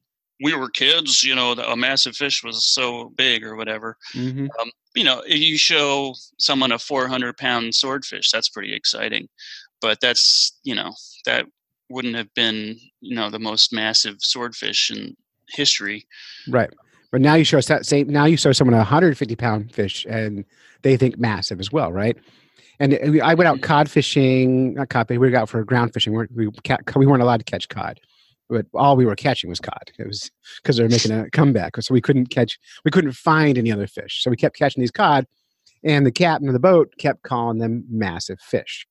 we 0.43 0.55
were 0.55 0.69
kids 0.71 1.23
you 1.23 1.35
know 1.35 1.55
the, 1.55 1.71
a 1.71 1.77
massive 1.77 2.17
fish 2.17 2.43
was 2.43 2.65
so 2.65 3.13
big 3.17 3.45
or 3.45 3.57
whatever 3.57 3.97
Mm-hmm. 4.15 4.47
um, 4.61 4.71
you 4.95 5.05
know 5.05 5.23
if 5.27 5.39
you 5.39 5.57
show 5.59 6.15
someone 6.39 6.73
a 6.73 6.79
400 6.79 7.37
pound 7.37 7.75
swordfish 7.75 8.31
that's 8.31 8.49
pretty 8.49 8.75
exciting 8.75 9.29
but 9.81 9.99
that's 10.01 10.59
you 10.65 10.75
know 10.75 10.93
that 11.27 11.47
wouldn't 11.91 12.17
have 12.17 12.33
been 12.35 12.79
you 13.01 13.15
know 13.15 13.31
the 13.31 13.39
most 13.39 13.73
massive 13.73 14.17
swordfish 14.21 14.91
in 14.91 15.17
history 15.49 16.07
Right. 16.49 16.71
But 17.11 17.21
now 17.21 17.35
you 17.35 17.45
show 17.45 17.59
us 17.59 17.67
that 17.69 17.85
same. 17.85 18.09
Now 18.09 18.25
you 18.25 18.37
show 18.37 18.53
someone 18.53 18.75
a 18.75 18.79
150 18.79 19.37
pound 19.37 19.73
fish, 19.73 20.07
and 20.09 20.45
they 20.83 20.97
think 20.97 21.19
massive 21.19 21.61
as 21.61 21.71
well, 21.71 21.93
right? 21.93 22.17
And 22.83 23.23
I 23.23 23.35
went 23.35 23.47
out 23.47 23.59
mm. 23.59 23.63
cod 23.63 23.89
fishing. 23.89 24.75
Not 24.75 24.89
cod, 24.89 25.07
fishing, 25.07 25.21
we 25.21 25.31
were 25.31 25.37
out 25.37 25.49
for 25.49 25.63
ground 25.65 25.95
fishing. 25.95 26.13
We 26.13 26.17
weren't, 26.17 26.33
we, 26.35 26.49
we 26.97 27.07
weren't 27.07 27.23
allowed 27.23 27.37
to 27.37 27.45
catch 27.45 27.69
cod, 27.69 28.01
but 28.51 28.67
all 28.75 28.97
we 28.97 29.07
were 29.07 29.15
catching 29.15 29.49
was 29.49 29.61
cod. 29.61 29.93
It 30.01 30.07
was 30.07 30.33
because 30.61 30.77
they 30.77 30.83
were 30.83 30.89
making 30.89 31.13
a 31.13 31.31
comeback, 31.31 31.81
so 31.81 31.95
we 31.95 32.01
couldn't 32.01 32.27
catch. 32.27 32.59
We 32.85 32.91
couldn't 32.91 33.13
find 33.13 33.57
any 33.57 33.71
other 33.71 33.87
fish, 33.87 34.21
so 34.23 34.31
we 34.31 34.37
kept 34.37 34.57
catching 34.59 34.81
these 34.81 34.91
cod. 34.91 35.27
And 35.85 36.05
the 36.05 36.13
captain 36.13 36.49
of 36.49 36.55
the 36.55 36.61
boat 36.61 36.93
kept 36.99 37.23
calling 37.23 37.59
them 37.59 37.85
massive 37.89 38.41
fish, 38.41 38.85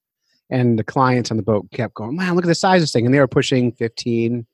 and 0.49 0.79
the 0.79 0.85
clients 0.85 1.29
on 1.29 1.35
the 1.35 1.43
boat 1.43 1.67
kept 1.73 1.95
going, 1.95 2.15
"Wow, 2.15 2.33
look 2.33 2.45
at 2.45 2.47
the 2.47 2.55
size 2.55 2.77
of 2.77 2.83
this 2.83 2.93
thing!" 2.93 3.05
And 3.05 3.13
they 3.13 3.19
were 3.19 3.27
pushing 3.27 3.73
15 3.73 4.47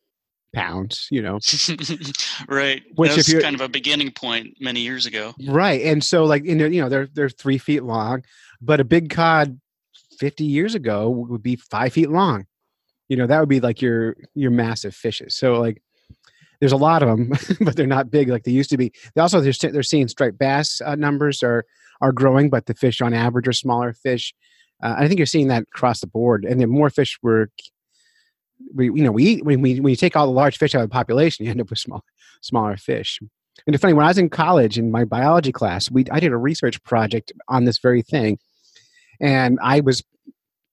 pounds. 0.54 1.08
You 1.12 1.22
know, 1.22 1.40
right 2.48 2.82
Which 2.96 3.10
that 3.10 3.14
if 3.14 3.18
was 3.18 3.30
you're- 3.30 3.44
kind 3.44 3.56
of 3.56 3.62
a 3.62 3.70
beginning 3.70 4.12
point 4.12 4.58
many 4.60 4.82
years 4.82 5.06
ago 5.06 5.34
Right. 5.48 5.82
And 5.84 6.04
so 6.04 6.26
like 6.26 6.46
in 6.46 6.60
you 6.60 6.82
know, 6.82 6.90
they're 6.90 7.08
they're 7.14 7.30
three 7.30 7.58
feet 7.58 7.84
long, 7.84 8.24
but 8.62 8.80
a 8.80 8.84
big 8.84 9.10
cod 9.10 9.60
50 10.20 10.44
years 10.46 10.74
ago 10.76 11.10
would 11.10 11.44
be 11.44 11.56
five 11.58 11.94
feet 11.94 12.10
long. 12.10 12.46
You 13.10 13.18
know, 13.18 13.28
that 13.28 13.40
would 13.40 13.50
be 13.50 13.60
like 13.60 13.82
your 13.82 14.16
your 14.34 14.52
massive 14.52 14.96
fishes. 14.96 15.36
So 15.36 15.60
like 15.60 15.82
there's 16.60 16.72
a 16.72 16.78
lot 16.78 17.04
of 17.04 17.10
them, 17.10 17.34
but 17.62 17.76
they're 17.76 17.86
not 17.86 18.10
big 18.10 18.30
like 18.30 18.44
they 18.44 18.52
used 18.52 18.72
to 18.72 18.78
be. 18.78 18.92
They 19.16 19.22
also 19.22 19.40
they're, 19.42 19.54
they're 19.72 19.84
seeing 19.84 20.08
striped 20.08 20.40
bass 20.40 20.82
uh, 20.82 20.96
numbers 20.96 21.44
are 21.44 21.66
are 22.02 22.12
growing, 22.12 22.50
but 22.50 22.66
the 22.66 22.74
fish 22.74 23.02
on 23.02 23.14
average 23.14 23.48
are 23.48 23.54
smaller 23.54 23.94
fish. 23.94 24.34
Uh, 24.84 24.96
I 24.98 25.08
think 25.08 25.20
you're 25.20 25.26
seeing 25.26 25.48
that 25.48 25.64
across 25.64 26.00
the 26.02 26.08
board, 26.08 26.46
and 26.46 26.60
the 26.62 26.68
more 26.68 26.90
fish 26.90 27.18
we're 27.24 27.48
we 28.74 28.86
you 28.86 29.04
know 29.04 29.12
we 29.12 29.24
eat 29.24 29.46
when 29.46 29.62
we 29.62 29.80
when 29.80 29.90
you 29.90 29.96
take 29.96 30.16
all 30.16 30.26
the 30.26 30.32
large 30.32 30.58
fish 30.58 30.76
out 30.76 30.84
of 30.84 30.90
the 30.90 30.94
population, 30.94 31.46
you 31.46 31.52
end 31.52 31.62
up 31.62 31.70
with 31.70 31.80
small 31.80 32.04
smaller 32.42 32.78
fish. 32.78 33.20
And 33.66 33.76
it's 33.76 33.82
funny 33.82 33.94
when 33.94 34.06
I 34.06 34.10
was 34.10 34.18
in 34.18 34.30
college 34.30 34.78
in 34.78 34.92
my 34.92 35.04
biology 35.04 35.52
class, 35.52 35.90
we 35.90 36.06
I 36.12 36.20
did 36.20 36.32
a 36.32 36.38
research 36.38 36.82
project 36.84 37.32
on 37.48 37.66
this 37.66 37.80
very 37.80 38.02
thing, 38.02 38.40
and 39.20 39.60
I 39.62 39.80
was 39.82 40.04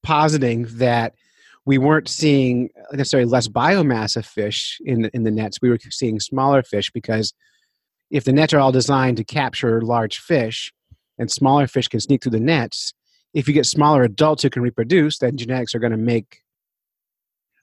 positing 0.03 0.67
that 0.77 1.15
we 1.67 1.79
weren't 1.79 2.09
seeing 2.09 2.69
necessarily 2.93 3.29
less 3.29 3.49
biomass 3.49 4.17
of 4.17 4.27
fish 4.27 4.79
in 4.85 5.03
the, 5.03 5.17
in 5.17 5.23
the 5.25 5.31
nets. 5.31 5.63
We 5.63 5.71
were 5.71 5.79
seeing 5.91 6.21
smaller 6.21 6.63
fish 6.63 6.91
because 6.91 7.33
if 8.11 8.25
the 8.25 8.35
nets 8.35 8.53
are 8.53 8.61
all 8.61 8.71
designed 8.71 9.17
to 9.17 9.25
capture 9.25 9.81
large 9.81 10.19
fish, 10.19 10.73
and 11.19 11.31
smaller 11.31 11.67
fish 11.67 11.89
can 11.89 12.01
sneak 12.01 12.23
through 12.23 12.33
the 12.33 12.41
nets, 12.41 12.93
if 13.33 13.49
you 13.49 13.55
get 13.55 13.67
smaller 13.67 14.03
adults 14.03 14.43
who 14.43 14.51
can 14.51 14.63
reproduce, 14.63 15.19
then 15.19 15.37
genetics 15.37 15.75
are 15.75 15.79
going 15.79 15.93
to 15.93 15.99
make 15.99 16.41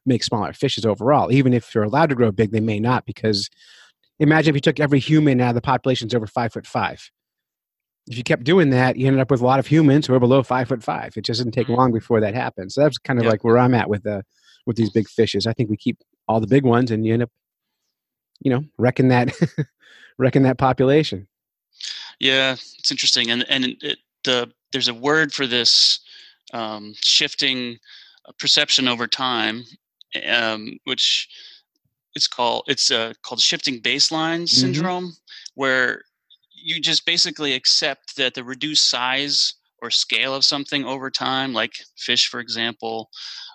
make 0.06 0.24
smaller 0.24 0.54
fishes 0.54 0.86
overall. 0.86 1.32
Even 1.32 1.54
if 1.54 1.74
you're 1.74 1.84
allowed 1.84 2.10
to 2.10 2.16
grow 2.16 2.32
big, 2.32 2.52
they 2.52 2.60
may 2.60 2.80
not 2.80 3.06
because 3.06 3.50
imagine 4.20 4.50
if 4.52 4.56
you 4.56 4.62
took 4.62 4.80
every 4.80 5.00
human 5.00 5.40
out 5.42 5.50
of 5.50 5.56
the 5.56 5.62
population's 5.62 6.14
over 6.16 6.28
five 6.28 6.54
foot 6.54 6.68
five. 6.68 7.10
If 8.08 8.18
you 8.18 8.24
kept 8.24 8.44
doing 8.44 8.72
that, 8.72 8.98
you 8.98 9.06
ended 9.08 9.22
up 9.22 9.30
with 9.30 9.42
a 9.42 9.46
lot 9.46 9.60
of 9.60 9.68
humans 9.68 10.08
who 10.08 10.14
are 10.16 10.20
below 10.20 10.42
five 10.44 10.68
foot 10.68 10.84
five. 10.84 11.16
It 11.16 11.24
just 11.24 11.40
doesn't 11.40 11.52
take 11.52 11.70
long 11.70 11.94
before 11.94 12.20
that 12.22 12.34
happens. 12.34 12.74
So 12.74 12.82
that's 12.82 12.98
kind 12.98 13.20
of 13.20 13.26
Yep. 13.26 13.32
like 13.32 13.44
where 13.44 13.58
I'm 13.60 13.74
at 13.76 13.90
with 13.90 14.04
the 14.04 14.24
with 14.66 14.76
these 14.76 14.90
big 14.90 15.08
fishes. 15.08 15.46
I 15.48 15.54
think 15.54 15.70
we 15.70 15.78
keep 15.78 16.00
all 16.28 16.40
the 16.40 16.48
big 16.48 16.66
ones, 16.66 16.92
and 16.92 17.06
you 17.06 17.14
end 17.14 17.24
up, 17.24 17.30
you 18.42 18.52
know, 18.52 18.64
wrecking 18.78 19.10
that 19.10 19.34
wrecking 20.18 20.44
that 20.44 20.58
population. 20.58 21.28
Yeah, 22.20 22.54
it's 22.54 22.92
interesting, 22.92 23.30
and 23.32 23.46
and 23.50 23.66
it, 23.82 24.00
the 24.24 24.52
there's 24.72 24.88
a 24.88 24.94
word 24.94 25.34
for 25.34 25.46
this 25.48 26.00
um, 26.54 26.94
shifting 27.02 27.78
uh, 28.28 28.32
perception 28.40 28.88
over 28.88 29.08
time, 29.08 29.64
um, 30.28 30.78
which 30.84 31.30
it's 32.16 32.28
called 32.28 32.64
it's 32.68 32.92
uh, 32.92 33.14
called 33.24 33.42
shifting 33.42 33.82
baseline 33.82 34.48
syndrome, 34.48 35.14
where 35.56 36.04
you 36.54 36.80
just 36.80 37.06
basically 37.06 37.54
accept 37.54 38.16
that 38.18 38.34
the 38.34 38.44
reduced 38.44 38.90
size 38.90 39.54
or 39.82 39.90
scale 39.90 40.36
of 40.36 40.46
something 40.46 40.86
over 40.86 41.10
time, 41.10 41.54
like 41.54 41.74
fish, 41.98 42.28
for 42.28 42.40
example, 42.40 43.10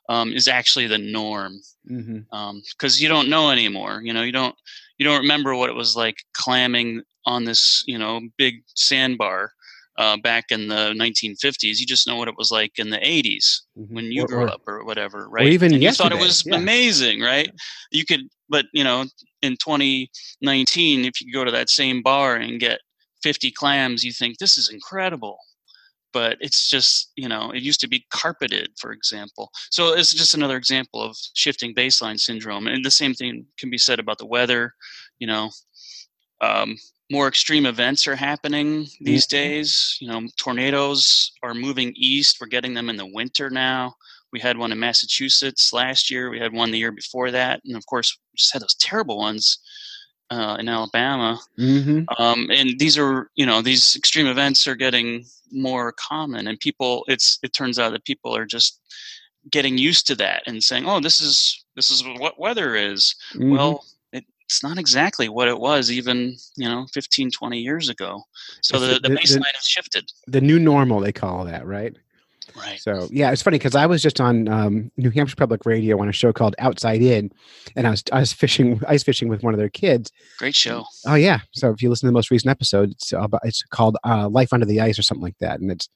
um, 0.09 0.33
is 0.33 0.49
actually 0.49 0.87
the 0.87 0.99
norm 0.99 1.61
Mm-hmm. 1.89 2.59
because 2.73 3.01
you 3.01 3.09
don't 3.09 3.29
know 3.29 3.51
anymore. 3.51 4.01
You 4.03 4.13
know, 4.13 4.23
you 4.23 4.33
don't 4.33 4.57
you 4.99 5.05
don't 5.05 5.21
remember 5.21 5.55
what 5.55 5.71
it 5.71 5.75
was 5.77 5.95
like 5.95 6.17
clamming 6.33 7.03
on 7.25 7.45
this 7.45 7.85
you 7.87 7.99
know 7.99 8.21
big 8.37 8.63
sandbar 8.75 9.53
uh, 9.99 10.17
back 10.19 10.47
in 10.51 10.69
the 10.69 10.93
1950s. 10.97 11.79
You 11.81 11.87
just 11.87 12.07
know 12.07 12.17
what 12.17 12.29
it 12.29 12.35
was 12.37 12.51
like 12.51 12.79
in 12.79 12.91
the 12.91 12.99
80s 12.99 13.63
when 13.75 14.07
you 14.13 14.23
Or- 14.25 14.27
grew 14.27 14.43
or- 14.45 14.49
up 14.51 14.63
or 14.67 14.85
whatever, 14.85 15.29
right? 15.29 15.47
even 15.49 15.73
and 15.75 15.83
you 15.83 15.93
thought 15.93 16.13
it 16.13 16.19
was 16.19 16.45
yeah. 16.47 16.57
amazing, 16.57 17.21
right? 17.21 17.51
You 17.91 18.05
could, 18.05 18.23
but 18.49 18.67
you 18.73 18.85
know, 18.85 19.05
in 19.43 19.57
2019, 19.57 21.05
if 21.05 21.21
you 21.21 21.33
go 21.33 21.45
to 21.45 21.51
that 21.51 21.71
same 21.71 22.03
bar 22.03 22.37
and 22.37 22.61
get 22.61 22.81
50 23.23 23.51
clams, 23.53 24.05
you 24.05 24.13
think 24.13 24.39
this 24.39 24.57
is 24.59 24.69
incredible. 24.71 25.39
But 26.13 26.39
it's 26.41 26.71
just, 26.71 27.11
you 27.17 27.29
know, 27.29 27.51
it 27.51 27.63
used 27.63 27.81
to 27.81 27.89
be 27.89 28.07
carpeted, 28.11 28.69
for 28.79 28.93
example. 28.93 29.51
So 29.71 29.93
it's 29.93 30.15
just 30.15 30.33
another 30.35 30.57
example 30.57 31.03
of 31.03 31.15
shifting 31.35 31.75
baseline 31.75 32.19
syndrome. 32.19 32.67
And 32.69 32.83
the 32.85 32.91
same 32.91 33.13
thing 33.13 33.45
can 33.59 33.69
be 33.69 33.77
said 33.77 33.99
about 33.99 34.17
the 34.19 34.25
weather. 34.27 34.75
You 35.19 35.27
know, 35.27 35.51
um, 36.41 36.77
more 37.11 37.29
extreme 37.29 37.67
events 37.67 38.07
are 38.07 38.17
happening 38.17 38.87
these 39.01 39.27
days. 39.27 39.97
You 40.01 40.09
know, 40.09 40.27
tornadoes 40.37 41.33
are 41.43 41.55
moving 41.55 41.93
east. 41.97 42.39
We're 42.41 42.49
getting 42.49 42.75
them 42.75 42.91
in 42.91 42.97
the 42.97 43.07
winter 43.07 43.51
now. 43.51 43.95
We 44.33 44.41
had 44.41 44.59
one 44.59 44.73
in 44.73 44.79
Massachusetts 44.79 45.73
last 45.73 46.11
year. 46.11 46.31
We 46.31 46.41
had 46.41 46.53
one 46.53 46.71
the 46.71 46.79
year 46.79 46.93
before 46.93 47.31
that, 47.31 47.61
and 47.65 47.77
of 47.77 47.87
course, 47.87 48.17
we 48.33 48.37
just 48.37 48.53
had 48.53 48.63
those 48.63 48.75
terrible 48.75 49.19
ones 49.19 49.59
uh, 50.31 50.57
in 50.59 50.69
Alabama. 50.69 51.39
Mm-hmm. 51.59 52.03
Um, 52.21 52.51
and 52.51 52.79
these 52.79 52.99
are, 52.99 53.31
you 53.37 53.47
know, 53.47 53.63
these 53.63 53.95
extreme 53.97 54.27
events 54.27 54.67
are 54.67 54.75
getting 54.75 55.25
more 55.53 55.93
common, 55.93 56.49
and 56.49 56.59
people. 56.59 57.05
It's 57.09 57.39
it 57.43 57.53
turns 57.53 57.79
out 57.79 57.93
that 57.93 58.05
people 58.05 58.37
are 58.37 58.47
just 58.47 58.81
getting 59.51 59.79
used 59.79 60.07
to 60.09 60.17
that 60.17 60.43
and 60.47 60.63
saying, 60.63 60.87
"Oh, 60.87 61.01
this 61.01 61.21
is 61.21 61.65
this 61.77 61.91
is 61.91 62.03
what 62.19 62.41
weather 62.41 62.75
is." 62.75 63.15
Mhm. 63.35 63.53
Well, 63.53 63.85
it's 64.49 64.63
not 64.63 64.79
exactly 64.79 65.29
what 65.29 65.49
it 65.49 65.59
was 65.59 65.91
even, 65.91 66.37
you 66.57 66.69
know, 66.69 66.87
15, 66.95 67.31
20 67.33 67.59
years 67.59 67.89
ago. 67.89 68.23
So 68.63 68.79
the, 68.79 68.87
the- 68.87 68.93
the 68.95 69.01
the- 69.01 69.09
the- 69.09 69.21
baseline 69.21 69.55
has 69.55 69.65
shifted. 69.67 70.11
the 70.29 70.41
new 70.41 70.59
normal 70.59 71.01
they 71.01 71.13
call 71.13 71.45
that 71.45 71.67
right 71.67 71.95
Right. 72.57 72.79
so 72.81 73.09
yeah 73.11 73.33
it's 73.33 73.43
funny 73.43 73.59
because 73.59 73.75
i 73.75 73.85
was 73.87 74.01
just 74.03 74.19
on 74.21 74.49
um, 74.49 74.91
new 74.97 75.11
hampshire 75.11 75.37
public 75.37 75.67
radio 75.67 76.01
on 76.01 76.09
a 76.09 76.13
show 76.13 76.33
called 76.33 76.55
outside 76.59 77.03
in 77.03 77.31
and 77.75 77.87
i 77.87 77.91
was 77.91 78.03
i 78.13 78.21
was 78.21 78.33
fishing 78.33 78.81
ice 78.89 79.03
fishing 79.03 79.29
with 79.29 79.43
one 79.43 79.53
of 79.53 79.59
their 79.59 79.69
kids 79.69 80.11
Great 80.39 80.55
show. 80.55 80.85
oh 81.07 81.17
yeah 81.17 81.41
so 81.53 81.71
if 81.71 81.83
you 81.83 81.91
listen 81.91 82.07
to 82.07 82.11
the 82.11 82.15
most 82.15 82.31
recent 82.31 82.49
episode 82.51 82.93
it's 82.93 83.13
about 83.13 83.41
it's 83.45 83.63
called 83.65 83.97
uh, 84.05 84.29
life 84.29 84.53
under 84.55 84.65
the 84.65 84.81
ice 84.81 84.99
or 84.99 85.03
something 85.03 85.25
like 85.25 85.37
that 85.41 85.61
and 85.61 85.71
it's 85.73 85.89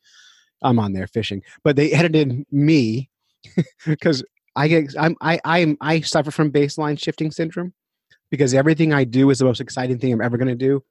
i'm 0.63 0.79
on 0.79 0.93
there 0.93 1.07
fishing 1.07 1.41
but 1.63 1.77
they 1.77 1.93
edited 1.93 2.45
me 2.51 3.09
because 3.87 4.23
i 4.57 4.67
get 4.69 4.93
i'm 4.99 5.17
i 5.23 5.41
i'm 5.45 5.79
i 5.81 6.01
suffer 6.01 6.33
from 6.33 6.51
baseline 6.51 6.99
shifting 6.99 7.31
syndrome 7.31 7.73
because 8.31 8.55
everything 8.55 8.93
I 8.93 9.05
do 9.05 9.31
is 9.31 9.39
the 9.39 9.45
most 9.45 9.61
exciting 9.61 9.99
thing 9.99 10.13
I'm 10.13 10.21
ever 10.21 10.37
going 10.37 10.49
to 10.49 10.55
do. 10.55 10.83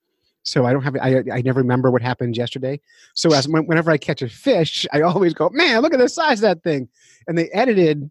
So 0.43 0.65
I 0.65 0.73
don't 0.73 0.83
have 0.83 0.95
I 0.95 1.23
I 1.31 1.41
never 1.41 1.61
remember 1.61 1.91
what 1.91 2.01
happened 2.01 2.37
yesterday. 2.37 2.79
So 3.13 3.33
as 3.33 3.47
whenever 3.47 3.91
I 3.91 3.97
catch 3.97 4.21
a 4.21 4.29
fish, 4.29 4.85
I 4.93 5.01
always 5.01 5.33
go, 5.33 5.49
man, 5.49 5.81
look 5.81 5.93
at 5.93 5.99
the 5.99 6.09
size 6.09 6.39
of 6.39 6.43
that 6.43 6.63
thing. 6.63 6.89
And 7.27 7.37
they 7.37 7.49
edited. 7.49 8.09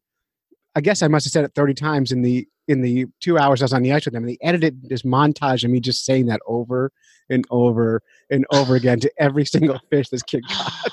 I 0.74 0.81
guess 0.81 1.03
I 1.03 1.09
must 1.09 1.24
have 1.24 1.33
said 1.33 1.45
it 1.45 1.55
30 1.55 1.74
times 1.74 2.12
in 2.12 2.22
the 2.22 2.47
in 2.68 2.83
the 2.83 3.07
two 3.20 3.39
hours 3.39 3.62
I 3.62 3.64
was 3.64 3.72
on 3.72 3.83
the 3.83 3.93
ice 3.93 4.05
with 4.05 4.14
them. 4.14 4.22
And 4.22 4.31
they 4.31 4.39
edited 4.43 4.89
this 4.89 5.03
montage 5.03 5.64
of 5.64 5.70
me 5.70 5.81
just 5.81 6.05
saying 6.05 6.26
that 6.26 6.41
over 6.47 6.93
and 7.31 7.45
over 7.51 8.03
and 8.31 8.47
over 8.53 8.76
again 8.76 9.01
to 9.01 9.11
every 9.18 9.45
single 9.45 9.81
fish 9.91 10.11
this 10.11 10.22
kid 10.22 10.45
caught. 10.49 10.93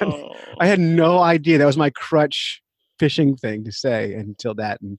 Oh. 0.00 0.36
I 0.60 0.66
had 0.66 0.78
oh. 0.78 0.82
no 0.82 1.18
idea 1.18 1.58
that 1.58 1.64
was 1.64 1.78
my 1.78 1.90
crutch 1.90 2.62
fishing 2.98 3.36
thing 3.36 3.64
to 3.64 3.72
say 3.72 4.12
until 4.14 4.54
that. 4.54 4.80
And 4.80 4.98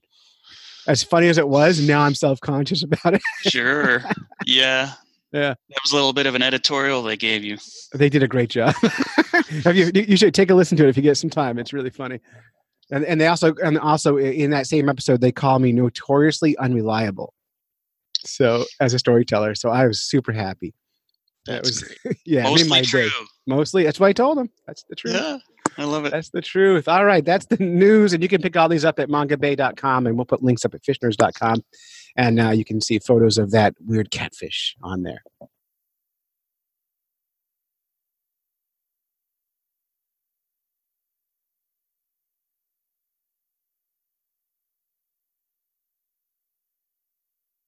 as 0.86 1.02
funny 1.02 1.28
as 1.28 1.38
it 1.38 1.48
was, 1.48 1.80
now 1.86 2.00
I'm 2.02 2.14
self 2.14 2.40
conscious 2.40 2.82
about 2.82 3.14
it. 3.14 3.22
Sure. 3.48 4.02
Yeah. 4.44 4.92
Yeah. 5.32 5.54
That 5.68 5.78
was 5.82 5.92
a 5.92 5.94
little 5.96 6.12
bit 6.12 6.26
of 6.26 6.34
an 6.34 6.42
editorial 6.42 7.02
they 7.02 7.16
gave 7.16 7.44
you. 7.44 7.58
They 7.94 8.08
did 8.08 8.22
a 8.22 8.28
great 8.28 8.50
job. 8.50 8.74
Have 9.64 9.76
you? 9.76 9.90
You 9.94 10.16
should 10.16 10.34
take 10.34 10.50
a 10.50 10.54
listen 10.54 10.76
to 10.78 10.84
it 10.84 10.88
if 10.88 10.96
you 10.96 11.02
get 11.02 11.16
some 11.16 11.30
time. 11.30 11.58
It's 11.58 11.72
really 11.72 11.90
funny. 11.90 12.20
And 12.90 13.04
and 13.04 13.20
they 13.20 13.26
also 13.26 13.54
and 13.62 13.78
also 13.78 14.16
in 14.16 14.50
that 14.50 14.66
same 14.66 14.88
episode 14.88 15.20
they 15.20 15.32
call 15.32 15.58
me 15.58 15.72
notoriously 15.72 16.56
unreliable. 16.58 17.34
So 18.24 18.64
as 18.80 18.94
a 18.94 18.98
storyteller, 18.98 19.54
so 19.54 19.70
I 19.70 19.86
was 19.86 20.00
super 20.00 20.32
happy. 20.32 20.74
That 21.46 21.62
was 21.62 21.84
yeah, 22.24 22.42
Mostly 22.44 22.68
my 22.68 22.80
day. 22.80 22.86
true. 22.86 23.10
Mostly, 23.46 23.84
that's 23.84 24.00
what 24.00 24.06
I 24.08 24.12
told 24.12 24.38
them. 24.38 24.50
That's 24.66 24.84
the 24.84 24.96
truth. 24.96 25.14
Yeah. 25.14 25.38
I 25.78 25.84
love 25.84 26.06
it. 26.06 26.12
That's 26.12 26.30
the 26.30 26.40
truth. 26.40 26.88
All 26.88 27.04
right, 27.04 27.24
that's 27.24 27.46
the 27.46 27.58
news, 27.58 28.12
and 28.12 28.22
you 28.22 28.28
can 28.28 28.40
pick 28.40 28.56
all 28.56 28.68
these 28.68 28.84
up 28.84 28.98
at 28.98 29.08
mongabay.com, 29.08 30.06
and 30.06 30.16
we'll 30.16 30.24
put 30.24 30.42
links 30.42 30.64
up 30.64 30.74
at 30.74 30.82
fishnerds.com, 30.82 31.64
and 32.16 32.40
uh, 32.40 32.50
you 32.50 32.64
can 32.64 32.80
see 32.80 32.98
photos 32.98 33.36
of 33.36 33.50
that 33.50 33.74
weird 33.84 34.10
catfish 34.10 34.76
on 34.82 35.02
there. 35.02 35.22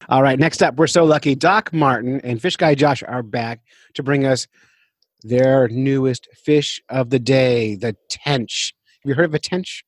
All 0.09 0.23
right, 0.23 0.39
next 0.39 0.63
up, 0.63 0.77
we're 0.77 0.87
so 0.87 1.05
lucky. 1.05 1.35
Doc 1.35 1.71
Martin 1.75 2.23
and 2.23 2.41
Fish 2.41 2.57
Guy 2.57 2.75
Josh 2.75 3.03
are 3.03 3.23
back 3.23 3.61
to 3.93 4.03
bring 4.03 4.25
us 4.25 4.47
their 5.23 5.69
newest 5.69 6.29
fish 6.45 6.81
of 6.89 7.11
the 7.11 7.19
day, 7.19 7.75
the 7.75 7.97
tench. 8.09 8.75
Have 9.03 9.09
you 9.11 9.15
heard 9.15 9.27
of 9.27 9.35
a 9.35 9.39
tench? 9.39 9.85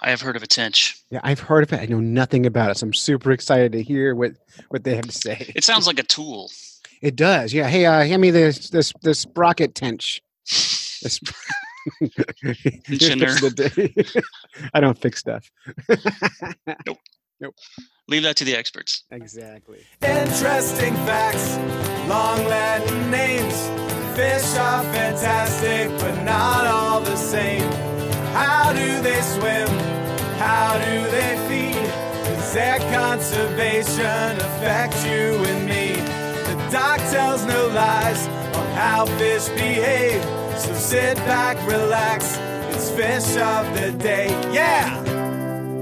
I 0.00 0.10
have 0.10 0.20
heard 0.20 0.36
of 0.36 0.42
a 0.42 0.46
tench. 0.46 0.96
Yeah, 1.10 1.20
I've 1.22 1.40
heard 1.40 1.62
of 1.62 1.72
it. 1.72 1.80
I 1.80 1.86
know 1.86 2.00
nothing 2.00 2.44
about 2.44 2.70
it, 2.70 2.76
so 2.76 2.86
I'm 2.86 2.92
super 2.92 3.32
excited 3.32 3.72
to 3.72 3.82
hear 3.82 4.14
what 4.14 4.32
what 4.68 4.84
they 4.84 4.94
have 4.94 5.06
to 5.06 5.12
say. 5.12 5.52
It 5.56 5.64
sounds 5.64 5.86
like 5.86 5.98
a 5.98 6.02
tool. 6.02 6.50
It 7.02 7.16
does, 7.16 7.52
yeah. 7.54 7.68
Hey, 7.68 7.86
uh, 7.86 8.04
hand 8.04 8.20
me 8.22 8.30
this 8.30 8.70
this 8.70 8.92
this 9.02 9.18
sprocket 9.20 9.74
tench. 9.74 10.20
This 11.02 11.20
Here's 12.00 12.10
Tensioner. 12.10 13.18
fix 13.20 13.42
of 13.42 13.56
the 13.56 13.70
day. 14.14 14.20
I 14.74 14.80
don't 14.80 14.98
fix 14.98 15.20
stuff. 15.20 15.50
Nope. 16.86 16.98
Nope. 17.40 17.54
Leave 18.08 18.22
that 18.22 18.36
to 18.36 18.44
the 18.44 18.56
experts. 18.56 19.04
Exactly. 19.10 19.84
Interesting 20.02 20.94
facts, 21.04 21.56
long 22.08 22.44
Latin 22.46 23.10
names. 23.10 23.85
Fish 24.16 24.56
are 24.56 24.82
fantastic, 24.94 25.90
but 25.98 26.22
not 26.22 26.66
all 26.66 27.02
the 27.02 27.16
same. 27.16 27.70
How 28.32 28.72
do 28.72 29.02
they 29.02 29.20
swim? 29.20 29.68
How 30.38 30.78
do 30.78 31.04
they 31.10 31.36
feed? 31.46 31.86
Does 32.24 32.54
their 32.54 32.78
conservation 32.96 34.40
affect 34.40 34.96
you 35.04 35.44
and 35.44 35.66
me? 35.66 35.96
The 36.48 36.70
doc 36.72 36.96
tells 37.10 37.44
no 37.44 37.68
lies 37.68 38.26
on 38.56 38.66
how 38.68 39.04
fish 39.18 39.48
behave. 39.50 40.24
So 40.58 40.72
sit 40.72 41.16
back, 41.28 41.58
relax. 41.68 42.38
It's 42.74 42.88
fish 42.92 43.36
of 43.36 43.66
the 43.78 43.92
day. 43.98 44.28
Yeah! 44.50 45.35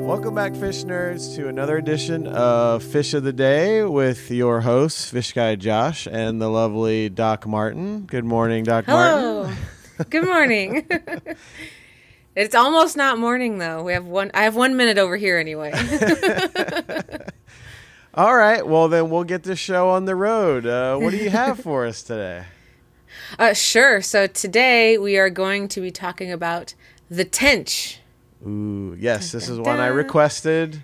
Welcome 0.05 0.35
back, 0.35 0.55
fish 0.55 0.85
nerds, 0.85 1.35
to 1.37 1.49
another 1.49 1.79
edition 1.79 2.27
of 2.27 2.83
Fish 2.83 3.15
of 3.15 3.23
the 3.23 3.33
Day 3.33 3.83
with 3.83 4.31
your 4.31 4.61
hosts, 4.61 5.09
Fish 5.09 5.33
Guy 5.33 5.55
Josh 5.57 6.07
and 6.07 6.43
the 6.43 6.49
lovely 6.49 7.09
Doc 7.09 7.47
Martin. 7.47 8.03
Good 8.03 8.27
morning, 8.27 8.65
Doc 8.65 8.85
Hello. 8.85 9.45
Martin. 9.45 9.57
Good 10.11 10.27
morning. 10.27 10.87
it's 12.37 12.55
almost 12.55 12.99
not 12.99 13.19
morning 13.19 13.57
though. 13.57 13.83
We 13.83 13.95
have 13.95 14.05
one. 14.05 14.31
I 14.35 14.43
have 14.43 14.55
one 14.55 14.77
minute 14.77 14.99
over 14.99 15.17
here 15.17 15.39
anyway. 15.39 15.73
All 18.15 18.37
right, 18.37 18.65
well, 18.65 18.89
then 18.89 19.09
we'll 19.09 19.25
get 19.25 19.43
this 19.43 19.59
show 19.59 19.89
on 19.89 20.05
the 20.05 20.15
road. 20.15 20.67
Uh, 20.67 20.99
what 20.99 21.13
do 21.13 21.17
you 21.17 21.31
have 21.31 21.61
for 21.61 21.87
us 21.87 22.03
today? 22.03 22.45
uh, 23.39 23.55
sure. 23.55 24.03
So 24.03 24.27
today 24.27 24.99
we 24.99 25.17
are 25.17 25.31
going 25.31 25.67
to 25.69 25.81
be 25.81 25.91
talking 25.91 26.31
about 26.31 26.75
the 27.09 27.25
tench. 27.25 28.01
Ooh, 28.47 28.97
yes, 28.99 29.33
this 29.33 29.49
is 29.49 29.59
one 29.59 29.81
I 29.81 29.87
requested 29.87 30.83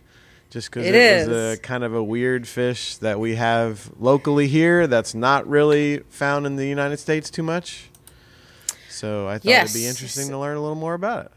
just 0.50 0.70
because 0.70 0.86
It 0.86 0.94
it, 0.94 1.28
was 1.28 1.58
a 1.58 1.61
kind 1.61 1.84
of 1.84 1.94
a 1.94 2.02
weird 2.02 2.46
fish 2.46 2.96
that 2.96 3.20
we 3.20 3.36
have 3.36 3.90
locally 3.98 4.48
here 4.48 4.86
that's 4.86 5.14
not 5.14 5.46
really 5.46 5.98
found 6.08 6.46
in 6.46 6.56
the 6.56 6.66
United 6.66 6.98
States 6.98 7.30
too 7.30 7.42
much. 7.42 7.88
So 8.88 9.28
I 9.28 9.38
thought 9.38 9.46
it'd 9.46 9.72
be 9.72 9.86
interesting 9.86 10.28
to 10.28 10.38
learn 10.38 10.56
a 10.56 10.61
little 10.61 10.76
more 10.76 10.94
about 10.94 11.26
it. 11.26 11.32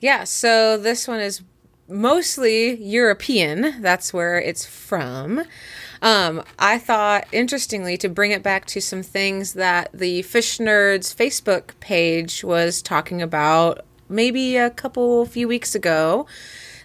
Yeah. 0.00 0.24
So 0.24 0.76
this 0.78 1.08
one 1.08 1.20
is 1.20 1.42
mostly 1.88 2.82
European. 2.82 3.82
That's 3.82 4.14
where 4.14 4.40
it's 4.40 4.64
from. 4.64 5.42
Um, 6.00 6.42
I 6.58 6.78
thought, 6.78 7.26
interestingly, 7.32 7.96
to 7.98 8.08
bring 8.08 8.30
it 8.30 8.42
back 8.42 8.66
to 8.66 8.80
some 8.80 9.02
things 9.02 9.54
that 9.54 9.90
the 9.92 10.22
Fish 10.22 10.58
Nerds 10.58 11.14
Facebook 11.14 11.78
page 11.80 12.44
was 12.44 12.82
talking 12.82 13.22
about 13.22 13.84
maybe 14.14 14.56
a 14.56 14.70
couple, 14.70 15.26
few 15.26 15.48
weeks 15.48 15.74
ago, 15.74 16.26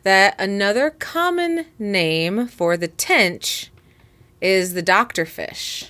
that 0.04 0.36
another 0.40 0.90
common 0.90 1.66
name 1.78 2.48
for 2.48 2.76
the 2.78 2.88
tench 2.88 3.72
is 4.42 4.74
the 4.74 4.82
doctor 4.82 5.26
fish. 5.26 5.90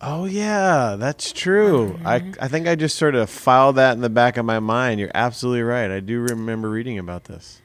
Oh 0.00 0.24
yeah, 0.24 0.96
that's 0.98 1.32
true. 1.32 1.98
I 2.04 2.32
I 2.40 2.48
think 2.48 2.66
I 2.66 2.74
just 2.74 2.96
sort 2.96 3.14
of 3.14 3.30
filed 3.30 3.76
that 3.76 3.92
in 3.92 4.00
the 4.00 4.10
back 4.10 4.36
of 4.36 4.44
my 4.44 4.58
mind. 4.58 4.98
You're 4.98 5.12
absolutely 5.14 5.62
right. 5.62 5.90
I 5.90 6.00
do 6.00 6.20
remember 6.20 6.68
reading 6.68 6.98
about 6.98 7.24
this. 7.24 7.60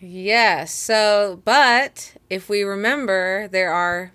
Yes. 0.00 0.74
So, 0.74 1.40
but 1.44 2.14
if 2.28 2.48
we 2.48 2.62
remember, 2.62 3.48
there 3.48 3.72
are 3.72 4.12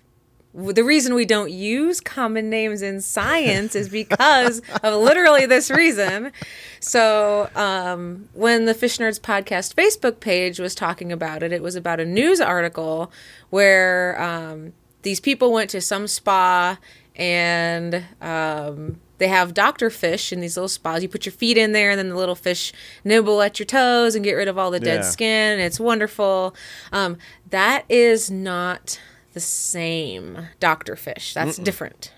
the 0.54 0.84
reason 0.84 1.14
we 1.14 1.24
don't 1.24 1.50
use 1.50 2.00
common 2.00 2.48
names 2.48 2.80
in 2.80 3.00
science 3.00 3.74
is 3.74 3.88
because 3.88 4.62
of 4.82 4.94
literally 5.02 5.46
this 5.46 5.68
reason. 5.70 6.30
So, 6.80 7.50
um, 7.56 8.28
when 8.34 8.64
the 8.64 8.74
Fish 8.74 8.98
Nerds 8.98 9.20
podcast 9.20 9.74
Facebook 9.74 10.20
page 10.20 10.60
was 10.60 10.74
talking 10.74 11.10
about 11.10 11.42
it, 11.42 11.52
it 11.52 11.62
was 11.62 11.74
about 11.74 11.98
a 11.98 12.04
news 12.04 12.40
article 12.40 13.10
where 13.50 14.20
um, 14.22 14.72
these 15.02 15.18
people 15.20 15.52
went 15.52 15.70
to 15.70 15.80
some 15.80 16.06
spa 16.06 16.78
and 17.16 18.04
um, 18.20 19.00
they 19.18 19.28
have 19.28 19.54
doctor 19.54 19.90
fish 19.90 20.32
in 20.32 20.40
these 20.40 20.56
little 20.56 20.68
spas. 20.68 21.02
You 21.02 21.08
put 21.08 21.24
your 21.26 21.32
feet 21.32 21.56
in 21.56 21.72
there, 21.72 21.90
and 21.90 21.98
then 21.98 22.08
the 22.10 22.16
little 22.16 22.34
fish 22.34 22.72
nibble 23.04 23.40
at 23.42 23.58
your 23.58 23.66
toes 23.66 24.14
and 24.14 24.24
get 24.24 24.32
rid 24.34 24.48
of 24.48 24.58
all 24.58 24.70
the 24.70 24.80
dead 24.80 25.00
Yeah. 25.02 25.10
skin. 25.10 25.60
It's 25.60 25.78
wonderful. 25.80 26.54
Um, 26.92 27.16
that 27.50 27.84
is 27.88 28.30
not 28.30 28.98
the 29.34 29.40
same 29.40 30.48
doctor 30.60 30.96
fish. 30.96 31.34
That's 31.34 31.58
Mm-mm. 31.58 31.64
different. 31.64 32.12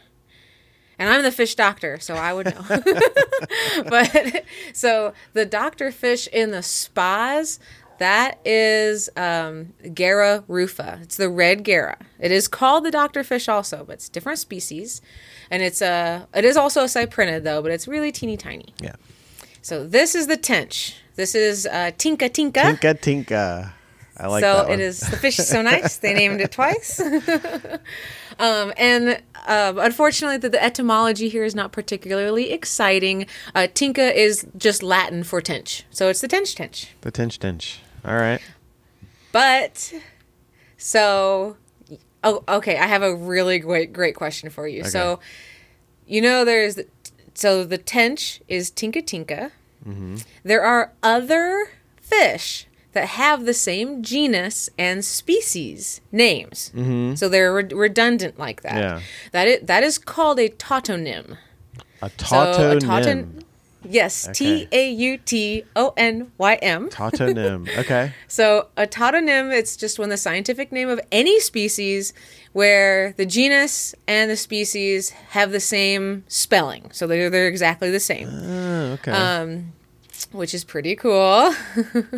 And 0.99 1.11
I'm 1.11 1.23
the 1.23 1.33
fish 1.33 1.55
doctor, 1.55 1.99
so 1.99 2.15
I 2.15 2.33
would 2.33 2.47
know. 2.47 2.65
but 3.91 4.45
so 4.73 5.13
the 5.35 5.45
doctor 5.45 5.91
fish 5.91 6.27
in 6.29 6.53
the 6.53 6.63
spas, 6.63 7.59
that 7.99 8.39
is 8.45 9.11
um, 9.17 9.75
Gara 9.93 10.45
rufa. 10.49 11.01
It's 11.03 11.17
the 11.17 11.29
red 11.29 11.65
Gara. 11.65 11.99
It 12.19 12.33
is 12.33 12.49
called 12.49 12.85
the 12.85 12.91
doctor 12.91 13.23
fish 13.25 13.49
also, 13.49 13.85
but 13.85 13.95
it's 13.95 14.09
different 14.09 14.39
species. 14.39 15.03
And 15.51 15.63
it's 15.63 15.83
a, 15.83 16.27
it 16.35 16.45
is 16.45 16.57
also 16.57 16.83
a 16.83 16.87
cyprinid 16.87 17.43
though, 17.43 17.61
but 17.61 17.73
it's 17.73 17.87
really 17.87 18.13
teeny 18.13 18.37
tiny. 18.37 18.73
Yeah. 18.81 18.97
So 19.61 19.87
this 19.87 20.15
is 20.15 20.29
the 20.29 20.37
tench. 20.37 20.95
This 21.17 21.35
is 21.35 21.67
uh, 21.67 21.91
Tinca 21.99 22.31
Tinca. 22.31 22.63
Tinca 22.63 22.95
Tinca. 22.95 23.73
I 24.19 24.29
like 24.29 24.43
so 24.43 24.67
it 24.71 24.81
is 24.81 25.01
the 25.01 25.17
fish 25.17 25.39
is 25.39 25.49
so 25.49 25.61
nice 25.63 25.99
they 25.99 26.15
named 26.23 26.41
it 26.41 26.53
twice. 26.53 27.01
um, 28.39 28.73
and 28.77 29.23
um, 29.47 29.79
unfortunately, 29.79 30.39
the, 30.39 30.49
the 30.49 30.63
etymology 30.63 31.29
here 31.29 31.45
is 31.45 31.55
not 31.55 31.73
particularly 31.73 32.51
exciting. 32.51 33.27
Uh, 33.55 33.67
tinca 33.73 34.15
is 34.15 34.47
just 34.57 34.83
Latin 34.83 35.23
for 35.23 35.41
tench, 35.41 35.85
so 35.91 36.09
it's 36.09 36.21
the 36.21 36.29
tench 36.29 36.55
tench. 36.55 36.89
The 37.03 37.11
tinch 37.11 37.39
tinch. 37.39 37.81
All 38.05 38.17
right. 38.17 38.41
But 39.33 39.93
so, 40.79 41.57
oh, 42.25 42.43
okay. 42.49 42.79
I 42.79 42.87
have 42.87 43.03
a 43.03 43.15
really 43.15 43.59
great 43.59 43.93
great 43.93 44.15
question 44.15 44.49
for 44.49 44.67
you. 44.67 44.81
Okay. 44.81 44.89
So, 44.89 45.21
you 46.07 46.23
know, 46.23 46.45
there's 46.45 46.79
so 47.35 47.65
the 47.65 47.79
tench 47.79 48.41
is 48.49 48.71
Tinca 48.71 49.03
Tinca. 49.03 49.51
Mm-hmm. 49.87 50.17
There 50.43 50.63
are 50.63 50.93
other 51.03 51.69
fish 52.01 52.66
that 52.97 53.07
have 53.11 53.45
the 53.47 53.55
same 53.55 54.03
genus 54.03 54.69
and 54.79 55.05
species 55.05 56.01
names. 56.11 56.73
Mhm. 56.75 57.17
So 57.17 57.29
they're 57.29 57.53
re- 57.55 57.69
redundant 57.73 58.39
like 58.39 58.63
that. 58.63 58.75
Yeah. 58.77 59.01
That 59.33 59.47
is, 59.49 59.61
that 59.63 59.83
is 59.85 59.99
called 59.99 60.39
a 60.41 60.49
tautonym. 60.49 61.37
A 62.03 62.11
So 62.19 62.37
a 62.41 62.47
tautonym. 62.57 62.81
tauton- 62.81 63.43
Yes. 63.89 64.29
T 64.33 64.67
A 64.73 64.91
U 64.91 65.17
T 65.19 65.63
O 65.77 65.95
N 65.97 66.33
Y 66.39 66.55
M. 66.57 66.89
Tautonym. 66.91 67.69
Okay. 67.79 68.13
So 68.27 68.67
a 68.77 68.85
tautonym, 68.85 69.57
it's 69.57 69.77
just 69.77 69.97
when 70.01 70.09
the 70.09 70.17
scientific 70.17 70.73
name 70.73 70.89
of 70.89 70.99
any 71.13 71.39
species 71.39 72.13
where 72.53 73.13
the 73.17 73.27
genus 73.27 73.95
and 74.09 74.29
the 74.29 74.37
species 74.37 75.11
have 75.37 75.53
the 75.53 75.61
same 75.61 76.25
spelling. 76.27 76.91
So 76.93 77.07
they're, 77.07 77.31
they're 77.31 77.47
exactly 77.47 77.91
the 77.93 78.01
same. 78.01 78.29
Oh, 78.29 78.93
okay. 78.95 79.13
Um, 79.13 79.73
which 80.33 80.55
is 80.55 80.65
pretty 80.65 80.97
cool. 80.97 81.55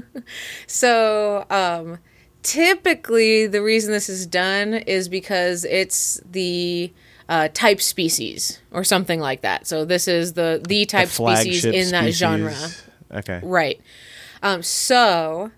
so 0.66 1.46
um, 1.50 1.98
typically 2.42 3.46
the 3.46 3.62
reason 3.62 3.92
this 3.92 4.08
is 4.08 4.26
done 4.26 4.74
is 4.74 5.08
because 5.08 5.64
it's 5.64 6.20
the 6.30 6.92
uh, 7.28 7.48
type 7.52 7.80
species 7.80 8.60
or 8.70 8.84
something 8.84 9.20
like 9.20 9.42
that. 9.42 9.66
So 9.66 9.84
this 9.84 10.08
is 10.08 10.32
the 10.32 10.64
the 10.66 10.86
type 10.86 11.08
species 11.08 11.64
in 11.64 11.90
that 11.90 12.02
species. 12.02 12.18
genre. 12.18 12.54
Okay. 13.12 13.40
Right. 13.42 13.80
Um, 14.42 14.62
so, 14.62 15.50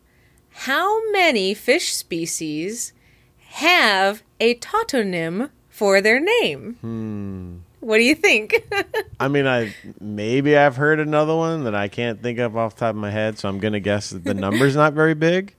how 0.51 1.11
many 1.13 1.55
fish 1.55 1.93
species 1.93 2.93
have 3.39 4.23
a 4.41 4.55
tautonym 4.57 5.51
for 5.69 6.01
their 6.01 6.21
name? 6.21 6.77
Hmm. 6.81 7.57
What 7.81 7.97
do 7.97 8.03
you 8.05 8.15
think? 8.15 8.63
I 9.21 9.29
mean, 9.29 9.47
I 9.47 9.75
maybe 10.01 10.57
I've 10.57 10.77
heard 10.77 11.01
another 11.01 11.35
one 11.35 11.65
that 11.65 11.75
I 11.75 11.89
can't 11.89 12.23
think 12.23 12.39
of 12.39 12.57
off 12.57 12.75
the 12.75 12.81
top 12.81 12.91
of 12.91 12.97
my 12.97 13.11
head, 13.11 13.39
so 13.39 13.49
I'm 13.49 13.59
gonna 13.59 13.81
guess 13.81 14.11
that 14.11 14.25
the 14.25 14.35
number's 14.35 14.77
not 14.77 14.93
very 14.93 15.15
big. 15.15 15.55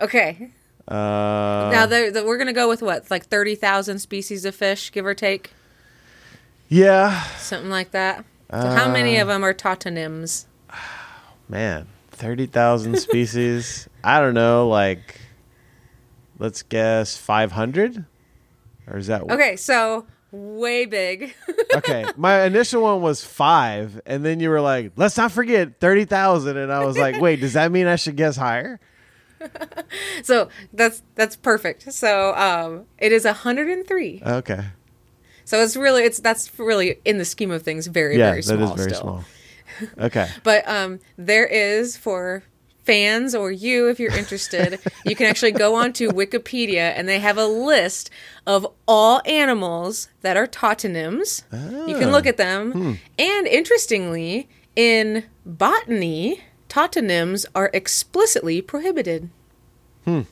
okay. 0.00 0.50
Uh, 0.88 1.68
now, 1.72 1.84
the, 1.86 2.10
the, 2.14 2.24
we're 2.24 2.36
going 2.36 2.46
to 2.46 2.52
go 2.52 2.68
with 2.68 2.80
what? 2.80 3.10
Like 3.10 3.26
30,000 3.26 3.98
species 3.98 4.44
of 4.44 4.54
fish, 4.54 4.92
give 4.92 5.04
or 5.04 5.14
take? 5.14 5.50
yeah, 6.68 7.22
Something 7.38 7.70
like 7.70 7.90
that. 7.90 8.24
So, 8.52 8.68
how 8.68 8.88
many 8.92 9.18
Uh, 9.18 9.22
of 9.22 9.26
them 9.28 9.44
are 9.44 9.52
tautonyms? 9.52 10.44
man, 11.48 11.88
thirty 12.12 12.46
thousand 12.46 12.98
species. 13.00 13.88
I 14.04 14.20
don't 14.20 14.34
know, 14.34 14.68
like 14.68 15.20
let's 16.38 16.62
guess 16.62 17.16
five 17.16 17.50
hundred, 17.52 18.04
or 18.86 18.98
is 18.98 19.08
that 19.08 19.22
Okay, 19.22 19.56
so 19.56 20.06
way 20.30 20.86
big. 20.86 21.34
okay, 21.74 22.04
my 22.16 22.42
initial 22.44 22.82
one 22.82 23.02
was 23.02 23.24
five, 23.24 24.00
and 24.06 24.24
then 24.24 24.40
you 24.40 24.50
were 24.50 24.60
like, 24.60 24.92
"Let's 24.96 25.16
not 25.16 25.32
forget 25.32 25.80
thirty 25.80 26.04
thousand, 26.04 26.56
and 26.56 26.72
I 26.72 26.84
was 26.84 26.96
like, 26.98 27.20
"Wait, 27.20 27.40
does 27.40 27.54
that 27.54 27.70
mean 27.72 27.86
I 27.86 27.96
should 27.96 28.16
guess 28.16 28.36
higher?" 28.36 28.80
so, 30.22 30.48
that's 30.72 31.02
that's 31.14 31.36
perfect. 31.36 31.92
So, 31.92 32.34
um, 32.34 32.86
it 32.98 33.12
is 33.12 33.24
103. 33.24 34.22
Okay, 34.26 34.64
So 35.44 35.62
it's 35.62 35.76
really 35.76 36.02
it's 36.02 36.18
that's 36.20 36.58
really 36.58 36.98
in 37.04 37.18
the 37.18 37.24
scheme 37.24 37.50
of 37.50 37.62
things 37.62 37.86
very 37.86 38.16
yeah, 38.18 38.30
very 38.30 38.40
that 38.40 38.44
small 38.44 38.74
is 38.74 38.80
very 38.80 38.90
still. 38.94 39.02
small. 39.02 39.24
Okay, 40.06 40.28
But 40.42 40.66
um, 40.68 41.00
there 41.18 41.46
is 41.46 41.96
for 41.96 42.44
fans 42.86 43.34
or 43.34 43.50
you 43.50 43.88
if 43.88 43.98
you're 44.00 44.16
interested, 44.16 44.78
you 45.04 45.14
can 45.16 45.26
actually 45.26 45.52
go 45.52 45.74
on 45.74 45.92
to 45.94 46.08
Wikipedia 46.08 46.92
and 46.96 47.08
they 47.08 47.18
have 47.18 47.36
a 47.36 47.46
list 47.46 48.08
of 48.46 48.66
all 48.88 49.20
animals 49.26 50.08
that 50.22 50.36
are 50.36 50.46
tautonyms. 50.46 51.42
You 51.52 51.98
can 51.98 52.08
Ah. 52.08 52.12
look 52.12 52.26
at 52.26 52.36
them. 52.36 52.72
Hmm. 52.72 52.92
And 53.18 53.46
interestingly, 53.46 54.48
in 54.76 55.24
botany, 55.44 56.40
tautonyms 56.68 57.44
are 57.54 57.70
explicitly 57.74 58.62
prohibited. 58.62 59.28
Hmm. 60.04 60.22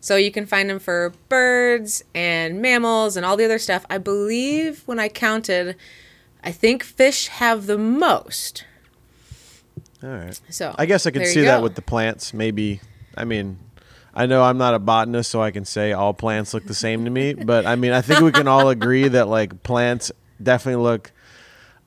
So 0.00 0.16
you 0.16 0.30
can 0.30 0.46
find 0.46 0.70
them 0.70 0.78
for 0.78 1.12
birds 1.28 2.02
and 2.14 2.62
mammals 2.62 3.16
and 3.16 3.26
all 3.26 3.36
the 3.36 3.44
other 3.44 3.58
stuff. 3.58 3.84
I 3.90 3.98
believe 3.98 4.82
when 4.86 4.98
I 4.98 5.08
counted, 5.08 5.76
I 6.42 6.52
think 6.52 6.82
fish 6.82 7.26
have 7.28 7.66
the 7.66 7.76
most. 7.76 8.64
All 10.02 10.10
right. 10.10 10.40
So 10.50 10.74
I 10.78 10.86
guess 10.86 11.06
I 11.06 11.10
could 11.10 11.26
see 11.26 11.42
that 11.42 11.62
with 11.62 11.74
the 11.74 11.82
plants. 11.82 12.32
Maybe, 12.34 12.80
I 13.16 13.24
mean, 13.24 13.58
I 14.14 14.26
know 14.26 14.42
I'm 14.42 14.58
not 14.58 14.74
a 14.74 14.78
botanist, 14.78 15.30
so 15.30 15.42
I 15.42 15.50
can 15.50 15.64
say 15.64 15.92
all 15.92 16.14
plants 16.14 16.54
look 16.54 16.66
the 16.66 16.74
same 16.74 17.04
to 17.04 17.10
me. 17.10 17.34
But 17.44 17.66
I 17.66 17.76
mean, 17.76 17.92
I 17.92 18.00
think 18.00 18.20
we 18.20 18.32
can 18.32 18.48
all 18.48 18.68
agree 18.68 19.08
that 19.08 19.28
like 19.28 19.62
plants 19.62 20.10
definitely 20.42 20.82
look 20.82 21.12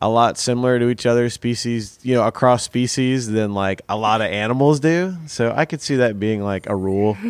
a 0.02 0.10
lot 0.10 0.38
similar 0.38 0.80
to 0.80 0.90
each 0.90 1.06
other 1.06 1.30
species, 1.30 1.98
you 2.04 2.14
know, 2.14 2.28
across 2.28 2.64
species 2.64 3.30
than 3.30 3.54
like 3.54 3.82
a 3.88 3.96
lot 3.96 4.20
of 4.20 4.28
animals 4.28 4.82
do. 4.82 5.16
So 5.28 5.54
I 5.56 5.64
could 5.66 5.82
see 5.82 5.96
that 5.96 6.20
being 6.20 6.44
like 6.44 6.68
a 6.68 6.76
rule. 6.76 7.18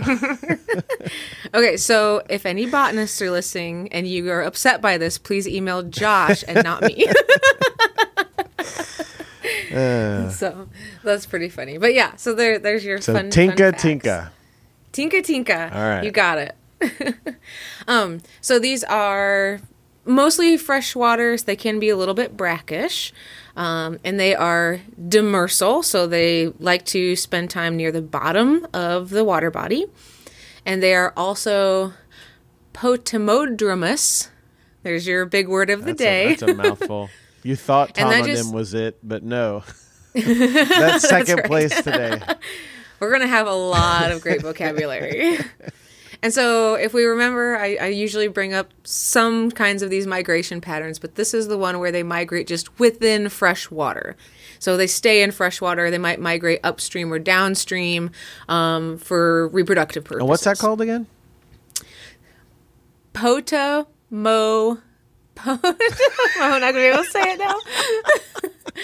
Okay, 1.55 1.77
so 1.77 2.23
if 2.31 2.47
any 2.47 2.65
botanists 2.65 3.21
are 3.21 3.29
listening 3.29 3.91
and 3.91 4.07
you 4.07 4.31
are 4.31 4.41
upset 4.41 4.81
by 4.81 4.97
this, 4.97 5.19
please 5.19 5.47
email 5.47 5.83
Josh 5.83 6.43
and 6.47 6.63
not 6.63 6.81
me. 6.81 7.05
Uh, 9.73 10.29
so 10.29 10.67
that's 11.03 11.25
pretty 11.25 11.49
funny. 11.49 11.77
But 11.77 11.93
yeah, 11.93 12.15
so 12.15 12.33
there, 12.33 12.59
there's 12.59 12.85
your 12.85 13.01
so 13.01 13.13
fun. 13.13 13.29
Tinca 13.29 13.71
fun. 13.71 13.73
Tinca. 13.73 14.29
Tinca 14.91 15.21
Tinca. 15.23 15.73
All 15.73 15.81
right. 15.81 16.03
You 16.03 16.11
got 16.11 16.37
it. 16.37 16.55
um, 17.87 18.21
so 18.41 18.59
these 18.59 18.83
are 18.83 19.61
mostly 20.05 20.57
fresh 20.57 20.95
waters. 20.95 21.43
They 21.43 21.55
can 21.55 21.79
be 21.79 21.89
a 21.89 21.95
little 21.95 22.13
bit 22.13 22.35
brackish. 22.37 23.13
Um, 23.55 23.99
and 24.03 24.19
they 24.19 24.33
are 24.33 24.79
demersal, 24.99 25.83
so 25.83 26.07
they 26.07 26.47
like 26.59 26.85
to 26.87 27.15
spend 27.15 27.51
time 27.51 27.77
near 27.77 27.91
the 27.91 28.01
bottom 28.01 28.65
of 28.73 29.11
the 29.11 29.23
water 29.23 29.51
body. 29.51 29.85
And 30.65 30.81
they 30.81 30.95
are 30.95 31.13
also 31.15 31.93
potamodromous. 32.73 34.29
There's 34.81 35.05
your 35.07 35.25
big 35.25 35.47
word 35.47 35.69
of 35.69 35.81
the 35.81 35.93
That's 35.93 36.01
a, 36.01 36.03
day. 36.03 36.27
that's 36.29 36.41
a 36.41 36.53
mouthful. 36.55 37.09
You 37.43 37.55
thought 37.55 37.95
Tom 37.95 38.11
And 38.11 38.25
tautonym 38.25 38.53
was 38.53 38.73
it, 38.73 38.97
but 39.03 39.23
no. 39.23 39.63
That's 40.13 41.07
second 41.07 41.37
right. 41.37 41.45
place 41.45 41.75
today. 41.75 42.21
We're 42.99 43.09
going 43.09 43.21
to 43.21 43.27
have 43.27 43.47
a 43.47 43.53
lot 43.53 44.11
of 44.11 44.21
great 44.21 44.41
vocabulary. 44.41 45.37
And 46.21 46.33
so, 46.33 46.75
if 46.75 46.93
we 46.93 47.03
remember, 47.03 47.57
I, 47.57 47.75
I 47.75 47.87
usually 47.87 48.29
bring 48.29 48.53
up 48.53 48.71
some 48.85 49.51
kinds 49.51 49.83
of 49.83 49.89
these 49.89 50.07
migration 50.07 50.61
patterns, 50.61 50.97
but 50.97 51.15
this 51.15 51.33
is 51.33 51.49
the 51.49 51.57
one 51.57 51.79
where 51.79 51.91
they 51.91 52.01
migrate 52.01 52.47
just 52.47 52.79
within 52.79 53.27
fresh 53.27 53.69
water. 53.69 54.15
So 54.57 54.77
they 54.77 54.87
stay 54.87 55.21
in 55.21 55.31
fresh 55.31 55.59
water. 55.59 55.91
They 55.91 55.97
might 55.97 56.21
migrate 56.21 56.61
upstream 56.63 57.11
or 57.11 57.19
downstream 57.19 58.09
um, 58.47 58.99
for 58.99 59.49
reproductive 59.49 60.05
purposes. 60.05 60.21
And 60.21 60.29
what's 60.29 60.45
that 60.45 60.59
called 60.59 60.79
again? 60.79 61.07
Pota 63.13 63.87
mo. 65.45 65.57
Po- 65.57 65.75
I'm 66.41 66.61
not 66.61 66.73
gonna 66.73 66.73
be 66.73 66.79
able 66.85 67.03
to 67.03 67.09
say 67.09 67.21
it 67.21 67.39
now. 67.39 67.55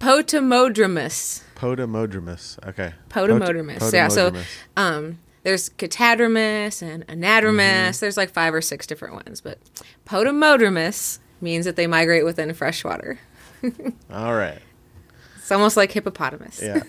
Potamodromous. 0.00 1.42
Potamodromous. 1.54 2.68
Okay. 2.68 2.92
Potamodromous. 3.08 3.78
Pot- 3.78 3.92
yeah. 3.92 4.08
So, 4.08 4.32
um, 4.76 5.18
there's 5.44 5.70
catadromous 5.70 6.82
and 6.82 7.06
anadromous. 7.06 7.60
Mm-hmm. 7.90 8.00
There's 8.00 8.16
like 8.16 8.30
five 8.30 8.54
or 8.54 8.60
six 8.60 8.86
different 8.86 9.14
ones, 9.14 9.40
but 9.40 9.58
potamodromous 10.06 11.18
means 11.40 11.64
that 11.66 11.76
they 11.76 11.86
migrate 11.86 12.24
within 12.24 12.52
fresh 12.54 12.82
water. 12.84 13.20
All 14.10 14.34
right. 14.34 14.58
It's 15.36 15.52
almost 15.52 15.76
like 15.76 15.92
hippopotamus. 15.92 16.62
Yeah. 16.62 16.82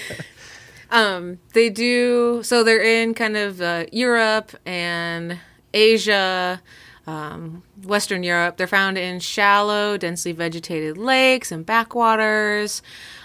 um, 0.90 1.38
they 1.54 1.70
do 1.70 2.42
so 2.42 2.64
they're 2.64 2.82
in 2.82 3.14
kind 3.14 3.36
of 3.36 3.60
uh, 3.60 3.86
Europe 3.92 4.52
and 4.66 5.38
Asia, 5.72 6.60
um, 7.06 7.62
Western 7.84 8.22
Europe. 8.22 8.56
They're 8.56 8.66
found 8.66 8.96
in 8.98 9.20
shallow, 9.20 9.96
densely 9.96 10.32
vegetated 10.32 10.96
lakes 10.96 11.50
and 11.52 11.64
backwaters. 11.66 12.82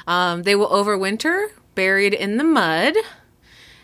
Um, 0.07 0.43
they 0.43 0.55
will 0.55 0.69
overwinter 0.69 1.49
buried 1.75 2.13
in 2.13 2.37
the 2.37 2.43
mud. 2.43 2.95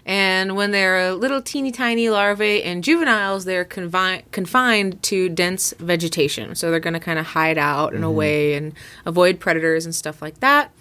And 0.05 0.57
when 0.57 0.71
they're 0.71 1.13
little 1.13 1.41
teeny 1.41 1.71
tiny 1.71 2.09
larvae 2.09 2.61
and 2.63 2.83
juveniles, 2.83 3.45
they're 3.45 3.63
confi- 3.63 4.23
confined 4.31 5.01
to 5.03 5.29
dense 5.29 5.73
vegetation. 5.79 6.55
So 6.55 6.69
they're 6.71 6.81
going 6.81 6.93
to 6.95 6.99
kind 6.99 7.19
of 7.19 7.27
hide 7.27 7.57
out 7.57 7.93
and 7.93 8.03
Mhm. 8.03 8.07
away 8.07 8.53
and 8.55 8.73
avoid 9.05 9.39
predators 9.39 9.85
and 9.85 9.95
stuff 9.95 10.21
like 10.21 10.41
that. 10.41 10.71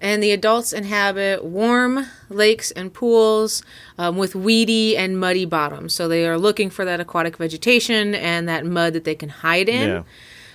And 0.00 0.22
the 0.22 0.30
adults 0.30 0.72
inhabit 0.72 1.44
warm 1.44 2.06
lakes 2.28 2.70
and 2.70 2.92
pools 2.94 3.62
um, 3.98 4.16
with 4.16 4.34
weedy 4.36 4.96
and 4.96 5.18
muddy 5.18 5.44
bottoms. 5.44 5.92
So 5.92 6.06
they 6.06 6.26
are 6.26 6.38
looking 6.38 6.70
for 6.70 6.84
that 6.84 7.00
aquatic 7.00 7.36
vegetation 7.36 8.14
and 8.14 8.48
that 8.48 8.64
mud 8.64 8.92
that 8.92 9.02
they 9.04 9.16
can 9.16 9.28
hide 9.28 9.68
in. 9.68 9.88
Yeah. 9.88 10.02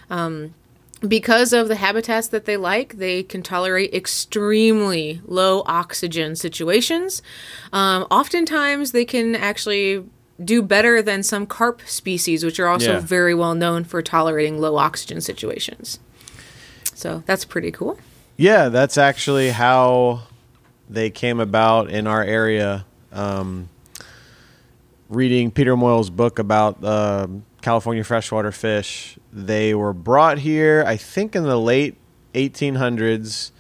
Um, 0.10 0.54
because 1.06 1.52
of 1.52 1.68
the 1.68 1.76
habitats 1.76 2.30
that 2.30 2.46
they 2.46 2.56
like, 2.56 2.94
they 2.98 3.24
can 3.24 3.44
tolerate 3.44 3.94
extremely 3.94 5.20
low 5.26 5.64
oxygen 5.66 6.38
situations. 6.38 7.22
Um, 7.74 8.04
oftentimes, 8.10 8.94
they 8.94 9.04
can 9.04 9.36
actually 9.36 10.06
do 10.44 10.62
better 10.62 11.02
than 11.02 11.22
some 11.22 11.46
carp 11.46 11.82
species, 11.86 12.46
which 12.46 12.60
are 12.60 12.68
also 12.68 12.94
Yeah. 12.94 13.00
very 13.00 13.36
well 13.36 13.54
known 13.54 13.84
for 13.84 14.02
tolerating 14.02 14.62
low 14.62 14.78
oxygen 14.78 15.20
situations. 15.20 16.00
So 16.96 17.24
that's 17.26 17.44
pretty 17.44 17.72
cool. 17.72 18.00
Yeah, 18.44 18.68
that's 18.68 18.98
actually 18.98 19.52
how 19.52 20.24
they 20.90 21.12
came 21.12 21.40
about 21.40 21.90
in 21.90 22.08
our 22.08 22.22
area. 22.22 22.86
Um, 23.14 23.70
reading 25.08 25.50
Peter 25.50 25.78
Moyle's 25.78 26.10
book 26.10 26.40
about 26.40 26.84
uh, 26.84 27.28
California 27.62 28.04
freshwater 28.04 28.52
fish, 28.52 29.18
they 29.32 29.74
were 29.74 29.94
brought 29.94 30.40
here, 30.40 30.84
I 30.86 30.98
think, 30.98 31.38
in 31.38 31.44
the 31.44 31.58
late 31.58 31.96
1800s 32.34 33.52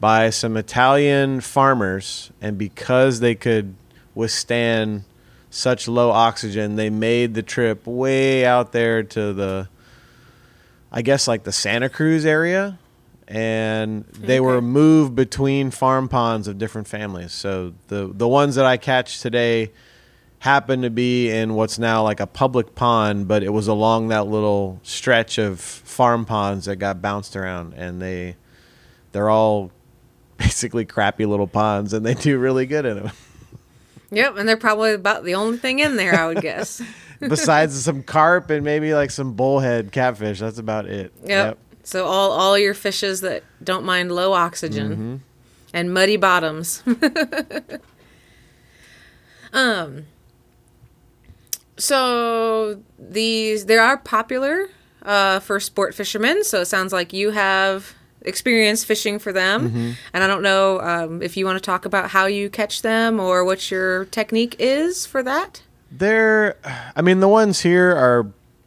by 0.00 0.30
some 0.30 0.56
Italian 0.56 1.42
farmers, 1.42 2.30
and 2.40 2.56
because 2.56 3.20
they 3.20 3.34
could 3.34 3.74
withstand 4.14 5.04
such 5.50 5.86
low 5.86 6.10
oxygen, 6.10 6.76
they 6.76 6.88
made 6.88 7.34
the 7.34 7.42
trip 7.42 7.86
way 7.86 8.46
out 8.46 8.72
there 8.72 9.02
to 9.02 9.34
the, 9.34 9.68
I 10.90 11.02
guess, 11.02 11.28
like 11.28 11.44
the 11.44 11.52
Santa 11.52 11.90
Cruz 11.90 12.24
area. 12.24 12.78
And 13.28 14.04
they 14.06 14.40
were 14.40 14.60
moved 14.60 15.14
between 15.14 15.70
farm 15.70 16.08
ponds 16.08 16.48
of 16.48 16.58
different 16.58 16.88
families. 16.88 17.32
So 17.32 17.74
the 17.88 18.10
the 18.12 18.28
ones 18.28 18.56
that 18.56 18.64
I 18.64 18.76
catch 18.76 19.20
today 19.20 19.72
happen 20.40 20.82
to 20.82 20.90
be 20.90 21.30
in 21.30 21.54
what's 21.54 21.78
now 21.78 22.02
like 22.02 22.18
a 22.18 22.26
public 22.26 22.74
pond, 22.74 23.28
but 23.28 23.44
it 23.44 23.50
was 23.50 23.68
along 23.68 24.08
that 24.08 24.26
little 24.26 24.80
stretch 24.82 25.38
of 25.38 25.60
farm 25.60 26.24
ponds 26.24 26.64
that 26.64 26.76
got 26.76 27.00
bounced 27.00 27.36
around, 27.36 27.74
and 27.74 28.02
they 28.02 28.36
they're 29.12 29.30
all 29.30 29.70
basically 30.36 30.84
crappy 30.84 31.26
little 31.26 31.46
ponds, 31.46 31.92
and 31.92 32.04
they 32.04 32.14
do 32.14 32.38
really 32.38 32.66
good 32.66 32.84
in 32.84 32.96
them. 32.96 33.12
Yep, 34.10 34.36
and 34.36 34.48
they're 34.48 34.58
probably 34.58 34.92
about 34.92 35.24
the 35.24 35.36
only 35.36 35.56
thing 35.56 35.78
in 35.78 35.96
there, 35.96 36.14
I 36.14 36.26
would 36.26 36.42
guess. 36.42 36.82
Besides 37.20 37.82
some 37.82 38.02
carp 38.02 38.50
and 38.50 38.62
maybe 38.64 38.94
like 38.94 39.10
some 39.10 39.32
bullhead 39.34 39.90
catfish, 39.90 40.40
that's 40.40 40.58
about 40.58 40.86
it. 40.86 41.12
Yep. 41.24 41.56
So 41.84 42.06
all 42.06 42.30
all 42.30 42.56
your 42.58 42.74
fishes 42.74 43.20
that 43.22 43.42
don't 43.62 43.84
mind 43.84 44.12
low 44.12 44.32
oxygen 44.32 44.96
Mhm. 44.96 45.20
and 45.74 45.92
muddy 45.92 46.16
bottoms. 46.16 46.82
um. 49.52 50.04
So 51.78 52.80
these 52.98 53.66
they 53.66 53.78
are 53.78 53.96
popular 53.96 54.68
uh, 55.04 55.40
for 55.40 55.58
sport 55.58 55.94
fishermen. 55.94 56.44
So 56.44 56.60
it 56.60 56.66
sounds 56.66 56.92
like 56.92 57.12
you 57.12 57.30
have 57.30 57.94
experience 58.24 58.84
fishing 58.84 59.18
for 59.18 59.32
them, 59.32 59.70
Mhm. 59.70 59.94
and 60.12 60.22
I 60.22 60.26
don't 60.28 60.42
know 60.42 60.80
um, 60.80 61.22
if 61.22 61.36
you 61.36 61.44
want 61.44 61.56
to 61.56 61.60
talk 61.64 61.84
about 61.84 62.10
how 62.10 62.26
you 62.26 62.48
catch 62.50 62.82
them 62.82 63.18
or 63.18 63.44
what 63.44 63.68
your 63.70 64.04
technique 64.06 64.54
is 64.60 65.06
for 65.06 65.22
that. 65.24 65.62
They're, 65.90 66.56
I 66.96 67.02
mean, 67.02 67.20
the 67.20 67.28
ones 67.28 67.60
here 67.60 67.90
are 67.90 68.26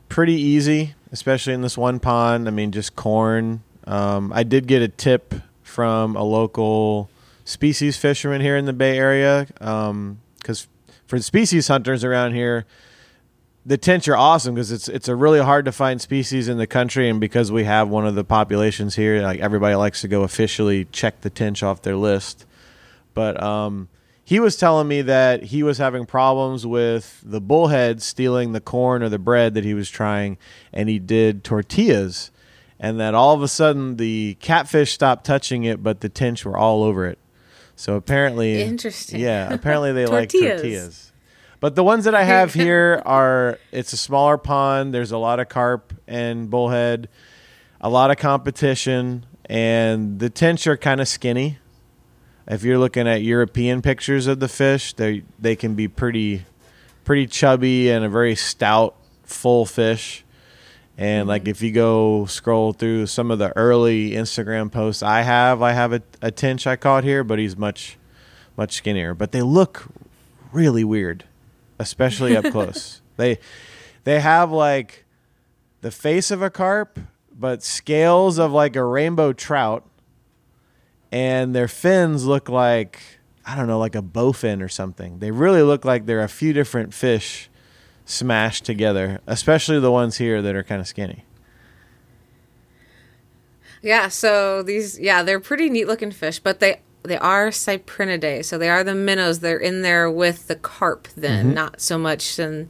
pretty 0.09 0.33
easy, 0.33 0.93
especially 1.15 1.53
in 1.53 1.61
this 1.61 1.77
one 1.77 1.97
pond. 1.97 2.45
I 2.45 2.51
mean, 2.51 2.73
just 2.73 2.97
corn. 2.97 3.63
Um, 3.87 4.33
I 4.33 4.43
did 4.43 4.67
get 4.67 4.81
a 4.81 4.89
tip 4.89 5.33
from 5.63 6.17
a 6.17 6.23
local 6.23 7.09
species 7.45 7.95
fisherman 7.95 8.41
here 8.41 8.57
in 8.57 8.65
the 8.65 8.73
Bay 8.73 8.97
Area 8.97 9.47
because 9.47 10.67
for 11.07 11.17
species 11.19 11.69
hunters 11.69 12.03
around 12.03 12.33
here, 12.33 12.65
the 13.65 13.77
tench 13.77 14.09
are 14.09 14.17
awesome 14.17 14.55
because 14.55 14.73
it's 14.73 14.89
it's 14.89 15.07
a 15.07 15.15
really 15.15 15.39
hard 15.39 15.63
to 15.65 15.71
find 15.71 16.01
species 16.01 16.49
in 16.49 16.57
the 16.57 16.67
country, 16.67 17.09
and 17.09 17.21
because 17.21 17.49
we 17.49 17.63
have 17.63 17.87
one 17.87 18.05
of 18.05 18.15
the 18.15 18.25
populations 18.25 18.97
here, 18.97 19.21
like 19.21 19.39
everybody 19.39 19.75
likes 19.75 20.01
to 20.01 20.09
go 20.09 20.23
officially 20.23 20.83
check 20.91 21.21
the 21.21 21.29
tench 21.29 21.63
off 21.63 21.81
their 21.81 21.95
list. 21.95 22.45
But 23.13 23.41
um, 23.41 23.87
he 24.27 24.39
was 24.39 24.57
telling 24.57 24.87
me 24.87 25.03
that 25.03 25.43
he 25.43 25.61
was 25.61 25.77
having 25.77 26.07
problems 26.07 26.65
with 26.65 27.21
the 27.23 27.39
bullhead 27.39 28.01
stealing 28.01 28.53
the 28.53 28.59
corn 28.59 29.03
or 29.03 29.09
the 29.09 29.19
bread 29.19 29.53
that 29.53 29.63
he 29.63 29.75
was 29.75 29.87
trying, 29.89 30.37
and 30.73 30.89
he 30.89 30.97
did 30.97 31.43
tortillas, 31.43 32.31
and 32.79 32.99
that 32.99 33.13
all 33.13 33.35
of 33.35 33.43
a 33.43 33.47
sudden 33.47 33.97
the 33.97 34.35
catfish 34.41 34.91
stopped 34.93 35.25
touching 35.25 35.63
it, 35.63 35.83
but 35.83 36.01
the 36.01 36.09
tench 36.09 36.43
were 36.43 36.57
all 36.57 36.81
over 36.83 37.05
it. 37.05 37.19
So 37.75 37.95
apparently, 37.95 38.63
Interesting. 38.63 39.19
Yeah, 39.19 39.47
apparently 39.53 39.91
they 39.93 40.07
like 40.07 40.29
Tortillas. 40.29 40.61
tortillas. 40.61 41.11
But 41.59 41.75
the 41.75 41.83
ones 41.83 42.05
that 42.05 42.15
I 42.15 42.23
have 42.23 42.53
here 42.55 43.03
are 43.05 43.59
it's 43.71 43.93
a 43.93 43.97
smaller 43.97 44.37
pond. 44.39 44.91
There's 44.93 45.11
a 45.11 45.17
lot 45.19 45.39
of 45.39 45.49
carp 45.49 45.93
and 46.07 46.49
bullhead, 46.49 47.09
a 47.79 47.89
lot 47.89 48.09
of 48.09 48.17
competition, 48.17 49.25
and 49.45 50.17
the 50.19 50.31
tench 50.31 50.65
are 50.65 50.77
kind 50.77 50.99
of 50.99 51.07
skinny. 51.07 51.59
If 52.47 52.63
you're 52.63 52.77
looking 52.77 53.07
at 53.07 53.21
European 53.23 53.81
pictures 53.81 54.27
of 54.27 54.39
the 54.39 54.47
fish, 54.47 54.93
they 54.93 55.23
they 55.39 55.55
can 55.55 55.75
be 55.75 55.87
pretty 55.87 56.45
pretty 57.03 57.27
chubby 57.27 57.89
and 57.89 58.05
a 58.05 58.09
very 58.09 58.35
stout, 58.35 58.95
full 59.23 59.65
fish. 59.65 60.23
And 60.97 61.21
mm-hmm. 61.21 61.29
like 61.29 61.47
if 61.47 61.61
you 61.61 61.71
go 61.71 62.25
scroll 62.25 62.73
through 62.73 63.07
some 63.07 63.31
of 63.31 63.39
the 63.39 63.55
early 63.57 64.11
Instagram 64.11 64.71
posts 64.71 65.03
I 65.03 65.21
have, 65.21 65.61
I 65.61 65.71
have 65.71 65.93
a, 65.93 66.01
a 66.21 66.31
tench 66.31 66.67
I 66.67 66.75
caught 66.75 67.03
here, 67.03 67.23
but 67.23 67.39
he's 67.39 67.57
much 67.57 67.97
much 68.57 68.73
skinnier. 68.73 69.13
But 69.13 69.31
they 69.31 69.41
look 69.41 69.87
really 70.51 70.83
weird, 70.83 71.25
especially 71.79 72.37
up 72.37 72.45
close. 72.51 73.01
They 73.17 73.39
they 74.03 74.19
have 74.19 74.51
like 74.51 75.05
the 75.81 75.91
face 75.91 76.31
of 76.31 76.41
a 76.41 76.49
carp, 76.49 76.99
but 77.37 77.63
scales 77.63 78.37
of 78.37 78.51
like 78.51 78.75
a 78.75 78.83
rainbow 78.83 79.33
trout, 79.33 79.83
and 81.15 81.55
their 81.55 81.67
fins 81.69 82.25
look 82.25 82.49
like 82.49 82.99
I 83.47 83.55
don't 83.55 83.67
know, 83.67 83.77
like 83.79 83.95
a 83.95 84.01
bowfin 84.01 84.61
or 84.61 84.67
something. 84.67 85.19
They 85.19 85.29
really 85.31 85.61
look 85.61 85.85
like 85.85 86.05
they're 86.07 86.23
a 86.23 86.27
few 86.27 86.51
different 86.51 86.93
fish 86.93 87.47
smashed 88.03 88.65
together, 88.65 89.19
especially 89.27 89.79
the 89.79 89.91
ones 89.91 90.17
here 90.17 90.41
that 90.41 90.55
are 90.55 90.63
kind 90.63 90.81
of 90.81 90.87
skinny. 90.87 91.23
Yeah, 93.81 94.07
so 94.07 94.63
these 94.63 94.99
yeah, 94.99 95.21
they're 95.23 95.39
pretty 95.39 95.69
neat 95.69 95.87
looking 95.87 96.11
fish, 96.11 96.39
but 96.39 96.59
they 96.59 96.81
they 97.03 97.17
are 97.17 97.49
cyprinidae, 97.49 98.43
so 98.43 98.57
they 98.57 98.69
are 98.69 98.83
the 98.83 98.95
minnows. 98.95 99.39
They're 99.39 99.57
in 99.59 99.83
there 99.83 100.09
with 100.09 100.47
the 100.47 100.55
carp 100.55 101.07
then, 101.15 101.51
Mhm. 101.51 101.53
not 101.53 101.81
so 101.81 101.97
much 101.99 102.35
than 102.35 102.69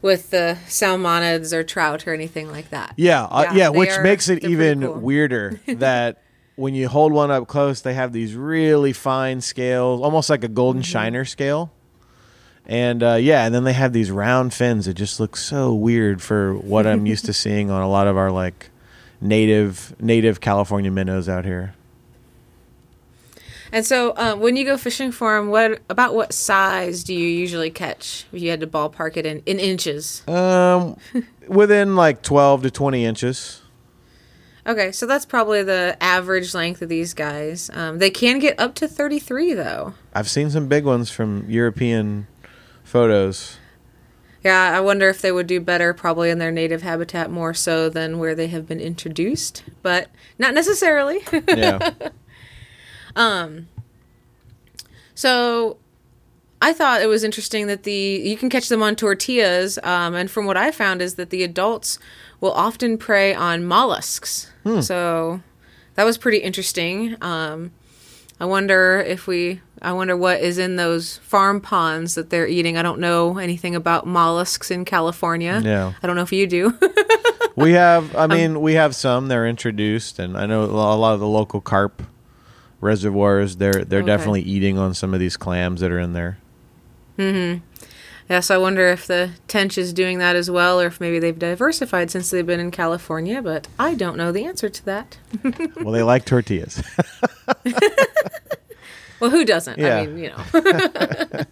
with 0.00 0.30
the 0.30 0.56
salmonids 0.68 1.52
or 1.52 1.64
trout 1.64 2.06
or 2.06 2.14
anything 2.14 2.52
like 2.52 2.70
that. 2.70 2.94
Yeah, 2.96 3.24
uh, 3.24 3.50
yeah, 3.52 3.68
which 3.68 3.90
are- 3.90 4.02
makes 4.04 4.28
it 4.28 4.44
even 4.44 4.82
cool. 4.82 4.94
weirder 4.94 5.58
that 5.66 6.22
when 6.58 6.74
you 6.74 6.88
hold 6.88 7.12
one 7.12 7.30
up 7.30 7.46
close, 7.46 7.80
they 7.80 7.94
have 7.94 8.12
these 8.12 8.34
really 8.34 8.92
fine 8.92 9.40
scales, 9.40 10.00
almost 10.02 10.28
like 10.28 10.42
a 10.42 10.48
golden 10.48 10.82
Mm-hmm. 10.82 10.90
shiner 10.90 11.24
scale. 11.24 11.70
And 12.66 13.02
uh, 13.02 13.14
yeah, 13.14 13.46
and 13.46 13.54
then 13.54 13.64
they 13.64 13.72
have 13.72 13.92
these 13.92 14.10
round 14.10 14.52
fins 14.52 14.86
that 14.86 14.94
just 14.94 15.20
look 15.20 15.36
so 15.36 15.72
weird 15.72 16.20
for 16.20 16.54
what 16.54 16.86
I'm 16.86 17.06
used 17.06 17.24
to 17.26 17.32
seeing 17.44 17.70
on 17.70 17.80
a 17.80 17.88
lot 17.88 18.06
of 18.08 18.16
our 18.16 18.30
like 18.30 18.70
native 19.20 19.94
native 20.00 20.40
California 20.40 20.90
minnows 20.90 21.28
out 21.28 21.44
here. 21.44 21.74
And 23.70 23.84
so, 23.84 24.14
um, 24.16 24.40
when 24.40 24.56
you 24.56 24.64
go 24.64 24.76
fishing 24.78 25.12
for 25.12 25.36
them, 25.36 25.48
what 25.50 25.80
about 25.90 26.14
what 26.14 26.32
size 26.32 27.04
do 27.04 27.14
you 27.14 27.26
usually 27.28 27.70
catch? 27.70 28.24
If 28.32 28.40
you 28.42 28.50
had 28.50 28.60
to 28.60 28.66
ballpark 28.66 29.16
it 29.18 29.26
in, 29.26 29.42
in 29.44 29.58
inches. 29.60 30.26
Um, 30.26 30.96
within 31.48 31.94
like 31.94 32.22
12 32.22 32.62
to 32.62 32.70
20 32.70 33.04
inches. 33.04 33.60
Okay, 34.68 34.92
so 34.92 35.06
that's 35.06 35.24
probably 35.24 35.62
the 35.62 35.96
average 35.98 36.54
length 36.54 36.82
of 36.82 36.90
these 36.90 37.14
guys. 37.14 37.70
Um, 37.72 37.98
they 37.98 38.10
can 38.10 38.38
get 38.38 38.60
up 38.60 38.74
to 38.76 38.86
33 38.86 39.54
though. 39.54 39.94
I've 40.12 40.28
seen 40.28 40.50
some 40.50 40.68
big 40.68 40.84
ones 40.84 41.10
from 41.10 41.48
European 41.48 42.26
photos. 42.84 43.56
Yeah, 44.44 44.76
I 44.76 44.80
wonder 44.80 45.08
if 45.08 45.22
they 45.22 45.32
would 45.32 45.46
do 45.46 45.58
better 45.58 45.94
probably 45.94 46.28
in 46.28 46.38
their 46.38 46.52
native 46.52 46.82
habitat 46.82 47.30
more 47.30 47.54
so 47.54 47.88
than 47.88 48.18
where 48.18 48.34
they 48.34 48.48
have 48.48 48.68
been 48.68 48.78
introduced, 48.78 49.64
but 49.82 50.10
not 50.38 50.52
necessarily. 50.52 51.20
Yeah. 51.48 51.90
um 53.16 53.68
so 55.14 55.78
I 56.60 56.72
thought 56.72 57.00
it 57.00 57.06
was 57.06 57.24
interesting 57.24 57.68
that 57.68 57.84
the 57.84 57.92
you 57.92 58.36
can 58.36 58.50
catch 58.50 58.68
them 58.68 58.82
on 58.82 58.96
tortillas 58.96 59.78
um, 59.82 60.14
and 60.14 60.30
from 60.30 60.44
what 60.44 60.56
I 60.56 60.70
found 60.72 61.00
is 61.00 61.14
that 61.14 61.30
the 61.30 61.42
adults 61.42 61.98
will 62.40 62.52
often 62.52 62.98
prey 62.98 63.34
on 63.34 63.64
mollusks. 63.64 64.50
Hmm. 64.74 64.80
So 64.80 65.40
that 65.94 66.04
was 66.04 66.18
pretty 66.18 66.38
interesting. 66.38 67.16
Um 67.22 67.72
I 68.40 68.44
wonder 68.44 69.00
if 69.00 69.26
we 69.26 69.60
I 69.82 69.92
wonder 69.92 70.16
what 70.16 70.40
is 70.40 70.58
in 70.58 70.76
those 70.76 71.18
farm 71.18 71.60
ponds 71.60 72.14
that 72.16 72.30
they're 72.30 72.46
eating. 72.48 72.76
I 72.76 72.82
don't 72.82 73.00
know 73.00 73.38
anything 73.38 73.74
about 73.76 74.06
mollusks 74.06 74.70
in 74.70 74.84
California. 74.84 75.60
Yeah. 75.64 75.92
I 76.02 76.06
don't 76.06 76.16
know 76.16 76.22
if 76.22 76.32
you 76.32 76.46
do. 76.46 76.76
we 77.56 77.72
have 77.72 78.14
i 78.14 78.28
mean 78.28 78.60
we 78.60 78.74
have 78.74 78.94
some 78.94 79.26
they're 79.26 79.44
introduced 79.44 80.20
and 80.20 80.38
i 80.38 80.46
know 80.46 80.62
a 80.62 80.94
lot 80.96 81.14
of 81.14 81.18
the 81.18 81.26
local 81.26 81.60
carp 81.60 82.04
reservoirs 82.80 83.56
they're 83.56 83.84
they're 83.84 83.98
Okay. 84.00 84.06
definitely 84.06 84.42
eating 84.42 84.78
on 84.78 84.94
some 84.94 85.12
of 85.12 85.18
these 85.18 85.36
clams 85.36 85.80
that 85.80 85.90
are 85.90 85.98
in 85.98 86.12
there 86.12 86.38
mhm. 87.18 87.60
Yeah, 88.28 88.40
so 88.40 88.54
I 88.54 88.58
wonder 88.58 88.88
if 88.88 89.06
the 89.06 89.30
tench 89.48 89.78
is 89.78 89.92
doing 89.94 90.18
that 90.18 90.36
as 90.36 90.50
well 90.50 90.80
or 90.80 90.86
if 90.86 91.00
maybe 91.00 91.18
they've 91.18 91.38
diversified 91.38 92.10
since 92.10 92.30
they've 92.30 92.46
been 92.46 92.60
in 92.60 92.70
California, 92.70 93.40
but 93.40 93.68
I 93.78 93.94
don't 93.94 94.18
know 94.18 94.32
the 94.32 94.44
answer 94.44 94.68
to 94.68 94.84
that. 94.84 95.16
well 95.80 95.92
they 95.92 96.02
like 96.02 96.24
tortillas 96.26 96.82
Well, 99.20 99.30
who 99.30 99.44
doesn't? 99.44 99.78
Yeah. 99.78 99.96
I 99.98 100.06
mean, 100.06 100.18
you 100.18 100.30
know. 100.30 100.44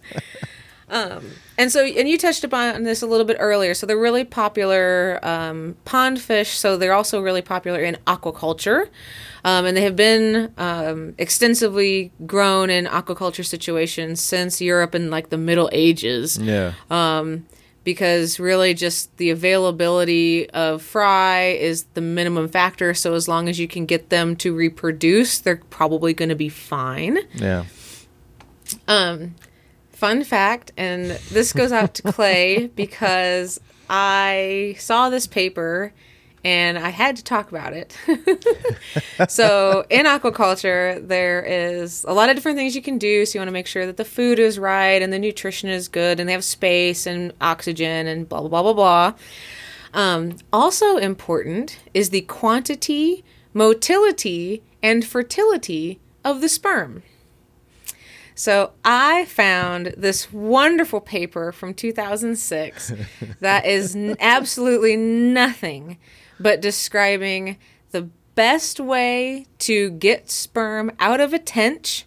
Um, 0.89 1.31
and 1.57 1.71
so, 1.71 1.83
and 1.83 2.07
you 2.07 2.17
touched 2.17 2.43
upon 2.43 2.83
this 2.83 3.01
a 3.01 3.07
little 3.07 3.25
bit 3.25 3.37
earlier. 3.39 3.73
So 3.73 3.85
they're 3.85 3.97
really 3.97 4.23
popular 4.23 5.19
um, 5.21 5.75
pond 5.85 6.21
fish. 6.21 6.51
So 6.51 6.77
they're 6.77 6.93
also 6.93 7.21
really 7.21 7.41
popular 7.41 7.81
in 7.81 7.97
aquaculture, 8.07 8.89
um, 9.43 9.65
and 9.65 9.75
they 9.75 9.81
have 9.81 9.95
been 9.95 10.53
um, 10.57 11.13
extensively 11.17 12.11
grown 12.25 12.69
in 12.69 12.85
aquaculture 12.85 13.45
situations 13.45 14.21
since 14.21 14.61
Europe 14.61 14.95
in 14.95 15.09
like 15.09 15.29
the 15.29 15.37
Middle 15.37 15.69
Ages. 15.73 16.37
Yeah. 16.37 16.73
Um, 16.89 17.45
because 17.83 18.37
really, 18.37 18.73
just 18.73 19.15
the 19.15 19.29
availability 19.29 20.49
of 20.49 20.81
fry 20.81 21.57
is 21.57 21.85
the 21.93 22.01
minimum 22.01 22.49
factor. 22.49 22.93
So 22.93 23.13
as 23.13 23.29
long 23.29 23.47
as 23.47 23.59
you 23.59 23.67
can 23.69 23.85
get 23.85 24.09
them 24.09 24.35
to 24.37 24.53
reproduce, 24.53 25.39
they're 25.39 25.61
probably 25.69 26.13
going 26.13 26.27
to 26.27 26.35
be 26.35 26.49
fine. 26.49 27.19
Yeah. 27.33 27.63
Um, 28.89 29.35
fun 29.97 30.23
fact, 30.23 30.71
and 30.77 31.09
this 31.31 31.53
goes 31.53 31.71
out 31.71 31.95
to 31.95 32.03
Clay 32.03 32.67
because 32.75 33.59
I 33.89 34.75
saw 34.77 35.09
this 35.09 35.25
paper 35.25 35.91
and 36.45 36.77
I 36.77 36.89
had 36.89 37.17
to 37.17 37.23
talk 37.23 37.49
about 37.49 37.73
it. 37.73 37.97
so, 39.27 39.85
in 39.89 40.05
aquaculture, 40.05 41.05
there 41.05 41.43
is 41.43 42.05
a 42.07 42.13
lot 42.13 42.29
of 42.29 42.35
different 42.35 42.57
things 42.57 42.75
you 42.75 42.81
can 42.81 42.99
do. 42.99 43.25
So, 43.25 43.37
you 43.37 43.41
want 43.41 43.47
to 43.47 43.53
make 43.53 43.65
sure 43.65 43.87
that 43.87 43.97
the 43.97 44.05
food 44.05 44.37
is 44.37 44.59
right 44.59 45.01
and 45.01 45.11
the 45.11 45.17
nutrition 45.17 45.67
is 45.67 45.87
good 45.87 46.19
and 46.19 46.29
they 46.29 46.33
have 46.33 46.43
space 46.43 47.07
and 47.07 47.33
oxygen 47.41 48.05
and 48.05 48.29
blah, 48.29 48.41
blah, 48.41 48.49
blah, 48.49 48.61
blah, 48.61 48.73
blah. 48.73 49.13
Um, 49.93 50.35
also 50.53 50.97
important 50.97 51.79
is 51.95 52.11
the 52.11 52.21
quantity, 52.21 53.23
motility, 53.51 54.61
and 54.83 55.03
fertility 55.03 55.99
of 56.23 56.41
the 56.41 56.49
sperm. 56.49 57.01
So 58.37 58.73
I 58.85 59.25
found 59.25 59.95
this 59.97 60.31
wonderful 60.31 61.01
paper 61.01 61.51
from 61.51 61.73
2006 61.73 62.93
that 63.39 63.65
is 63.65 63.95
n- 63.95 64.15
absolutely 64.19 64.95
nothing 64.95 65.97
but 66.39 66.61
describing 66.61 67.57
the 67.89 68.09
best 68.35 68.79
way 68.79 69.47
to 69.57 69.89
get 69.89 70.29
sperm 70.29 70.91
out 70.99 71.19
of 71.19 71.33
a 71.33 71.39
tench 71.39 72.05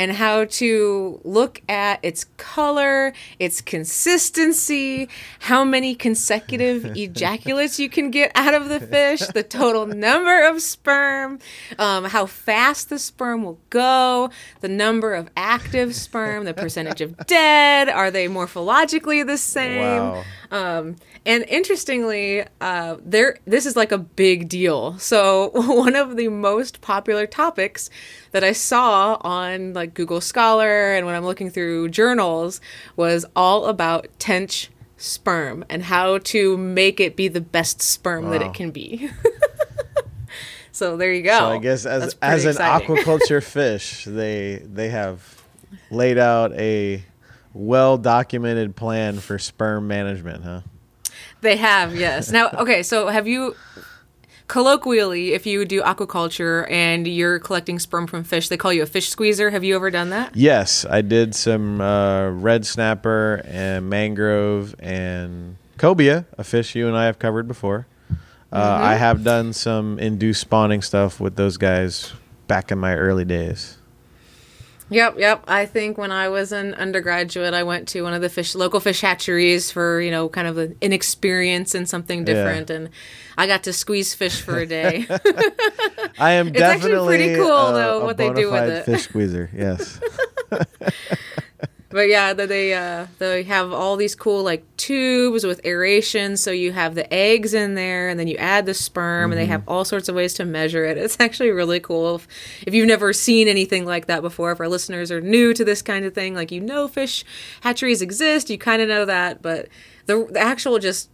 and 0.00 0.12
how 0.12 0.46
to 0.46 1.20
look 1.24 1.60
at 1.68 2.00
its 2.02 2.24
color, 2.38 3.12
its 3.38 3.60
consistency, 3.60 5.06
how 5.40 5.62
many 5.62 5.94
consecutive 5.94 6.86
ejaculates 6.96 7.78
you 7.78 7.90
can 7.90 8.10
get 8.10 8.32
out 8.34 8.54
of 8.54 8.70
the 8.70 8.80
fish, 8.80 9.20
the 9.34 9.42
total 9.42 9.84
number 9.84 10.42
of 10.42 10.62
sperm, 10.62 11.38
um, 11.78 12.04
how 12.04 12.24
fast 12.24 12.88
the 12.88 12.98
sperm 12.98 13.44
will 13.44 13.58
go, 13.68 14.30
the 14.62 14.68
number 14.68 15.12
of 15.12 15.28
active 15.36 15.94
sperm, 15.94 16.46
the 16.46 16.54
percentage 16.54 17.02
of 17.02 17.14
dead, 17.26 17.90
are 17.90 18.10
they 18.10 18.26
morphologically 18.26 19.26
the 19.26 19.36
same? 19.36 20.00
Wow. 20.00 20.24
Um, 20.50 20.96
and 21.26 21.44
interestingly, 21.48 22.44
uh, 22.60 22.96
there 23.04 23.36
this 23.44 23.66
is 23.66 23.76
like 23.76 23.92
a 23.92 23.98
big 23.98 24.48
deal. 24.48 24.98
So 24.98 25.50
one 25.54 25.94
of 25.94 26.16
the 26.16 26.28
most 26.28 26.80
popular 26.80 27.26
topics 27.26 27.90
that 28.32 28.44
I 28.44 28.52
saw 28.52 29.18
on 29.20 29.72
like 29.72 29.94
Google 29.94 30.20
Scholar 30.20 30.94
and 30.94 31.06
when 31.06 31.14
I'm 31.14 31.24
looking 31.24 31.50
through 31.50 31.88
journals 31.90 32.60
was 32.96 33.24
all 33.34 33.66
about 33.66 34.06
tench 34.18 34.70
sperm 34.96 35.64
and 35.68 35.82
how 35.82 36.18
to 36.18 36.56
make 36.56 37.00
it 37.00 37.16
be 37.16 37.28
the 37.28 37.40
best 37.40 37.80
sperm 37.82 38.30
that 38.30 38.42
it 38.42 38.54
can 38.54 38.70
be. 38.70 39.10
so 40.72 40.96
there 40.96 41.12
you 41.12 41.22
go. 41.22 41.38
So 41.38 41.46
I 41.46 41.58
guess 41.58 41.86
as 41.86 42.16
as 42.22 42.44
an 42.44 42.50
exciting. 42.50 42.96
aquaculture 42.96 43.42
fish, 43.44 44.04
they 44.04 44.62
they 44.64 44.90
have 44.90 45.42
laid 45.90 46.18
out 46.18 46.52
a 46.52 47.02
well 47.52 47.98
documented 47.98 48.76
plan 48.76 49.18
for 49.18 49.38
sperm 49.38 49.88
management, 49.88 50.44
huh? 50.44 50.60
They 51.40 51.56
have, 51.56 51.96
yes. 51.96 52.30
Now, 52.30 52.50
okay, 52.50 52.82
so 52.82 53.08
have 53.08 53.26
you 53.26 53.56
colloquially, 54.50 55.32
if 55.32 55.46
you 55.46 55.64
do 55.64 55.80
aquaculture 55.82 56.68
and 56.70 57.06
you're 57.06 57.38
collecting 57.38 57.78
sperm 57.78 58.08
from 58.08 58.24
fish, 58.24 58.48
they 58.48 58.56
call 58.56 58.72
you 58.72 58.82
a 58.82 58.86
fish 58.86 59.08
squeezer. 59.08 59.50
Have 59.50 59.62
you 59.62 59.76
ever 59.76 59.90
done 59.92 60.10
that? 60.10 60.34
Yes, 60.34 60.84
I 60.84 61.02
did 61.02 61.36
some 61.36 61.80
uh, 61.80 62.30
red 62.30 62.66
snapper 62.66 63.42
and 63.46 63.88
mangrove 63.88 64.74
and 64.80 65.56
cobia, 65.78 66.24
a 66.36 66.42
fish 66.42 66.74
you 66.74 66.88
and 66.88 66.96
I 66.96 67.06
have 67.06 67.20
covered 67.20 67.46
before. 67.46 67.86
Uh, 68.52 68.78
Mhm. 68.78 68.82
I 68.82 68.94
have 68.96 69.22
done 69.22 69.52
some 69.52 70.00
induced 70.00 70.40
spawning 70.40 70.82
stuff 70.82 71.20
with 71.20 71.36
those 71.36 71.56
guys 71.56 72.12
back 72.48 72.72
in 72.72 72.78
my 72.78 72.96
early 72.96 73.24
days. 73.24 73.76
Yep, 74.90 75.14
yep. 75.18 75.44
I 75.46 75.66
think 75.66 75.96
when 75.98 76.10
I 76.10 76.28
was 76.28 76.50
an 76.52 76.74
undergraduate, 76.74 77.54
I 77.54 77.62
went 77.62 77.86
to 77.88 78.02
one 78.02 78.12
of 78.12 78.22
the 78.22 78.28
fish 78.28 78.54
local 78.54 78.80
fish 78.80 79.00
hatcheries 79.00 79.70
for 79.70 80.00
you 80.00 80.10
know 80.10 80.28
kind 80.28 80.46
of 80.48 80.58
an 80.58 80.76
inexperience 80.80 81.74
and 81.74 81.88
something 81.88 82.20
Yeah. 82.20 82.24
different, 82.34 82.70
and 82.70 82.90
I 83.38 83.46
got 83.46 83.62
to 83.64 83.72
squeeze 83.72 84.14
fish 84.14 84.40
for 84.42 84.58
a 84.58 84.66
day. 84.66 85.06
I 86.18 86.32
am 86.32 86.48
It's 86.48 86.60
actually 86.60 86.90
definitely 86.90 87.16
pretty 87.18 87.34
cool, 87.36 87.50
uh, 87.52 87.72
though, 87.72 88.00
a 88.00 88.04
what 88.04 88.16
they 88.16 88.32
do 88.32 88.50
with 88.50 88.68
it. 88.68 88.84
Fish 88.84 89.02
squeezer, 89.02 89.48
yes. 89.56 90.00
But 91.90 92.08
yeah, 92.08 92.32
they 92.34 92.72
uh, 92.72 93.08
they 93.18 93.42
have 93.42 93.72
all 93.72 93.96
these 93.96 94.14
cool 94.14 94.44
like 94.44 94.64
tubes 94.76 95.44
with 95.44 95.60
aeration, 95.66 96.36
so 96.36 96.52
you 96.52 96.70
have 96.70 96.94
the 96.94 97.12
eggs 97.12 97.52
in 97.52 97.74
there, 97.74 98.08
and 98.08 98.18
then 98.18 98.28
you 98.28 98.36
add 98.36 98.64
the 98.64 98.74
sperm, 98.74 99.32
and 99.32 99.40
they 99.40 99.44
Mhm. 99.46 99.48
have 99.50 99.62
all 99.66 99.84
sorts 99.84 100.08
of 100.08 100.14
ways 100.14 100.32
to 100.34 100.44
measure 100.44 100.84
it. 100.84 100.96
It's 100.96 101.16
actually 101.18 101.50
really 101.50 101.80
cool. 101.80 102.14
If, 102.14 102.28
if 102.64 102.74
you've 102.74 102.86
never 102.86 103.12
seen 103.12 103.48
anything 103.48 103.84
like 103.86 104.06
that 104.06 104.22
before, 104.22 104.52
if 104.52 104.60
our 104.60 104.68
listeners 104.68 105.10
are 105.10 105.20
new 105.20 105.52
to 105.52 105.64
this 105.64 105.82
kind 105.82 106.04
of 106.04 106.14
thing, 106.14 106.32
like 106.32 106.52
you 106.52 106.60
know 106.60 106.86
fish 106.86 107.24
hatcheries 107.62 108.02
exist, 108.02 108.50
you 108.50 108.56
kind 108.56 108.80
of 108.80 108.88
know 108.88 109.04
that, 109.04 109.42
but 109.42 109.66
the, 110.06 110.28
the 110.30 110.38
actual 110.40 110.78
just 110.78 111.10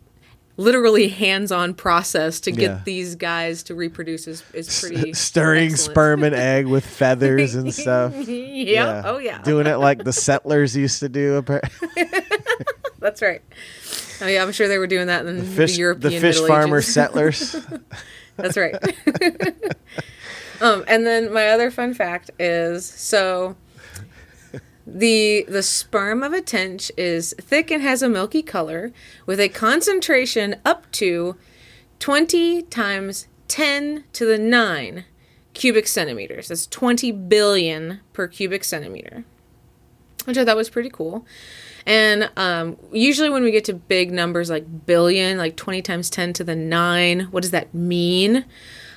literally 0.57 1.09
hands-on 1.09 1.75
process 1.75 2.41
to 2.41 2.51
get 2.51 2.63
Yeah. 2.71 2.81
these 2.85 3.15
guys 3.15 3.63
to 3.65 3.75
reproduce 3.75 4.27
is, 4.27 4.43
is 4.55 4.81
pretty 4.81 5.13
Stirring 5.15 5.73
excellent. 5.73 5.93
sperm 5.93 6.23
and 6.25 6.35
egg 6.35 6.67
with 6.67 6.85
feathers 6.99 7.55
and 7.55 7.73
stuff. 7.75 8.15
Yep. 8.27 9.05
Oh, 9.07 9.19
yeah. 9.19 9.43
Doing 9.43 9.67
it 9.67 9.77
like 9.77 10.05
the 10.05 10.13
settlers 10.13 10.75
used 10.77 11.01
to 11.01 11.09
do. 11.09 11.45
That's 12.99 13.21
right. 13.23 13.43
Oh 14.23 14.27
yeah, 14.27 14.43
I'm 14.43 14.51
sure 14.53 14.67
they 14.67 14.79
were 14.79 14.87
doing 14.87 15.09
that 15.09 15.27
in 15.27 15.37
the, 15.37 15.45
fish- 15.45 15.75
the 15.75 15.81
European 15.81 16.21
fish 16.23 16.37
Middle 16.37 16.49
farmer 16.49 16.79
Ages. 16.79 16.93
settlers. 16.95 17.57
That's 18.37 18.57
right. 18.57 18.75
um, 20.63 20.85
and 20.89 21.07
then 21.07 21.33
my 21.33 21.49
other 21.51 21.71
fun 21.71 21.93
fact 21.93 22.31
is 22.39 22.87
so 22.87 23.57
the 24.87 25.45
the 25.49 25.63
sperm 25.63 26.23
of 26.23 26.33
a 26.33 26.41
tench 26.41 26.93
is 26.97 27.35
thick 27.41 27.71
and 27.71 27.83
has 27.83 28.03
a 28.03 28.09
milky 28.09 28.43
color 28.43 28.93
with 29.27 29.41
a 29.41 29.49
concentration 29.49 30.57
up 30.65 30.91
to 30.93 31.37
20 31.99 32.63
times 32.63 33.27
10 33.49 34.05
to 34.13 34.25
the 34.25 34.39
9 34.39 35.05
cubic 35.55 35.87
centimeters. 35.87 36.49
That's 36.49 36.67
20 36.67 37.11
billion 37.13 38.01
per 38.13 38.29
cubic 38.29 38.63
centimeter 38.63 39.25
which 40.27 40.37
I 40.37 40.45
thought 40.45 40.57
was 40.57 40.71
pretty 40.71 40.91
cool. 40.91 41.25
And 41.87 42.31
um, 42.37 42.77
usually, 42.93 43.31
when 43.31 43.45
we 43.45 43.53
get 43.53 43.65
to 43.67 43.75
big 43.75 44.11
numbers 44.11 44.51
like 44.51 44.87
billion, 44.87 45.39
like 45.39 45.57
20 45.57 45.83
times 45.83 46.11
10 46.11 46.33
to 46.35 46.45
the 46.45 46.57
9, 46.57 47.21
what 47.31 47.43
does 47.43 47.53
that 47.53 47.73
mean? 47.73 48.45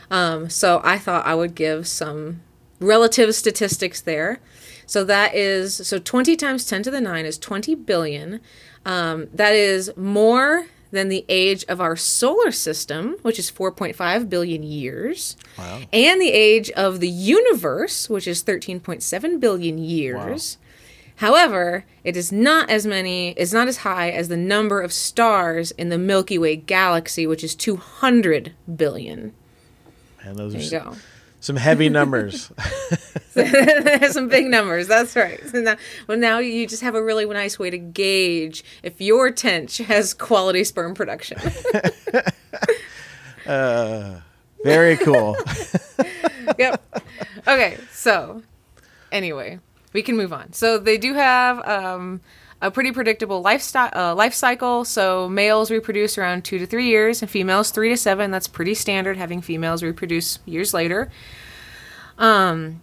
Um, 0.10 0.50
so 0.50 0.82
I 0.84 0.98
thought 0.98 1.26
I 1.26 1.36
would 1.36 1.54
give 1.54 1.88
some 1.88 2.42
relative 2.80 3.36
statistics 3.36 4.02
there. 4.02 4.40
So 4.90 5.04
that 5.04 5.36
is, 5.36 5.88
so 5.88 6.00
20 6.00 6.36
times 6.36 6.66
10 6.66 6.82
to 6.82 6.90
the 6.90 7.00
9 7.00 7.24
is 7.24 7.38
20 7.38 7.76
billion. 7.76 8.42
Um, 8.88 9.28
that 9.32 9.54
is 9.54 9.96
more 9.96 10.66
than 10.90 11.10
the 11.10 11.26
age 11.30 11.64
of 11.66 11.80
our 11.80 11.96
solar 11.96 12.52
system, 12.52 13.16
which 13.22 13.38
is 13.38 13.52
4.5 13.52 14.30
billion 14.30 14.64
years. 14.64 15.38
Wow. 15.60 15.82
And 15.94 16.20
the 16.20 16.32
age 16.32 16.72
of 16.72 17.02
the 17.02 17.08
universe, 17.08 18.10
which 18.10 18.28
is 18.28 18.44
13.7 18.44 19.40
billion 19.40 19.78
years. 19.78 20.58
However, 21.18 21.86
it 22.04 22.18
is 22.18 22.32
not 22.32 22.72
as 22.72 22.88
many, 22.88 23.34
it's 23.34 23.54
not 23.54 23.68
as 23.68 23.78
high 23.78 24.10
as 24.10 24.28
the 24.28 24.38
number 24.38 24.82
of 24.82 24.92
stars 24.92 25.70
in 25.70 25.90
the 25.90 26.00
Milky 26.00 26.40
Way 26.40 26.56
galaxy, 26.56 27.28
which 27.28 27.44
is 27.44 27.54
200 27.54 28.54
billion. 28.76 29.36
Man, 30.26 30.36
those 30.36 30.54
There 30.54 30.62
are 30.62 30.64
you 30.64 30.72
go. 30.72 30.98
Some 31.40 31.56
heavy 31.56 31.90
numbers. 31.90 32.52
Some 34.12 34.28
big 34.28 34.48
numbers, 34.48 34.88
that's 34.88 35.16
right. 35.16 35.40
So 35.50 35.62
now, 35.62 35.76
well, 36.08 36.18
now 36.18 36.40
you 36.40 36.68
just 36.68 36.82
have 36.82 36.96
a 36.96 37.04
really 37.04 37.26
nice 37.26 37.60
way 37.60 37.70
to 37.70 37.78
gauge 37.78 38.64
if 38.84 39.00
your 39.00 39.32
tench 39.32 39.78
has 39.78 40.14
quality 40.14 40.64
sperm 40.64 40.94
production. 40.94 41.40
uh, 43.46 44.20
very 44.64 44.98
cool. 44.98 45.38
yep. 46.58 46.84
Okay, 47.48 47.78
so 47.92 48.42
anyway, 49.12 49.60
we 49.94 50.02
can 50.02 50.18
move 50.18 50.34
on. 50.34 50.52
So 50.54 50.78
they 50.78 50.98
do 50.98 51.14
have 51.14 51.66
um, 51.68 52.22
a 52.62 52.70
pretty 52.70 52.92
predictable 52.92 53.42
lifestyle 53.42 53.92
uh, 53.96 54.14
life 54.16 54.34
cycle. 54.34 54.86
So 54.86 55.30
males 55.30 55.72
reproduce 55.72 56.18
around 56.18 56.44
two 56.44 56.60
to 56.60 56.66
three 56.66 56.88
years, 56.88 57.22
and 57.22 57.30
females 57.30 57.72
three 57.72 57.90
to 57.90 57.98
seven. 57.98 58.32
That's 58.32 58.48
pretty 58.48 58.74
standard. 58.74 59.18
Having 59.18 59.42
females 59.42 59.84
reproduce 59.84 60.40
years 60.46 60.74
later. 60.74 61.10
Um, 62.18 62.82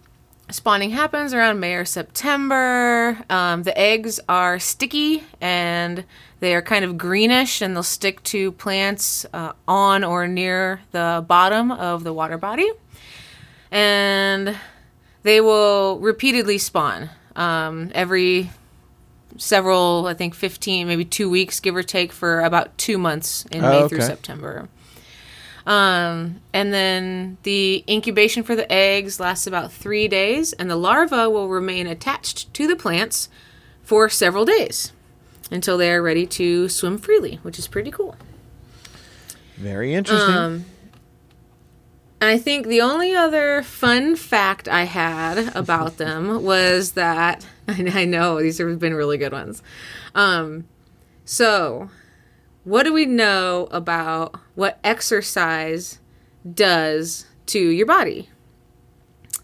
spawning 0.49 0.89
happens 0.91 1.33
around 1.33 1.59
May 1.59 1.75
or 1.75 1.85
September. 1.85 3.19
Um, 3.29 3.63
the 3.63 3.77
eggs 3.77 4.19
are 4.27 4.57
sticky 4.57 5.23
and 5.39 6.05
they 6.39 6.55
are 6.55 6.61
kind 6.61 6.83
of 6.83 6.97
greenish 6.97 7.61
and 7.61 7.75
they'll 7.75 7.83
stick 7.83 8.23
to 8.23 8.51
plants 8.53 9.25
uh, 9.33 9.53
on 9.67 10.03
or 10.03 10.27
near 10.27 10.81
the 10.91 11.23
bottom 11.27 11.71
of 11.71 12.03
the 12.03 12.13
water 12.13 12.37
body. 12.37 12.69
And 13.69 14.55
they 15.23 15.41
will 15.41 15.99
repeatedly 15.99 16.57
spawn 16.57 17.09
um, 17.35 17.91
every 17.93 18.49
several, 19.37 20.05
I 20.07 20.13
think 20.13 20.35
15, 20.35 20.87
maybe 20.87 21.05
two 21.05 21.29
weeks, 21.29 21.59
give 21.59 21.75
or 21.75 21.83
take, 21.83 22.11
for 22.11 22.41
about 22.41 22.77
two 22.77 22.97
months 22.97 23.45
in 23.51 23.63
Oh, 23.63 23.69
May 23.83 23.87
through. 23.87 24.01
September. 24.01 24.67
Um, 25.65 26.39
and 26.53 26.73
then 26.73 27.37
the 27.43 27.83
incubation 27.89 28.43
for 28.43 28.55
the 28.55 28.71
eggs 28.71 29.19
lasts 29.19 29.47
about 29.47 29.71
three 29.71 30.07
days, 30.07 30.53
and 30.53 30.69
the 30.69 30.77
larva 30.77 31.29
will 31.29 31.49
remain 31.49 31.87
attached 31.87 32.53
to 32.53 32.67
the 32.67 32.75
plants 32.75 33.27
for 33.83 34.07
several 34.07 34.45
days 34.45 34.93
until 35.51 35.77
they 35.77 35.91
are 35.91 36.01
ready 36.01 36.25
to 36.25 36.69
swim 36.69 36.97
freely, 36.97 37.39
which 37.43 37.59
is 37.59 37.67
pretty 37.67 37.91
cool. 37.91 38.15
Very 39.57 39.93
interesting. 39.93 40.35
Um, 40.35 40.65
I 42.19 42.39
think 42.39 42.65
the 42.65 42.81
only 42.81 43.15
other 43.15 43.61
fun 43.61 44.15
fact 44.15 44.67
I 44.67 44.83
had 44.83 45.55
about 45.55 45.97
them 45.97 46.43
was 46.43 46.93
that 46.93 47.45
I 47.67 48.05
know 48.05 48.41
these 48.41 48.57
have 48.57 48.79
been 48.79 48.95
really 48.95 49.17
good 49.17 49.31
ones. 49.31 49.61
Um, 50.15 50.65
so, 51.25 51.89
what 52.63 52.83
do 52.83 52.93
we 52.93 53.05
know 53.05 53.67
about 53.71 54.35
what 54.55 54.79
exercise 54.83 55.99
does 56.53 57.25
to 57.47 57.59
your 57.59 57.85
body? 57.85 58.29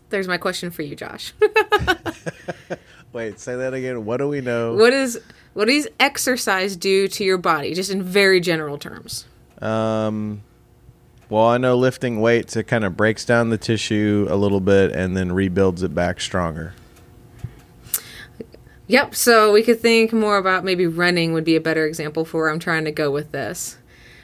There's 0.09 0.27
my 0.27 0.37
question 0.37 0.71
for 0.71 0.81
you, 0.81 0.95
Josh. 0.95 1.33
Wait, 3.13 3.39
say 3.39 3.55
that 3.55 3.73
again. 3.73 4.05
What 4.05 4.17
do 4.17 4.27
we 4.27 4.41
know? 4.41 4.75
what 4.75 4.93
is 4.93 5.19
what 5.53 5.65
does 5.65 5.87
exercise 5.99 6.75
do 6.75 7.07
to 7.07 7.23
your 7.23 7.37
body, 7.37 7.73
just 7.75 7.91
in 7.91 8.01
very 8.01 8.39
general 8.39 8.77
terms? 8.77 9.25
Um, 9.61 10.41
well, 11.33 11.47
I 11.47 11.57
know 11.57 11.75
lifting 11.75 12.21
weights 12.21 12.55
it 12.55 12.63
kind 12.65 12.83
of 12.83 12.95
breaks 12.95 13.25
down 13.25 13.49
the 13.49 13.57
tissue 13.57 14.27
a 14.29 14.35
little 14.35 14.59
bit 14.59 14.91
and 14.91 15.17
then 15.17 15.31
rebuilds 15.31 15.81
it 15.83 15.95
back 15.95 16.21
stronger. 16.21 16.73
Yep. 18.87 19.15
So 19.15 19.51
we 19.51 19.63
could 19.63 19.79
think 19.79 20.13
more 20.13 20.37
about 20.37 20.63
maybe 20.63 20.85
running 20.85 21.33
would 21.33 21.43
be 21.45 21.55
a 21.55 21.61
better 21.61 21.85
example 21.85 22.25
for 22.25 22.41
where 22.41 22.49
I'm 22.49 22.59
trying 22.59 22.85
to 22.85 22.91
go 22.91 23.09
with 23.11 23.31
this. 23.31 23.77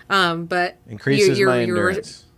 Um, 0.10 0.46
but 0.46 0.78
you- 0.86 0.92
Increases 0.94 1.40
you're- 1.40 1.52
my 1.52 1.62
endurance. 1.62 2.26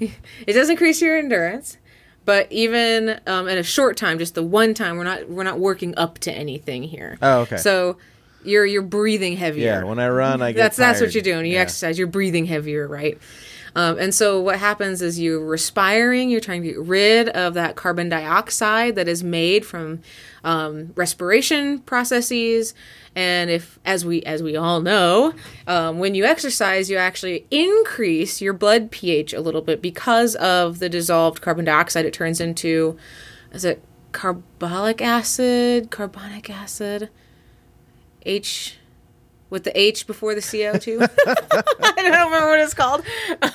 It 0.00 0.54
does 0.54 0.68
increase 0.68 1.00
your 1.00 1.16
endurance, 1.16 1.76
but 2.24 2.50
even 2.50 3.20
um, 3.28 3.46
in 3.46 3.56
a 3.56 3.62
short 3.62 3.96
time, 3.96 4.18
just 4.18 4.34
the 4.34 4.42
one 4.42 4.74
time, 4.74 4.96
we're 4.96 5.04
not 5.04 5.28
we're 5.28 5.44
not 5.44 5.60
working 5.60 5.94
up 5.96 6.18
to 6.20 6.32
anything 6.32 6.82
here. 6.82 7.18
Oh, 7.22 7.40
okay. 7.42 7.58
So 7.58 7.98
you're 8.42 8.66
you're 8.66 8.82
breathing 8.82 9.36
heavier. 9.36 9.64
Yeah, 9.64 9.84
when 9.84 10.00
I 10.00 10.08
run, 10.08 10.42
I 10.42 10.50
get 10.50 10.58
that's 10.58 10.76
that's 10.76 11.00
what 11.00 11.14
you're 11.14 11.22
doing. 11.22 11.46
You 11.46 11.52
Yeah. 11.52 11.60
exercise, 11.60 11.98
you're 11.98 12.08
breathing 12.08 12.46
heavier, 12.46 12.88
right? 12.88 13.16
Um, 13.74 13.98
and 13.98 14.14
so 14.14 14.40
what 14.40 14.58
happens 14.58 15.00
is 15.02 15.18
you're 15.18 15.44
respiring. 15.44 16.30
You're 16.30 16.40
trying 16.40 16.62
to 16.62 16.68
get 16.68 16.78
rid 16.78 17.28
of 17.30 17.54
that 17.54 17.76
carbon 17.76 18.08
dioxide 18.08 18.96
that 18.96 19.08
is 19.08 19.22
made 19.22 19.64
from 19.64 20.00
um, 20.44 20.92
respiration 20.94 21.78
processes. 21.80 22.74
And 23.14 23.50
if, 23.50 23.78
as 23.84 24.04
we 24.04 24.22
as 24.22 24.42
we 24.42 24.56
all 24.56 24.80
know, 24.80 25.34
um, 25.66 25.98
when 25.98 26.14
you 26.14 26.24
exercise, 26.24 26.90
you 26.90 26.96
actually 26.96 27.46
increase 27.50 28.40
your 28.40 28.52
blood 28.52 28.90
pH 28.90 29.32
a 29.32 29.40
little 29.40 29.62
bit 29.62 29.82
because 29.82 30.34
of 30.36 30.78
the 30.78 30.88
dissolved 30.88 31.40
carbon 31.40 31.64
dioxide. 31.64 32.06
It 32.06 32.14
turns 32.14 32.40
into, 32.40 32.96
is 33.52 33.64
it 33.64 33.82
carbolic 34.12 35.02
acid, 35.02 35.90
carbonic 35.90 36.48
acid, 36.48 37.10
H 38.24 38.78
with 39.52 39.64
the 39.64 39.78
H 39.78 40.06
before 40.06 40.34
the 40.34 40.40
CO2. 40.40 41.02
I 41.26 41.92
don't 42.02 42.24
remember 42.24 42.48
what 42.48 42.58
it's 42.58 42.74
called. 42.74 43.04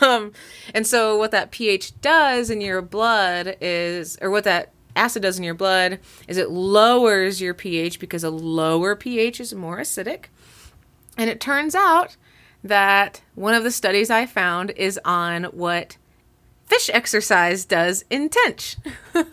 Um, 0.01 0.31
and 0.73 0.85
so, 0.85 1.17
what 1.17 1.31
that 1.31 1.51
pH 1.51 1.99
does 2.01 2.49
in 2.49 2.61
your 2.61 2.81
blood 2.81 3.57
is, 3.59 4.17
or 4.21 4.29
what 4.29 4.43
that 4.45 4.71
acid 4.95 5.23
does 5.23 5.37
in 5.37 5.43
your 5.43 5.55
blood, 5.55 5.99
is 6.27 6.37
it 6.37 6.51
lowers 6.51 7.41
your 7.41 7.53
pH 7.53 7.99
because 7.99 8.23
a 8.23 8.29
lower 8.29 8.95
pH 8.95 9.41
is 9.41 9.53
more 9.53 9.79
acidic. 9.79 10.25
And 11.17 11.29
it 11.29 11.41
turns 11.41 11.73
out 11.73 12.15
that 12.63 13.21
one 13.33 13.55
of 13.55 13.63
the 13.63 13.71
studies 13.71 14.11
I 14.11 14.27
found 14.27 14.71
is 14.71 14.99
on 15.03 15.45
what 15.45 15.97
fish 16.67 16.89
exercise 16.93 17.65
does 17.65 18.05
in 18.09 18.29
tench. 18.29 18.77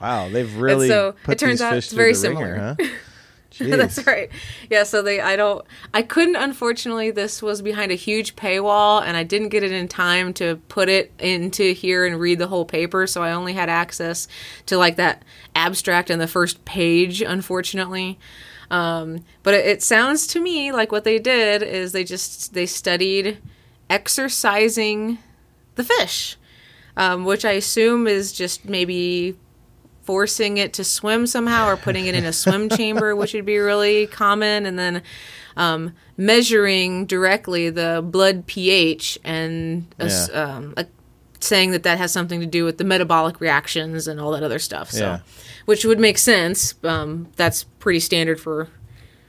Wow, 0.00 0.28
they've 0.28 0.54
really 0.56 0.86
so, 0.86 1.16
put 1.24 1.32
it 1.32 1.38
turns 1.40 1.58
these 1.58 1.62
out 1.62 1.72
fish 1.74 1.86
it's 1.86 1.92
very 1.92 2.12
the 2.12 2.28
ringer, 2.28 2.76
similar. 2.76 2.76
huh? 2.78 2.98
That's 3.76 4.06
right. 4.06 4.30
Yeah, 4.70 4.84
so 4.84 5.02
they 5.02 5.20
I 5.20 5.36
don't 5.36 5.64
I 5.92 6.02
couldn't 6.02 6.36
unfortunately 6.36 7.10
this 7.10 7.42
was 7.42 7.60
behind 7.60 7.90
a 7.90 7.96
huge 7.96 8.36
paywall 8.36 9.02
and 9.02 9.16
I 9.16 9.24
didn't 9.24 9.48
get 9.48 9.62
it 9.62 9.72
in 9.72 9.88
time 9.88 10.32
to 10.34 10.56
put 10.68 10.88
it 10.88 11.12
into 11.18 11.72
here 11.72 12.06
and 12.06 12.20
read 12.20 12.38
the 12.38 12.46
whole 12.46 12.64
paper, 12.64 13.06
so 13.06 13.22
I 13.22 13.32
only 13.32 13.54
had 13.54 13.68
access 13.68 14.28
to 14.66 14.78
like 14.78 14.96
that 14.96 15.24
abstract 15.54 16.10
and 16.10 16.20
the 16.20 16.28
first 16.28 16.64
page 16.64 17.20
unfortunately. 17.20 18.18
Um, 18.70 19.24
but 19.42 19.54
it, 19.54 19.66
it 19.66 19.82
sounds 19.82 20.26
to 20.28 20.40
me 20.40 20.72
like 20.72 20.92
what 20.92 21.04
they 21.04 21.18
did 21.18 21.62
is 21.62 21.92
they 21.92 22.04
just 22.04 22.54
they 22.54 22.66
studied 22.66 23.38
exercising 23.90 25.18
the 25.74 25.84
fish, 25.84 26.36
um, 26.96 27.24
which 27.24 27.44
I 27.44 27.52
assume 27.52 28.06
is 28.06 28.32
just 28.32 28.64
maybe 28.66 29.36
forcing 30.08 30.56
it 30.56 30.72
to 30.72 30.82
swim 30.84 31.26
somehow 31.26 31.68
or 31.68 31.76
putting 31.76 32.06
it 32.06 32.14
in 32.14 32.24
a 32.24 32.32
swim 32.32 32.66
chamber, 32.78 33.14
which 33.14 33.34
would 33.34 33.44
be 33.44 33.58
really 33.58 34.06
common, 34.06 34.64
and 34.64 34.78
then 34.78 35.02
um, 35.54 35.92
measuring 36.16 37.04
directly 37.04 37.68
the 37.68 38.02
blood 38.02 38.46
pH 38.46 39.18
and 39.22 39.84
ass- 40.00 40.30
Yeah. 40.32 40.42
um, 40.56 40.72
uh, 40.78 40.84
saying 41.40 41.72
that 41.72 41.82
that 41.82 41.98
has 41.98 42.10
something 42.10 42.40
to 42.40 42.46
do 42.46 42.64
with 42.64 42.78
the 42.78 42.84
metabolic 42.84 43.38
reactions 43.38 44.08
and 44.08 44.18
all 44.18 44.30
that 44.30 44.42
other 44.42 44.58
stuff. 44.58 44.90
So, 44.90 45.00
Yeah. 45.04 45.18
which 45.66 45.84
would 45.84 46.00
make 46.00 46.16
sense. 46.16 46.74
Um, 46.82 47.28
that's 47.36 47.64
pretty 47.78 48.00
standard 48.00 48.40
for 48.40 48.68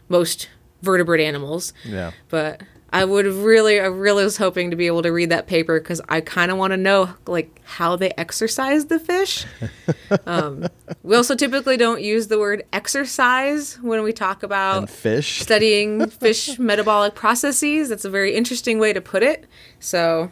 most 0.07 0.47
vertebrate 0.81 1.19
animals. 1.19 1.73
Yeah. 1.83 2.11
But 2.29 2.61
I 2.91 3.05
would 3.05 3.25
have 3.25 3.43
really, 3.43 3.79
I 3.79 3.85
really 3.85 4.23
was 4.23 4.37
hoping 4.37 4.71
to 4.71 4.75
be 4.75 4.87
able 4.87 5.03
to 5.03 5.11
read 5.11 5.29
that 5.29 5.45
paper 5.45 5.79
because 5.79 6.01
I 6.09 6.21
kind 6.21 6.49
of 6.51 6.57
want 6.57 6.71
to 6.71 6.77
know 6.77 7.09
like 7.27 7.61
how 7.63 7.95
they 7.95 8.11
exercise 8.17 8.87
the 8.87 8.99
fish. 8.99 9.45
um, 10.25 10.65
we 11.03 11.15
also 11.15 11.35
typically 11.35 11.77
don't 11.77 12.01
use 12.01 12.27
the 12.27 12.39
word 12.39 12.63
exercise 12.73 13.75
when 13.81 14.01
we 14.01 14.11
talk 14.11 14.41
about 14.41 14.77
And 14.79 14.89
fish. 14.89 15.39
studying 15.41 16.09
fish 16.09 16.57
metabolic 16.59 17.13
processes. 17.15 17.89
That's 17.89 18.05
a 18.05 18.09
very 18.09 18.35
interesting 18.35 18.79
way 18.79 18.91
to 18.93 19.01
put 19.01 19.21
it. 19.21 19.45
So 19.79 20.31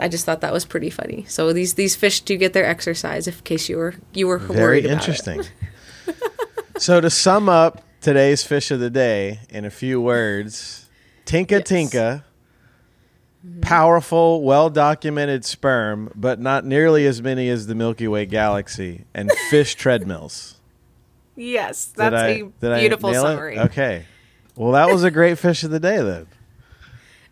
I 0.00 0.08
just 0.08 0.24
thought 0.26 0.40
that 0.40 0.52
was 0.52 0.64
pretty 0.64 0.90
funny. 0.90 1.24
So 1.28 1.52
these 1.52 1.74
these 1.74 1.94
fish 1.94 2.20
do 2.22 2.36
get 2.36 2.54
their 2.54 2.66
exercise. 2.66 3.28
If 3.28 3.38
in 3.38 3.44
case 3.44 3.68
you 3.68 3.76
were 3.76 3.94
you 4.14 4.26
were 4.26 4.38
Very 4.38 4.60
worried 4.60 4.84
about 4.86 4.94
it. 4.94 5.08
interesting. 5.08 5.42
so 6.78 7.00
to 7.00 7.10
sum 7.10 7.48
up 7.48 7.82
today's 8.00 8.42
fish 8.44 8.70
of 8.70 8.80
the 8.80 8.90
day 8.90 9.40
in 9.50 9.64
a 9.64 9.70
few 9.70 10.00
words, 10.00 10.87
Tinca 11.28 11.60
Tinca, 11.62 12.24
Mm-hmm. 13.46 13.60
powerful, 13.60 14.42
well 14.42 14.68
documented 14.68 15.44
sperm, 15.44 16.10
but 16.16 16.40
not 16.40 16.64
nearly 16.64 17.06
as 17.06 17.22
many 17.22 17.48
as 17.48 17.68
the 17.68 17.74
Milky 17.76 18.08
Way 18.08 18.26
galaxy, 18.26 19.04
and 19.14 19.30
fish 19.50 19.76
treadmills. 19.76 20.56
Yes, 21.36 21.86
Did 21.86 21.96
that's 21.98 22.14
I- 22.16 22.26
a 22.28 22.42
did 22.60 22.72
I 22.72 22.80
beautiful 22.80 23.10
nail 23.12 23.24
it? 23.26 23.28
summary. 23.28 23.58
Okay. 23.60 24.06
Well, 24.56 24.72
that 24.72 24.88
was 24.92 25.04
a 25.04 25.10
great 25.12 25.38
fish 25.38 25.62
of 25.62 25.70
the 25.70 25.78
day 25.78 25.98
then. 26.02 26.26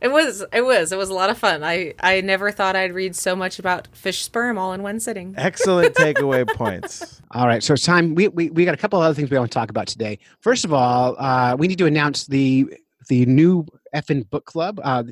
It 0.00 0.12
was. 0.12 0.44
It 0.52 0.60
was. 0.64 0.92
It 0.92 0.96
was 0.98 1.08
a 1.10 1.14
lot 1.14 1.28
of 1.28 1.38
fun. 1.38 1.64
I 1.64 1.94
I 1.98 2.20
never 2.20 2.52
thought 2.52 2.76
I'd 2.76 2.92
read 2.92 3.16
so 3.16 3.34
much 3.34 3.58
about 3.58 3.88
fish 3.88 4.22
sperm 4.22 4.58
all 4.58 4.72
in 4.74 4.84
one 4.84 5.00
sitting. 5.00 5.34
Excellent 5.36 5.92
takeaway 5.96 6.46
points. 6.46 7.20
All 7.32 7.48
right, 7.48 7.64
so 7.64 7.72
it's 7.74 7.82
time. 7.84 8.14
We, 8.14 8.28
we 8.28 8.50
we 8.50 8.64
got 8.64 8.74
a 8.74 8.78
couple 8.78 9.00
other 9.00 9.14
things 9.14 9.28
we 9.28 9.36
want 9.38 9.50
to 9.50 9.58
talk 9.58 9.70
about 9.70 9.88
today. 9.88 10.20
First 10.38 10.64
of 10.64 10.72
all, 10.72 11.16
uh, 11.18 11.56
we 11.58 11.66
need 11.66 11.78
to 11.78 11.86
announce 11.86 12.26
the 12.28 12.72
the 13.08 13.26
new 13.26 13.66
effing 13.94 14.28
book 14.28 14.44
club. 14.44 14.80
Uh, 14.82 15.04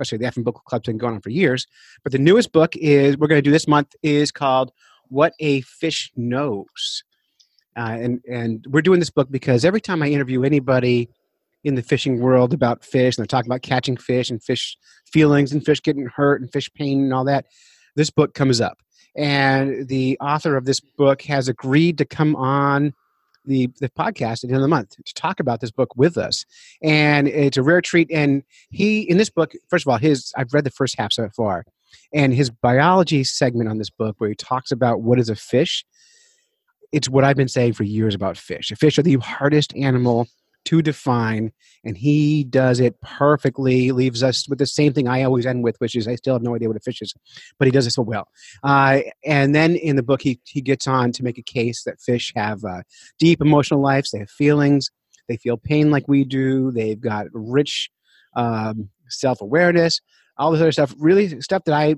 actually, 0.00 0.18
the 0.18 0.24
effing 0.24 0.44
book 0.44 0.62
club's 0.64 0.86
been 0.86 0.98
going 0.98 1.14
on 1.14 1.20
for 1.20 1.30
years, 1.30 1.66
but 2.02 2.12
the 2.12 2.18
newest 2.18 2.52
book 2.52 2.76
is 2.76 3.16
we're 3.16 3.28
going 3.28 3.38
to 3.38 3.42
do 3.42 3.50
this 3.50 3.68
month 3.68 3.94
is 4.02 4.30
called 4.30 4.72
"What 5.08 5.34
a 5.38 5.60
Fish 5.62 6.10
Knows," 6.16 7.04
uh, 7.76 7.96
and 8.00 8.20
and 8.30 8.66
we're 8.68 8.82
doing 8.82 9.00
this 9.00 9.10
book 9.10 9.30
because 9.30 9.64
every 9.64 9.80
time 9.80 10.02
I 10.02 10.08
interview 10.08 10.42
anybody 10.44 11.08
in 11.64 11.76
the 11.76 11.82
fishing 11.82 12.20
world 12.20 12.52
about 12.52 12.84
fish, 12.84 13.16
and 13.16 13.22
they're 13.22 13.26
talking 13.26 13.48
about 13.48 13.62
catching 13.62 13.96
fish 13.96 14.30
and 14.30 14.42
fish 14.42 14.76
feelings 15.06 15.52
and 15.52 15.64
fish 15.64 15.80
getting 15.80 16.06
hurt 16.06 16.40
and 16.40 16.52
fish 16.52 16.72
pain 16.74 17.04
and 17.04 17.14
all 17.14 17.24
that, 17.24 17.46
this 17.94 18.10
book 18.10 18.34
comes 18.34 18.60
up 18.60 18.78
and 19.14 19.88
the 19.88 20.16
author 20.20 20.56
of 20.56 20.64
this 20.64 20.80
book 20.80 21.22
has 21.22 21.48
agreed 21.48 21.98
to 21.98 22.04
come 22.04 22.34
on 22.36 22.94
the 23.44 23.68
the 23.80 23.88
podcast 23.90 24.44
at 24.44 24.48
the 24.48 24.54
end 24.54 24.56
of 24.56 24.62
the 24.62 24.68
month 24.68 24.96
to 25.04 25.14
talk 25.14 25.40
about 25.40 25.60
this 25.60 25.70
book 25.70 25.94
with 25.96 26.16
us 26.16 26.44
and 26.82 27.28
it's 27.28 27.56
a 27.56 27.62
rare 27.62 27.80
treat 27.80 28.10
and 28.10 28.42
he 28.70 29.02
in 29.02 29.16
this 29.16 29.30
book 29.30 29.52
first 29.68 29.84
of 29.86 29.90
all 29.90 29.98
his 29.98 30.32
i've 30.36 30.52
read 30.52 30.64
the 30.64 30.70
first 30.70 30.96
half 30.98 31.12
so 31.12 31.28
far 31.36 31.64
and 32.14 32.32
his 32.34 32.50
biology 32.50 33.24
segment 33.24 33.68
on 33.68 33.78
this 33.78 33.90
book 33.90 34.14
where 34.18 34.30
he 34.30 34.36
talks 34.36 34.70
about 34.70 35.02
what 35.02 35.18
is 35.18 35.28
a 35.28 35.36
fish 35.36 35.84
it's 36.92 37.08
what 37.08 37.24
I've 37.24 37.36
been 37.36 37.48
saying 37.48 37.72
for 37.72 37.84
years 37.84 38.14
about 38.14 38.36
fish. 38.36 38.70
Fish 38.76 38.98
are 38.98 39.02
the 39.02 39.14
hardest 39.14 39.74
animal 39.74 40.28
to 40.64 40.82
define, 40.82 41.52
and 41.84 41.96
he 41.96 42.44
does 42.44 42.80
it 42.80 43.00
perfectly. 43.00 43.92
Leaves 43.92 44.22
us 44.22 44.48
with 44.48 44.58
the 44.58 44.66
same 44.66 44.92
thing 44.92 45.08
I 45.08 45.22
always 45.22 45.46
end 45.46 45.64
with, 45.64 45.76
which 45.78 45.94
is 45.94 46.06
I 46.06 46.14
still 46.14 46.34
have 46.34 46.42
no 46.42 46.54
idea 46.54 46.68
what 46.68 46.76
a 46.76 46.80
fish 46.80 47.02
is, 47.02 47.14
but 47.58 47.66
he 47.66 47.72
does 47.72 47.86
it 47.86 47.90
so 47.90 48.02
well. 48.02 48.28
Uh, 48.62 49.00
and 49.24 49.54
then 49.54 49.76
in 49.76 49.96
the 49.96 50.02
book, 50.02 50.22
he 50.22 50.40
he 50.44 50.60
gets 50.60 50.86
on 50.86 51.12
to 51.12 51.22
make 51.22 51.38
a 51.38 51.42
case 51.42 51.84
that 51.84 52.00
fish 52.00 52.32
have 52.36 52.64
uh, 52.64 52.82
deep 53.18 53.40
emotional 53.40 53.80
lives. 53.80 54.10
They 54.10 54.20
have 54.20 54.30
feelings. 54.30 54.90
They 55.28 55.36
feel 55.36 55.56
pain 55.56 55.90
like 55.90 56.08
we 56.08 56.24
do. 56.24 56.70
They've 56.72 57.00
got 57.00 57.26
rich 57.32 57.90
um, 58.36 58.90
self 59.08 59.40
awareness. 59.40 60.00
All 60.38 60.50
this 60.50 60.60
other 60.60 60.72
stuff. 60.72 60.94
Really 60.98 61.40
stuff 61.40 61.64
that 61.64 61.74
I 61.74 61.96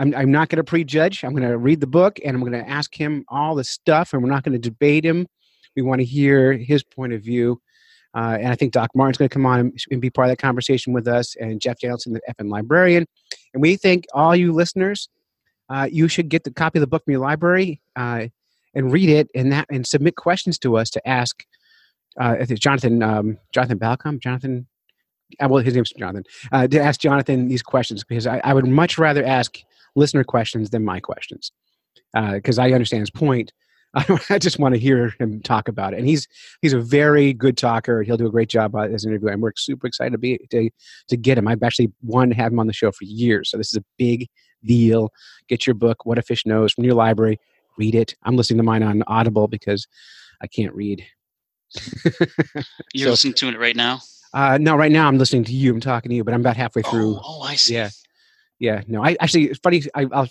I'm, 0.00 0.14
I'm 0.14 0.32
not 0.32 0.48
going 0.48 0.56
to 0.56 0.64
prejudge. 0.64 1.22
I'm 1.24 1.34
going 1.34 1.48
to 1.48 1.58
read 1.58 1.80
the 1.80 1.86
book 1.86 2.18
and 2.24 2.34
I'm 2.34 2.40
going 2.40 2.52
to 2.52 2.68
ask 2.68 2.98
him 2.98 3.24
all 3.28 3.54
the 3.54 3.64
stuff, 3.64 4.12
and 4.12 4.22
we're 4.22 4.30
not 4.30 4.44
going 4.44 4.60
to 4.60 4.70
debate 4.70 5.04
him. 5.04 5.26
We 5.76 5.82
want 5.82 6.00
to 6.00 6.04
hear 6.04 6.52
his 6.52 6.82
point 6.82 7.12
of 7.12 7.22
view. 7.22 7.60
Uh, 8.14 8.38
and 8.40 8.48
I 8.48 8.56
think 8.56 8.72
Doc 8.72 8.90
Martin's 8.94 9.18
going 9.18 9.28
to 9.28 9.32
come 9.32 9.46
on 9.46 9.72
and 9.90 10.00
be 10.00 10.10
part 10.10 10.26
of 10.26 10.32
that 10.32 10.42
conversation 10.42 10.92
with 10.92 11.06
us, 11.06 11.36
and 11.36 11.60
Jeff 11.60 11.78
Janelson, 11.78 12.14
the 12.14 12.20
FN 12.38 12.50
librarian. 12.50 13.06
And 13.54 13.62
we 13.62 13.76
think 13.76 14.06
all 14.12 14.34
you 14.34 14.52
listeners, 14.52 15.08
uh, 15.68 15.88
you 15.90 16.08
should 16.08 16.28
get 16.28 16.42
the 16.42 16.52
copy 16.52 16.78
of 16.78 16.80
the 16.80 16.88
book 16.88 17.04
from 17.04 17.12
your 17.12 17.20
library 17.20 17.80
uh, 17.94 18.26
and 18.74 18.92
read 18.92 19.08
it, 19.08 19.28
and 19.34 19.52
that 19.52 19.66
and 19.70 19.86
submit 19.86 20.16
questions 20.16 20.58
to 20.58 20.76
us 20.76 20.90
to 20.90 21.08
ask. 21.08 21.44
Uh, 22.18 22.44
Jonathan 22.44 23.04
um, 23.04 23.38
Jonathan 23.54 23.78
Balcombe, 23.78 24.20
Jonathan, 24.20 24.66
uh, 25.40 25.46
well, 25.48 25.62
his 25.62 25.74
name's 25.74 25.92
Jonathan. 25.96 26.24
Uh, 26.50 26.66
to 26.66 26.80
ask 26.80 27.00
Jonathan 27.00 27.46
these 27.46 27.62
questions 27.62 28.02
because 28.02 28.26
I, 28.26 28.40
I 28.42 28.52
would 28.52 28.66
much 28.66 28.98
rather 28.98 29.24
ask 29.24 29.58
listener 29.94 30.24
questions 30.24 30.70
than 30.70 30.84
my 30.84 30.98
questions 30.98 31.52
because 32.12 32.58
I 32.58 32.72
understand 32.72 33.02
his 33.02 33.10
point. 33.10 33.52
I 34.30 34.38
just 34.38 34.58
want 34.58 34.74
to 34.74 34.80
hear 34.80 35.14
him 35.18 35.40
talk 35.42 35.66
about 35.66 35.94
it, 35.94 35.98
and 35.98 36.06
he's 36.08 36.28
he's 36.62 36.72
a 36.72 36.80
very 36.80 37.32
good 37.32 37.56
talker. 37.56 38.02
He'll 38.02 38.16
do 38.16 38.26
a 38.26 38.30
great 38.30 38.48
job 38.48 38.76
as 38.76 39.04
an 39.04 39.10
interview, 39.10 39.28
and 39.30 39.42
we're 39.42 39.52
super 39.56 39.86
excited 39.86 40.12
to 40.12 40.18
be 40.18 40.38
to 40.50 40.70
to 41.08 41.16
get 41.16 41.36
him. 41.38 41.48
I've 41.48 41.62
actually 41.62 41.92
wanted 42.02 42.36
to 42.36 42.42
have 42.42 42.52
him 42.52 42.60
on 42.60 42.68
the 42.68 42.72
show 42.72 42.92
for 42.92 43.04
years, 43.04 43.50
so 43.50 43.56
this 43.56 43.68
is 43.72 43.78
a 43.78 43.84
big 43.98 44.28
deal. 44.64 45.12
Get 45.48 45.66
your 45.66 45.74
book, 45.74 46.06
What 46.06 46.18
a 46.18 46.22
Fish 46.22 46.46
Knows, 46.46 46.72
from 46.72 46.84
your 46.84 46.94
library. 46.94 47.40
Read 47.78 47.94
it. 47.96 48.14
I'm 48.22 48.36
listening 48.36 48.58
to 48.58 48.62
mine 48.62 48.82
on 48.82 49.02
Audible 49.08 49.48
because 49.48 49.88
I 50.40 50.46
can't 50.46 50.74
read. 50.74 51.04
You're 52.94 53.06
So- 53.06 53.10
listening 53.10 53.34
to 53.34 53.48
it 53.48 53.58
right 53.58 53.76
now. 53.76 54.00
Uh, 54.32 54.58
no, 54.60 54.76
right 54.76 54.92
now 54.92 55.08
I'm 55.08 55.18
listening 55.18 55.42
to 55.44 55.52
you. 55.52 55.72
I'm 55.74 55.80
talking 55.80 56.08
to 56.10 56.14
you, 56.14 56.22
but 56.22 56.32
I'm 56.32 56.40
about 56.40 56.56
halfway 56.56 56.82
through. 56.82 57.16
Oh, 57.16 57.20
oh, 57.24 57.42
I 57.42 57.56
see. 57.56 57.74
Yeah, 57.74 57.90
yeah. 58.60 58.82
No, 58.86 59.04
I 59.04 59.16
actually 59.18 59.46
it's 59.46 59.58
funny. 59.58 59.82
I, 59.96 60.06
I'll 60.12 60.28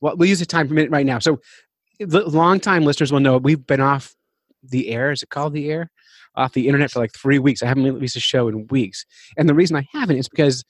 well, 0.00 0.16
we'll 0.16 0.28
use 0.28 0.38
the 0.38 0.46
time 0.46 0.68
per 0.68 0.74
minute 0.74 0.92
right 0.92 1.04
now. 1.04 1.18
So, 1.18 1.40
the 1.98 2.28
long 2.28 2.60
time 2.60 2.84
listeners 2.84 3.12
will 3.12 3.20
know 3.20 3.38
we've 3.38 3.66
been 3.66 3.80
off 3.80 4.14
the 4.62 4.90
air. 4.90 5.10
Is 5.10 5.22
it 5.22 5.30
called 5.30 5.52
the 5.52 5.70
air? 5.70 5.90
Off 6.36 6.52
the 6.52 6.66
internet 6.66 6.90
for 6.90 6.98
like 6.98 7.12
three 7.12 7.38
weeks. 7.38 7.62
I 7.62 7.66
haven't 7.66 7.84
released 7.84 8.16
a 8.16 8.20
show 8.20 8.48
in 8.48 8.66
weeks, 8.68 9.06
and 9.36 9.48
the 9.48 9.54
reason 9.54 9.76
I 9.76 9.86
haven't 9.92 10.16
is 10.16 10.28
because 10.28 10.64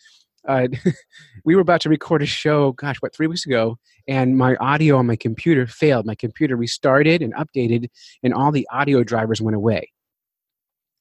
uh, 0.47 0.69
we 1.45 1.55
were 1.55 1.63
about 1.63 1.81
to 1.83 1.89
record 1.89 2.23
a 2.23 2.27
show. 2.27 2.73
Gosh, 2.73 2.97
what 3.01 3.15
three 3.15 3.27
weeks 3.27 3.47
ago, 3.47 3.79
and 4.07 4.37
my 4.37 4.57
audio 4.57 4.99
on 4.99 5.07
my 5.07 5.17
computer 5.17 5.67
failed. 5.67 6.05
My 6.05 6.15
computer 6.15 6.55
restarted 6.55 7.23
and 7.23 7.35
updated, 7.35 7.89
and 8.23 8.35
all 8.35 8.53
the 8.53 8.69
audio 8.71 9.03
drivers 9.05 9.41
went 9.41 9.57
away 9.57 9.94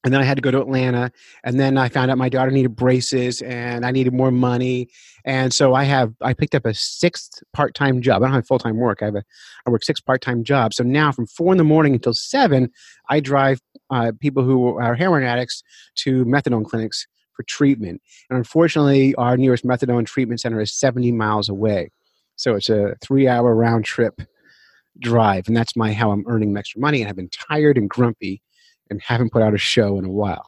and 0.04 0.12
then 0.12 0.20
I 0.20 0.24
had 0.24 0.36
to 0.36 0.42
go 0.42 0.50
to 0.50 0.60
Atlanta, 0.60 1.10
and 1.44 1.58
then 1.58 1.78
I 1.78 1.88
found 1.88 2.10
out 2.10 2.18
my 2.18 2.28
daughter 2.28 2.50
needed 2.50 2.76
braces, 2.76 3.40
and 3.42 3.86
I 3.86 3.90
needed 3.90 4.12
more 4.12 4.30
money, 4.30 4.88
and 5.24 5.52
so 5.52 5.74
I 5.74 5.84
have 5.84 6.12
I 6.20 6.34
picked 6.34 6.54
up 6.54 6.66
a 6.66 6.74
sixth 6.74 7.42
part 7.52 7.74
time 7.74 8.02
job. 8.02 8.22
I 8.22 8.26
don't 8.26 8.34
have 8.34 8.46
full 8.46 8.58
time 8.58 8.76
work. 8.76 9.00
I 9.00 9.06
have 9.06 9.16
a 9.16 9.24
I 9.66 9.70
work 9.70 9.82
six 9.82 10.00
part 10.00 10.20
time 10.20 10.44
jobs. 10.44 10.76
So 10.76 10.84
now 10.84 11.10
from 11.10 11.26
four 11.26 11.52
in 11.52 11.58
the 11.58 11.64
morning 11.64 11.94
until 11.94 12.12
seven, 12.12 12.70
I 13.08 13.20
drive 13.20 13.60
uh, 13.90 14.12
people 14.20 14.44
who 14.44 14.76
are 14.78 14.94
heroin 14.94 15.24
addicts 15.24 15.62
to 15.96 16.24
methadone 16.26 16.66
clinics 16.66 17.06
for 17.32 17.42
treatment. 17.44 18.00
And 18.28 18.36
unfortunately, 18.36 19.14
our 19.16 19.36
nearest 19.36 19.64
methadone 19.64 20.06
treatment 20.06 20.40
center 20.40 20.60
is 20.60 20.72
seventy 20.72 21.12
miles 21.12 21.48
away, 21.48 21.90
so 22.36 22.54
it's 22.54 22.68
a 22.68 22.94
three 23.00 23.26
hour 23.26 23.54
round 23.54 23.86
trip 23.86 24.20
drive, 24.98 25.48
and 25.48 25.56
that's 25.56 25.74
my 25.74 25.92
how 25.92 26.10
I'm 26.10 26.24
earning 26.26 26.56
extra 26.56 26.80
money. 26.80 27.00
And 27.00 27.08
I've 27.08 27.16
been 27.16 27.30
tired 27.30 27.78
and 27.78 27.88
grumpy 27.88 28.42
and 28.90 29.00
haven't 29.02 29.32
put 29.32 29.42
out 29.42 29.54
a 29.54 29.58
show 29.58 29.98
in 29.98 30.04
a 30.04 30.10
while. 30.10 30.44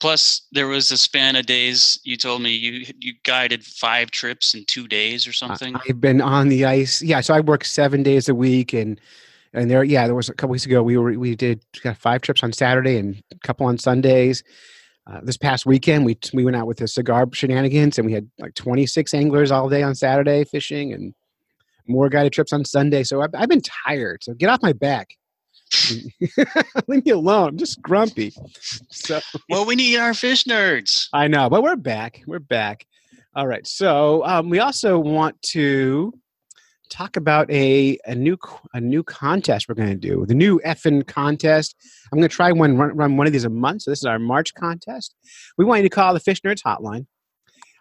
Plus, 0.00 0.46
there 0.52 0.66
was 0.66 0.90
a 0.90 0.96
span 0.96 1.36
of 1.36 1.46
days 1.46 2.00
you 2.02 2.16
told 2.16 2.42
me 2.42 2.50
you 2.50 2.86
you 2.98 3.14
guided 3.24 3.64
five 3.64 4.10
trips 4.10 4.54
in 4.54 4.64
two 4.66 4.88
days 4.88 5.26
or 5.26 5.32
something. 5.32 5.76
I've 5.88 6.00
been 6.00 6.20
on 6.20 6.48
the 6.48 6.64
ice. 6.64 7.02
Yeah, 7.02 7.20
so 7.20 7.34
I 7.34 7.40
work 7.40 7.64
seven 7.64 8.02
days 8.02 8.28
a 8.28 8.34
week, 8.34 8.72
and 8.72 9.00
and 9.52 9.70
there, 9.70 9.84
yeah, 9.84 10.06
there 10.06 10.14
was 10.14 10.28
a 10.28 10.34
couple 10.34 10.52
weeks 10.52 10.66
ago 10.66 10.82
we 10.82 10.96
were 10.96 11.12
we 11.18 11.36
did 11.36 11.64
got 11.82 11.96
five 11.96 12.22
trips 12.22 12.42
on 12.42 12.52
Saturday 12.52 12.98
and 12.98 13.22
a 13.32 13.38
couple 13.46 13.66
on 13.66 13.78
Sundays. 13.78 14.42
Uh, 15.06 15.20
this 15.22 15.36
past 15.36 15.66
weekend, 15.66 16.04
we 16.04 16.18
we 16.34 16.44
went 16.44 16.56
out 16.56 16.66
with 16.66 16.78
the 16.78 16.88
cigar 16.88 17.26
shenanigans, 17.32 17.98
and 17.98 18.06
we 18.06 18.12
had 18.12 18.28
like 18.38 18.54
twenty 18.54 18.86
six 18.86 19.14
anglers 19.14 19.50
all 19.50 19.68
day 19.68 19.82
on 19.82 19.94
Saturday 19.94 20.44
fishing, 20.44 20.92
and 20.92 21.14
more 21.86 22.08
guided 22.08 22.32
trips 22.32 22.52
on 22.52 22.64
Sunday. 22.64 23.02
So 23.02 23.22
I've, 23.22 23.30
I've 23.34 23.48
been 23.48 23.62
tired. 23.62 24.24
So 24.24 24.34
get 24.34 24.50
off 24.50 24.62
my 24.62 24.72
back. 24.72 25.10
Leave 26.88 27.04
me 27.04 27.10
alone. 27.10 27.48
I'm 27.50 27.56
just 27.58 27.82
grumpy. 27.82 28.32
So 28.90 29.20
well, 29.48 29.66
we 29.66 29.74
need 29.74 29.98
our 29.98 30.14
fish 30.14 30.44
nerds. 30.44 31.08
I 31.12 31.28
know, 31.28 31.48
but 31.50 31.62
we're 31.62 31.76
back. 31.76 32.22
We're 32.26 32.38
back. 32.38 32.86
All 33.34 33.46
right. 33.46 33.66
So 33.66 34.24
um, 34.24 34.48
we 34.48 34.60
also 34.60 34.98
want 34.98 35.40
to 35.42 36.12
talk 36.88 37.16
about 37.16 37.50
a 37.50 37.98
a 38.06 38.14
new 38.14 38.36
a 38.72 38.80
new 38.80 39.02
contest 39.02 39.68
we're 39.68 39.74
going 39.74 39.88
to 39.88 39.94
do. 39.94 40.24
The 40.26 40.34
new 40.34 40.60
effing 40.64 41.06
contest. 41.06 41.74
I'm 42.12 42.18
going 42.18 42.28
to 42.28 42.34
try 42.34 42.52
one 42.52 42.76
run, 42.76 42.96
run 42.96 43.16
one 43.16 43.26
of 43.26 43.32
these 43.32 43.44
a 43.44 43.50
month. 43.50 43.82
So 43.82 43.90
this 43.90 43.98
is 43.98 44.04
our 44.04 44.18
March 44.18 44.54
contest. 44.54 45.14
We 45.58 45.64
want 45.64 45.82
you 45.82 45.88
to 45.88 45.94
call 45.94 46.14
the 46.14 46.20
Fish 46.20 46.40
Nerds 46.42 46.62
hotline. 46.62 47.06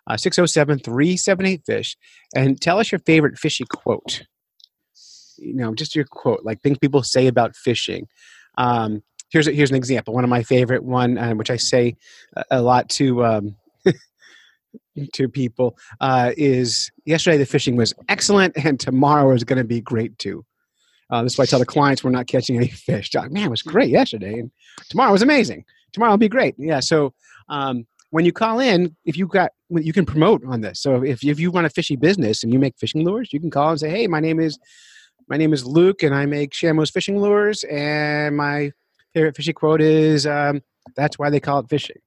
Uh, 0.07 0.13
607-378-FISH 0.13 1.97
and 2.35 2.61
tell 2.61 2.77
us 2.77 2.91
your 2.91 2.99
favorite 2.99 3.39
fishy 3.39 3.65
quote 3.67 4.21
you 5.37 5.53
know 5.53 5.73
just 5.73 5.95
your 5.95 6.05
quote 6.05 6.43
like 6.43 6.61
things 6.61 6.77
people 6.77 7.03
say 7.03 7.27
about 7.27 7.55
fishing. 7.55 8.07
Um, 8.57 9.03
here's 9.31 9.47
a, 9.47 9.51
here's 9.51 9.69
an 9.69 9.75
example 9.75 10.13
one 10.13 10.23
of 10.23 10.29
my 10.29 10.43
favorite 10.43 10.83
one 10.83 11.17
uh, 11.17 11.33
which 11.33 11.49
i 11.49 11.57
say 11.57 11.95
a, 12.51 12.61
lot 12.61 12.87
to 12.89 13.25
um, 13.25 13.55
to 15.13 15.27
people 15.27 15.77
uh, 15.99 16.31
is 16.37 16.91
yesterday 17.05 17.37
the 17.37 17.45
fishing 17.45 17.75
was 17.75 17.93
excellent 18.07 18.55
and 18.63 18.79
tomorrow 18.79 19.33
is 19.33 19.43
going 19.43 19.57
to 19.57 19.63
be 19.63 19.81
great 19.81 20.17
too. 20.17 20.45
Uh, 21.09 21.21
this 21.21 21.33
is 21.33 21.37
why 21.37 21.43
i 21.43 21.45
tell 21.45 21.59
the 21.59 21.65
clients 21.65 22.03
we're 22.03 22.11
not 22.11 22.27
catching 22.27 22.55
any 22.55 22.67
fish. 22.67 23.13
Like, 23.13 23.31
man 23.31 23.45
it 23.45 23.49
was 23.49 23.61
great 23.61 23.89
yesterday 23.89 24.39
and 24.39 24.51
tomorrow 24.89 25.11
was 25.11 25.21
amazing. 25.21 25.65
Tomorrow 25.93 26.11
will 26.11 26.17
be 26.17 26.29
great. 26.29 26.55
Yeah 26.57 26.79
so 26.79 27.13
um, 27.49 27.85
when 28.11 28.25
you 28.25 28.31
call 28.31 28.59
in 28.59 28.95
if 29.05 29.17
you 29.17 29.27
got 29.27 29.51
you 29.69 29.93
can 29.93 30.05
promote 30.05 30.43
on 30.45 30.61
this. 30.61 30.81
So 30.81 31.03
if, 31.03 31.23
if 31.23 31.39
you 31.39 31.51
run 31.51 31.65
a 31.65 31.69
fishy 31.69 31.95
business 31.95 32.43
and 32.43 32.53
you 32.53 32.59
make 32.59 32.77
fishing 32.77 33.03
lures 33.03 33.33
you 33.33 33.39
can 33.39 33.51
call 33.51 33.71
and 33.71 33.79
say 33.79 33.89
hey 33.89 34.07
my 34.07 34.19
name 34.19 34.39
is 34.39 34.57
my 35.27 35.37
name 35.37 35.53
is 35.53 35.65
Luke, 35.65 36.03
and 36.03 36.13
I 36.13 36.25
make 36.25 36.51
Shamo's 36.51 36.89
fishing 36.91 37.19
lures. 37.19 37.63
And 37.65 38.37
my 38.37 38.71
favorite 39.13 39.35
fishing 39.35 39.53
quote 39.53 39.81
is, 39.81 40.25
um, 40.27 40.61
"That's 40.95 41.17
why 41.17 41.29
they 41.29 41.39
call 41.39 41.59
it 41.59 41.69
fishing." 41.69 41.97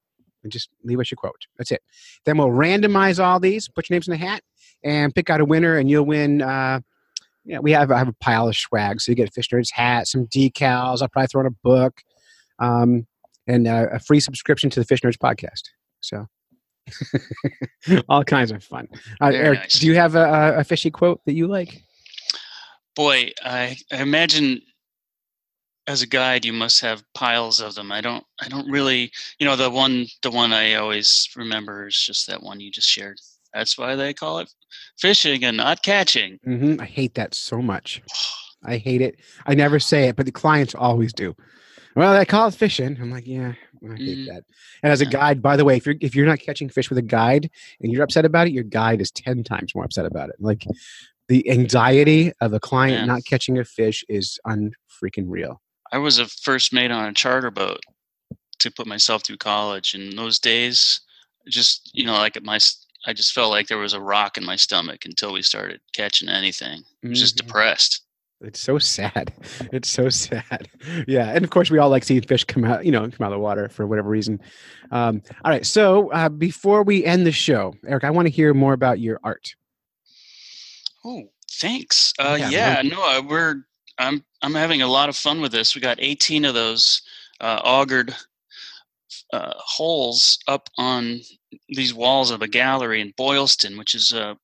And 0.42 0.52
just 0.52 0.68
leave 0.84 1.00
us 1.00 1.10
your 1.10 1.16
quote. 1.16 1.46
That's 1.56 1.72
it. 1.72 1.82
Then 2.24 2.38
we'll 2.38 2.48
randomize 2.48 3.22
all 3.22 3.40
these, 3.40 3.68
put 3.68 3.90
your 3.90 3.96
names 3.96 4.06
in 4.06 4.14
a 4.14 4.16
hat, 4.16 4.42
and 4.84 5.14
pick 5.14 5.30
out 5.30 5.40
a 5.40 5.44
winner, 5.44 5.76
and 5.76 5.90
you'll 5.90 6.06
win. 6.06 6.42
Uh, 6.42 6.80
yeah, 7.44 7.58
we 7.58 7.72
have 7.72 7.90
I 7.90 7.98
have 7.98 8.08
a 8.08 8.14
pile 8.20 8.48
of 8.48 8.56
swag, 8.56 9.00
so 9.00 9.10
you 9.10 9.16
get 9.16 9.28
a 9.28 9.32
fish 9.32 9.48
nerds 9.48 9.72
hat, 9.72 10.06
some 10.06 10.26
decals. 10.26 11.02
I'll 11.02 11.08
probably 11.08 11.26
throw 11.28 11.40
in 11.40 11.46
a 11.46 11.56
book, 11.64 12.02
um, 12.58 13.06
and 13.46 13.66
uh, 13.66 13.86
a 13.92 13.98
free 13.98 14.20
subscription 14.20 14.70
to 14.70 14.80
the 14.80 14.86
Fish 14.86 15.00
Nerds 15.00 15.16
podcast. 15.16 15.62
So. 16.00 16.26
all 18.08 18.24
kinds 18.24 18.50
of 18.50 18.64
fun. 18.64 18.88
Uh, 19.20 19.26
Erik, 19.26 19.58
nice. 19.60 19.78
do 19.78 19.86
you 19.86 19.94
have 19.94 20.14
a, 20.14 20.24
a- 20.24 20.58
a 20.60 20.64
fishy 20.64 20.90
quote 20.90 21.20
that 21.26 21.34
you 21.34 21.46
like? 21.46 21.82
Boy, 22.98 23.30
I, 23.44 23.76
I 23.92 24.02
imagine 24.02 24.60
as 25.86 26.02
a 26.02 26.06
guide 26.06 26.44
you 26.44 26.52
must 26.52 26.80
have 26.80 27.04
piles 27.14 27.60
of 27.60 27.76
them. 27.76 27.92
I 27.92 28.00
don't 28.00 28.24
I 28.42 28.48
don't 28.48 28.68
really 28.68 29.12
you 29.38 29.46
know 29.46 29.54
the 29.54 29.70
one 29.70 30.06
the 30.24 30.32
one 30.32 30.52
I 30.52 30.74
always 30.74 31.28
remember 31.36 31.86
is 31.86 31.96
just 31.96 32.26
that 32.26 32.42
one 32.42 32.58
you 32.58 32.72
just 32.72 32.90
shared. 32.90 33.20
That's 33.54 33.78
why 33.78 33.94
they 33.94 34.12
call 34.12 34.40
it 34.40 34.52
fishing 34.98 35.44
and 35.44 35.56
not 35.56 35.84
catching. 35.84 36.40
hmm 36.42 36.80
I 36.80 36.86
hate 36.86 37.14
that 37.14 37.34
so 37.34 37.62
much. 37.62 38.02
I 38.64 38.78
hate 38.78 39.00
it. 39.00 39.20
I 39.46 39.54
never 39.54 39.78
say 39.78 40.08
it, 40.08 40.16
but 40.16 40.26
the 40.26 40.32
clients 40.32 40.74
always 40.74 41.12
do. 41.12 41.36
Well, 41.94 42.18
they 42.18 42.24
call 42.24 42.48
it 42.48 42.54
fishing. 42.54 42.98
I'm 43.00 43.12
like, 43.12 43.28
yeah, 43.28 43.52
I 43.88 43.94
hate 43.94 44.18
Mhm. 44.18 44.26
that. 44.26 44.42
And 44.82 44.92
as 44.92 45.00
a 45.00 45.06
guide, 45.06 45.40
by 45.40 45.56
the 45.56 45.64
way, 45.64 45.76
if 45.76 45.86
you're 45.86 45.94
if 46.00 46.16
you're 46.16 46.26
not 46.26 46.40
catching 46.40 46.68
fish 46.68 46.90
with 46.90 46.98
a 46.98 47.02
guide 47.02 47.48
and 47.80 47.92
you're 47.92 48.02
upset 48.02 48.24
about 48.24 48.48
it, 48.48 48.52
your 48.52 48.64
guide 48.64 49.00
is 49.00 49.12
ten 49.12 49.44
times 49.44 49.72
more 49.72 49.84
upset 49.84 50.04
about 50.04 50.30
it. 50.30 50.36
Like 50.40 50.66
the 51.28 51.48
anxiety 51.50 52.32
of 52.40 52.52
a 52.52 52.60
client 52.60 53.00
Yeah. 53.00 53.04
not 53.04 53.24
catching 53.24 53.58
a 53.58 53.64
fish 53.64 54.04
is 54.08 54.38
unfreaking 54.46 55.26
real. 55.28 55.60
I 55.92 55.98
was 55.98 56.18
a 56.18 56.26
first 56.26 56.72
mate 56.72 56.90
on 56.90 57.04
a 57.08 57.12
charter 57.12 57.50
boat 57.50 57.80
to 58.58 58.70
put 58.70 58.86
myself 58.86 59.24
through 59.24 59.36
college. 59.38 59.94
and 59.94 60.18
those 60.18 60.38
days, 60.38 61.00
just 61.46 61.90
you 61.94 62.04
know, 62.04 62.12
like 62.14 62.42
my, 62.42 62.58
I 63.06 63.12
just 63.12 63.32
felt 63.32 63.50
like 63.50 63.68
there 63.68 63.78
was 63.78 63.92
a 63.94 64.00
rock 64.00 64.36
in 64.36 64.44
my 64.44 64.56
stomach 64.56 65.04
until 65.06 65.32
we 65.32 65.42
started 65.42 65.80
catching 65.94 66.28
anything. 66.28 66.82
I 67.04 67.08
was 67.08 67.20
just 67.20 67.36
Mhm. 67.36 67.46
depressed. 67.46 68.02
It's 68.40 68.60
so 68.60 68.78
sad. 68.78 69.32
It's 69.72 69.88
so 69.88 70.08
sad. 70.10 70.68
Yeah, 71.08 71.30
and 71.34 71.44
of 71.44 71.50
course 71.50 71.70
we 71.70 71.78
all 71.78 71.88
like 71.90 72.04
seeing 72.04 72.22
fish 72.22 72.44
come 72.44 72.64
out, 72.64 72.84
you 72.84 72.92
know, 72.92 73.00
come 73.02 73.24
out 73.24 73.32
of 73.32 73.38
the 73.38 73.38
water 73.38 73.68
for 73.68 73.86
whatever 73.86 74.08
reason. 74.08 74.40
Um, 74.90 75.22
all 75.44 75.50
right, 75.52 75.64
so 75.66 76.10
uh, 76.12 76.28
before 76.28 76.82
we 76.82 77.04
end 77.04 77.26
the 77.26 77.32
show, 77.32 77.74
Erik, 77.86 78.04
I 78.04 78.10
want 78.10 78.26
to 78.26 78.32
hear 78.32 78.52
more 78.54 78.72
about 78.74 78.98
your 79.00 79.18
art. 79.24 79.54
Oh, 81.08 81.30
thanks. 81.52 82.12
Uh, 82.18 82.36
Yeah, 82.38 82.50
yeah, 82.50 82.82
no, 82.82 83.02
uh, 83.02 83.22
we're 83.22 83.64
I'm 83.98 84.22
I'm 84.42 84.54
having 84.54 84.82
a 84.82 84.86
lot 84.86 85.08
of 85.08 85.16
fun 85.16 85.40
with 85.40 85.52
this. 85.52 85.74
We 85.74 85.80
got 85.80 85.98
18 86.00 86.44
of 86.44 86.54
those 86.54 87.00
uh, 87.40 87.60
augured 87.64 88.14
uh, 89.32 89.54
holes 89.56 90.38
up 90.46 90.68
on 90.76 91.20
these 91.70 91.94
walls 91.94 92.30
of 92.30 92.42
a 92.42 92.48
gallery 92.48 93.00
in 93.00 93.12
Boylston, 93.16 93.78
which 93.78 93.94
is 93.94 94.12
a, 94.12 94.36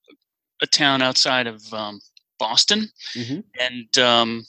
a 0.62 0.66
town 0.66 1.02
outside 1.02 1.46
of 1.46 1.62
um, 1.74 2.00
Boston, 2.38 2.90
Mhm. 3.14 3.44
and 3.60 3.98
um, 3.98 4.46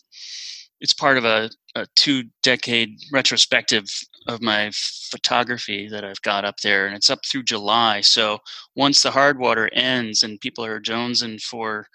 it's 0.80 0.94
part 0.94 1.18
of 1.18 1.26
a, 1.26 1.50
a 1.76 1.86
two-decade 1.96 2.98
retrospective 3.12 3.86
of 4.28 4.42
my 4.42 4.72
photography 4.74 5.88
that 5.90 6.04
I've 6.04 6.22
got 6.22 6.46
up 6.46 6.60
there, 6.62 6.88
and 6.88 6.96
it's 6.96 7.10
up 7.10 7.26
through 7.26 7.44
July. 7.44 8.02
So 8.02 8.40
once 8.76 9.02
the 9.02 9.12
hard 9.12 9.38
water 9.38 9.70
ends 9.74 10.24
and 10.24 10.42
people 10.42 10.66
are 10.66 10.82
jonesing 10.82 11.42
for 11.42 11.88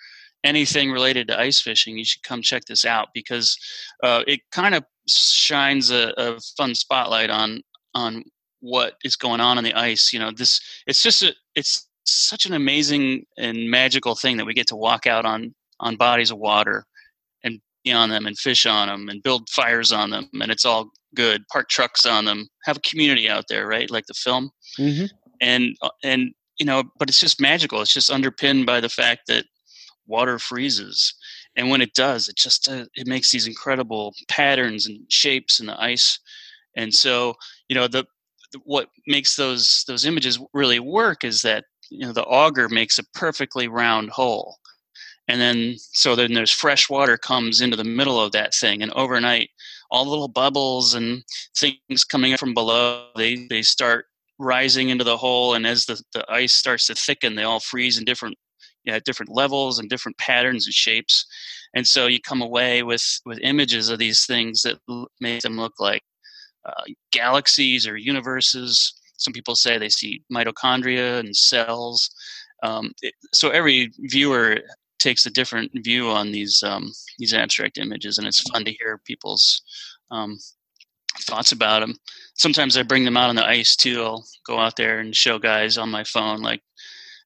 anything 0.45 0.91
related 0.91 1.29
to 1.29 1.39
ice 1.39 1.61
fishing, 1.61 1.99
you 1.99 2.05
should 2.05 2.23
come 2.23 2.43
check 2.43 2.65
this 2.67 2.85
out 2.85 3.09
because 3.15 3.57
uh, 4.03 4.23
it 4.27 4.41
kind 4.53 4.75
of 4.75 4.85
shines 5.09 5.91
a, 5.91 6.13
a 6.17 6.39
fun 6.57 6.75
spotlight 6.75 7.31
on 7.31 7.63
on 7.95 8.23
what 8.61 8.95
is 9.05 9.17
going 9.17 9.41
on 9.41 9.59
on 9.59 9.65
the 9.65 9.75
ice. 9.75 10.13
You 10.13 10.19
know, 10.19 10.31
this 10.31 10.61
it's 10.87 11.03
just 11.03 11.23
a, 11.23 11.35
it's 11.55 11.89
such 12.05 12.47
an 12.47 12.53
amazing 12.55 13.25
and 13.39 13.71
magical 13.71 14.15
thing 14.15 14.37
that 14.37 14.47
we 14.47 14.55
get 14.55 14.67
to 14.69 14.77
walk 14.77 15.07
out 15.07 15.25
on 15.25 15.55
on 15.81 15.97
bodies 15.97 16.31
of 16.31 16.39
water 16.39 16.85
and 17.45 17.61
be 17.85 17.93
on 17.93 18.11
them 18.11 18.27
and 18.27 18.39
fish 18.39 18.67
on 18.67 18.89
them 18.89 19.09
and 19.09 19.23
build 19.23 19.49
fires 19.49 19.93
on 19.93 20.11
them 20.11 20.29
and 20.41 20.51
it's 20.51 20.65
all 20.65 20.91
good. 21.15 21.43
Park 21.53 21.69
trucks 21.69 22.07
on 22.07 22.25
them, 22.25 22.49
have 22.65 22.77
a 22.77 22.81
community 22.81 23.29
out 23.29 23.45
there, 23.49 23.67
right? 23.67 23.91
Like 23.91 24.07
the 24.07 24.15
film 24.15 24.51
Mm-hmm. 24.79 25.07
and 25.41 25.75
uh, 25.83 25.91
and 26.05 26.31
you 26.59 26.67
know 26.67 26.85
but 26.99 27.09
it's 27.09 27.19
just 27.19 27.41
magical 27.41 27.81
it's 27.81 27.93
just 27.93 28.11
underpinned 28.11 28.67
by 28.67 28.79
the 28.81 28.89
fact 28.89 29.23
that 29.29 29.45
water 30.11 30.39
freezes. 30.39 31.15
And 31.57 31.71
when 31.71 31.81
it 31.81 31.95
does 31.95 32.29
it 32.29 32.37
just 32.37 32.69
uh, 32.69 32.87
it 32.95 33.07
makes 33.07 33.31
these 33.33 33.47
incredible 33.47 34.15
patterns 34.29 34.87
and 34.87 35.01
shapes 35.09 35.61
in 35.61 35.67
the 35.67 35.81
ice. 35.83 36.19
And 36.77 36.93
so 36.93 37.35
you 37.69 37.75
know 37.77 37.89
the, 37.89 38.05
what 38.65 38.89
makes 39.07 39.37
those 39.37 39.85
those 39.87 40.05
images 40.05 40.39
really 40.53 40.81
work 40.81 41.25
is 41.25 41.43
that 41.43 41.65
you 41.91 42.07
know 42.07 42.13
the 42.13 42.25
auger 42.25 42.69
makes 42.69 42.99
a 42.99 43.05
perfectly 43.15 43.69
round 43.69 44.11
hole. 44.11 44.57
And 45.29 45.41
then 45.41 45.77
so 45.79 46.17
then 46.17 46.33
there's 46.35 46.51
fresh 46.51 46.91
water 46.91 47.17
comes 47.17 47.61
into 47.61 47.77
the 47.77 47.85
middle 47.85 48.21
of 48.21 48.33
that 48.33 48.55
thing. 48.55 48.83
And 48.83 48.93
overnight 48.93 49.51
all 49.91 50.05
the 50.05 50.11
little 50.11 50.29
bubbles 50.29 50.95
and 50.95 51.23
things 51.57 52.05
coming 52.05 52.33
up 52.33 52.41
from 52.41 52.55
below 52.55 53.09
they 53.17 53.47
they 53.49 53.63
start 53.63 54.07
rising 54.39 54.89
into 54.89 55.05
the 55.05 55.17
hole. 55.17 55.55
And 55.55 55.67
as 55.67 55.87
the, 55.87 56.03
the 56.15 56.25
ice 56.33 56.55
starts 56.55 56.87
to 56.87 56.95
thicken 56.95 57.37
they 57.37 57.45
all 57.45 57.61
freeze 57.61 57.99
in 57.99 58.05
different 58.05 58.37
yeah, 58.85 58.99
different 59.05 59.33
levels 59.33 59.79
and 59.79 59.89
different 59.89 60.19
patterns 60.19 60.67
and 60.67 60.75
shapes. 60.75 61.27
And 61.75 61.87
so 61.87 62.07
you 62.07 62.21
come 62.21 62.43
away 62.43 62.83
with 62.83 63.21
with 63.25 63.39
images 63.43 63.89
of 63.89 63.99
these 63.99 64.27
things 64.27 64.63
that 64.63 64.79
l- 64.89 65.09
make 65.21 65.43
them 65.43 65.57
look 65.57 65.75
like 65.79 66.03
uh, 66.65 66.85
galaxies 67.13 67.87
or 67.87 67.97
universes. 67.97 68.95
Some 69.17 69.33
people 69.33 69.55
say 69.55 69.79
they 69.79 69.89
see 69.89 70.23
mitochondria 70.33 71.21
and 71.21 71.37
cells. 71.37 72.11
Um, 72.63 72.93
it, 73.03 73.15
so 73.33 73.51
every 73.51 73.93
viewer 73.99 74.59
takes 74.99 75.25
a 75.25 75.31
different 75.31 75.71
view 75.77 76.09
on 76.09 76.33
these 76.33 76.63
um, 76.63 76.93
these 77.19 77.35
abstract 77.35 77.79
images 77.79 78.19
and 78.19 78.27
it's 78.27 78.41
fun 78.51 78.65
to 78.65 78.73
hear 78.73 79.01
people's 79.05 79.63
um, 80.11 80.39
thoughts 81.27 81.53
about 81.53 81.81
them 81.81 81.95
sometimes 82.41 82.77
I 82.77 82.83
bring 82.83 83.05
them 83.05 83.19
out 83.19 83.29
on 83.29 83.37
the 83.37 83.47
ice 83.47 83.77
too. 83.77 84.03
I'll 84.03 84.25
go 84.47 84.59
out 84.59 84.77
there 84.77 84.99
and 84.99 85.15
show 85.15 85.39
guys 85.39 85.77
on 85.77 85.91
my 85.91 86.05
phone, 86.05 86.41
like, 86.41 86.63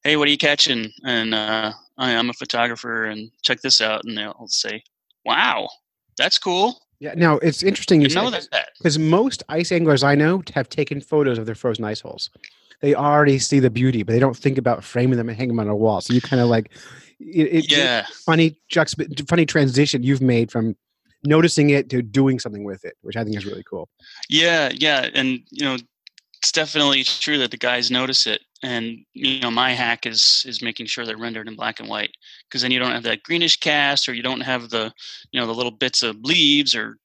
"Hey, 0.05 0.17
what 0.17 0.29
are 0.29 0.31
you 0.31 0.39
catching?" 0.39 0.91
And 1.05 1.35
uh, 1.35 1.73
I, 1.99 2.15
I'm 2.15 2.31
a 2.31 2.35
photographer, 2.35 3.05
and 3.07 3.31
check 3.43 3.61
this 3.61 3.81
out. 3.81 4.03
And 4.05 4.17
they'll 4.17 4.47
say, 4.49 4.83
"Wow, 5.25 5.69
that's 6.17 6.39
cool." 6.39 6.81
Yeah. 7.01 7.15
Now 7.17 7.39
it's 7.39 7.63
interesting 7.63 8.01
you 8.01 8.09
know 8.09 8.31
that. 8.31 8.69
because 8.79 8.99
most 8.99 9.43
ice 9.49 9.73
anglers 9.73 10.03
I 10.03 10.15
know 10.15 10.43
have 10.55 10.69
taken 10.69 11.01
photos 11.01 11.39
of 11.39 11.45
their 11.45 11.55
frozen 11.57 11.85
ice 11.85 12.01
holes. 12.01 12.31
They 12.81 12.95
already 12.95 13.39
see 13.39 13.61
the 13.61 13.69
beauty, 13.71 14.03
but 14.03 14.13
they 14.13 14.19
don't 14.21 14.37
think 14.37 14.59
about 14.59 14.85
framing 14.85 15.17
them 15.19 15.29
and 15.29 15.37
hanging 15.37 15.57
them 15.57 15.61
on 15.61 15.69
a 15.69 15.77
wall. 15.77 16.01
So 16.01 16.15
you 16.15 16.21
kind 16.21 16.41
of 16.41 16.49
like, 16.49 16.71
it, 17.19 17.65
it, 17.65 17.73
Yeah. 17.73 18.07
funny 18.25 18.59
juxtap- 18.73 19.29
funny 19.29 19.45
transition 19.47 20.03
you've 20.03 20.21
made 20.23 20.51
from 20.51 20.77
noticing 21.25 21.71
it 21.71 21.89
to 21.91 22.03
doing 22.03 22.39
something 22.39 22.65
with 22.65 22.85
it, 22.85 22.95
which 23.03 23.17
I 23.17 23.25
think 23.25 23.37
is 23.37 23.47
really 23.47 23.65
cool. 23.69 23.89
Yeah, 24.29 24.71
yeah, 24.75 25.09
and 25.15 25.41
you 25.51 25.65
know, 25.65 25.77
it's 26.45 26.53
definitely 26.53 27.05
true 27.05 27.39
that 27.39 27.51
the 27.51 27.57
guys 27.57 27.91
notice 27.91 28.27
it. 28.27 28.43
And 28.63 28.99
you 29.15 29.41
know, 29.41 29.51
my 29.51 29.73
hack 29.73 30.05
is 30.05 30.45
is 30.47 30.61
making 30.61 30.87
sure 30.87 31.07
they're 31.07 31.17
rendered 31.17 31.49
in 31.49 31.57
black 31.57 31.81
and 31.81 31.89
white 31.89 32.15
because 32.47 32.61
then 32.61 32.71
you 32.71 32.79
don't 32.79 32.91
have 32.91 33.03
that 33.05 33.23
greenish 33.23 33.59
cast, 33.61 34.11
or 34.11 34.13
you 34.13 34.23
don't 34.23 34.43
have 34.43 34.69
the 34.69 34.93
you 35.31 35.41
know 35.41 35.47
the 35.47 35.55
little 35.55 35.71
bits 35.71 36.03
of 36.03 36.17
leaves 36.21 36.75
or 36.75 36.99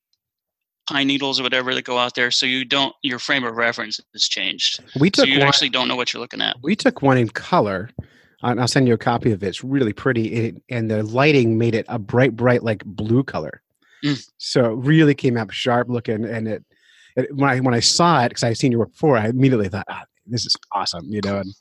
pine 0.89 1.07
needles 1.07 1.39
or 1.39 1.43
whatever 1.43 1.73
that 1.73 1.85
go 1.85 1.97
out 1.97 2.15
there. 2.15 2.31
So 2.31 2.45
you 2.45 2.65
don't 2.65 2.93
your 3.01 3.17
frame 3.17 3.45
of 3.45 3.55
reference 3.55 4.01
is 4.13 4.27
changed. 4.27 4.83
We 4.99 5.09
so 5.15 5.23
took 5.23 5.29
you 5.29 5.39
one- 5.39 5.47
actually 5.47 5.69
don't 5.69 5.87
know 5.87 5.95
what 5.95 6.11
you're 6.11 6.21
looking 6.21 6.41
at. 6.41 6.57
We 6.61 6.75
took 6.75 7.01
one 7.01 7.17
in 7.17 7.29
color. 7.29 7.89
And 8.41 8.61
I'll 8.61 8.69
send 8.69 8.87
you 8.87 8.93
a 8.93 8.97
copy 8.97 9.33
of 9.33 9.43
it. 9.43 9.47
It's 9.47 9.65
really 9.65 9.91
pretty, 9.91 10.33
it, 10.33 10.63
and 10.69 10.89
the 10.89 11.03
lighting 11.03 11.57
made 11.57 11.75
it 11.75 11.85
a 11.89 11.99
bright, 11.99 12.37
bright 12.37 12.63
like 12.63 12.85
blue 12.85 13.21
color. 13.21 13.61
Mm. 14.01 14.25
So 14.37 14.71
it 14.71 14.75
really 14.75 15.13
came 15.13 15.35
out 15.35 15.53
sharp 15.53 15.89
looking. 15.89 16.23
And 16.23 16.47
it 16.47 16.63
when 17.31 17.49
I 17.49 17.59
when 17.59 17.73
I 17.73 17.79
saw 17.79 18.23
it 18.23 18.29
because 18.29 18.43
I 18.43 18.49
had 18.49 18.57
seen 18.57 18.71
your 18.71 18.79
work 18.79 18.91
before, 18.91 19.17
I 19.17 19.27
immediately 19.27 19.69
thought, 19.69 19.85
ah, 19.89 20.03
"This 20.25 20.45
is 20.45 20.55
awesome," 20.73 21.05
you 21.07 21.21
know. 21.21 21.37
And 21.37 21.53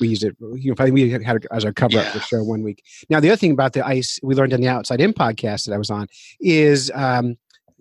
we 0.00 0.08
used 0.08 0.24
it. 0.24 0.36
You 0.40 0.70
know, 0.70 0.74
I 0.78 0.84
think 0.84 0.94
we 0.94 1.10
had 1.10 1.36
it 1.36 1.46
as 1.50 1.64
our 1.64 1.72
cover 1.72 1.98
up 1.98 2.06
for 2.06 2.18
the 2.18 2.24
show 2.24 2.42
one 2.42 2.62
week. 2.62 2.82
Now, 3.08 3.20
the 3.20 3.30
other 3.30 3.36
thing 3.36 3.52
about 3.52 3.72
the 3.72 3.86
ice 3.86 4.18
we 4.22 4.34
learned 4.34 4.54
on 4.54 4.60
the 4.60 4.68
Outside 4.68 5.00
In 5.00 5.12
podcast 5.12 5.66
that 5.66 5.74
I 5.74 5.78
was 5.78 5.90
on 5.90 6.08
is 6.40 6.90
um, 6.94 7.36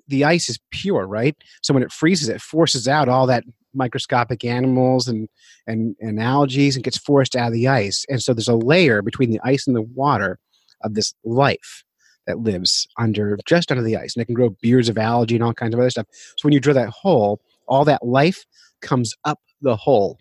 the 0.07 0.23
ice 0.23 0.49
is 0.49 0.59
pure, 0.71 1.05
right? 1.05 1.35
So 1.61 1.73
when 1.73 1.83
it 1.83 1.91
freezes, 1.91 2.29
it 2.29 2.41
forces 2.41 2.87
out 2.87 3.09
all 3.09 3.27
that 3.27 3.43
microscopic 3.73 4.43
animals 4.43 5.07
and 5.07 5.27
and 5.67 5.95
and 5.99 6.19
algae 6.19 6.69
and 6.69 6.83
gets 6.83 6.97
forced 6.97 7.35
out 7.35 7.47
of 7.47 7.53
the 7.53 7.67
ice. 7.67 8.05
And 8.09 8.21
so 8.21 8.33
there's 8.33 8.47
a 8.47 8.55
layer 8.55 9.01
between 9.01 9.29
the 9.29 9.41
ice 9.43 9.67
and 9.67 9.75
the 9.75 9.81
water 9.81 10.39
of 10.83 10.93
this 10.93 11.13
life 11.23 11.83
that 12.27 12.39
lives 12.39 12.87
under 12.97 13.37
just 13.45 13.71
under 13.71 13.83
the 13.83 13.97
ice, 13.97 14.15
and 14.15 14.21
it 14.21 14.25
can 14.25 14.35
grow 14.35 14.49
beards 14.61 14.89
of 14.89 14.97
algae 14.97 15.35
and 15.35 15.43
all 15.43 15.53
kinds 15.53 15.73
of 15.73 15.79
other 15.79 15.89
stuff. 15.89 16.07
So 16.11 16.43
when 16.43 16.53
you 16.53 16.59
drill 16.59 16.75
that 16.75 16.89
hole, 16.89 17.41
all 17.67 17.85
that 17.85 18.05
life 18.05 18.45
comes 18.81 19.13
up 19.25 19.39
the 19.61 19.75
hole, 19.75 20.19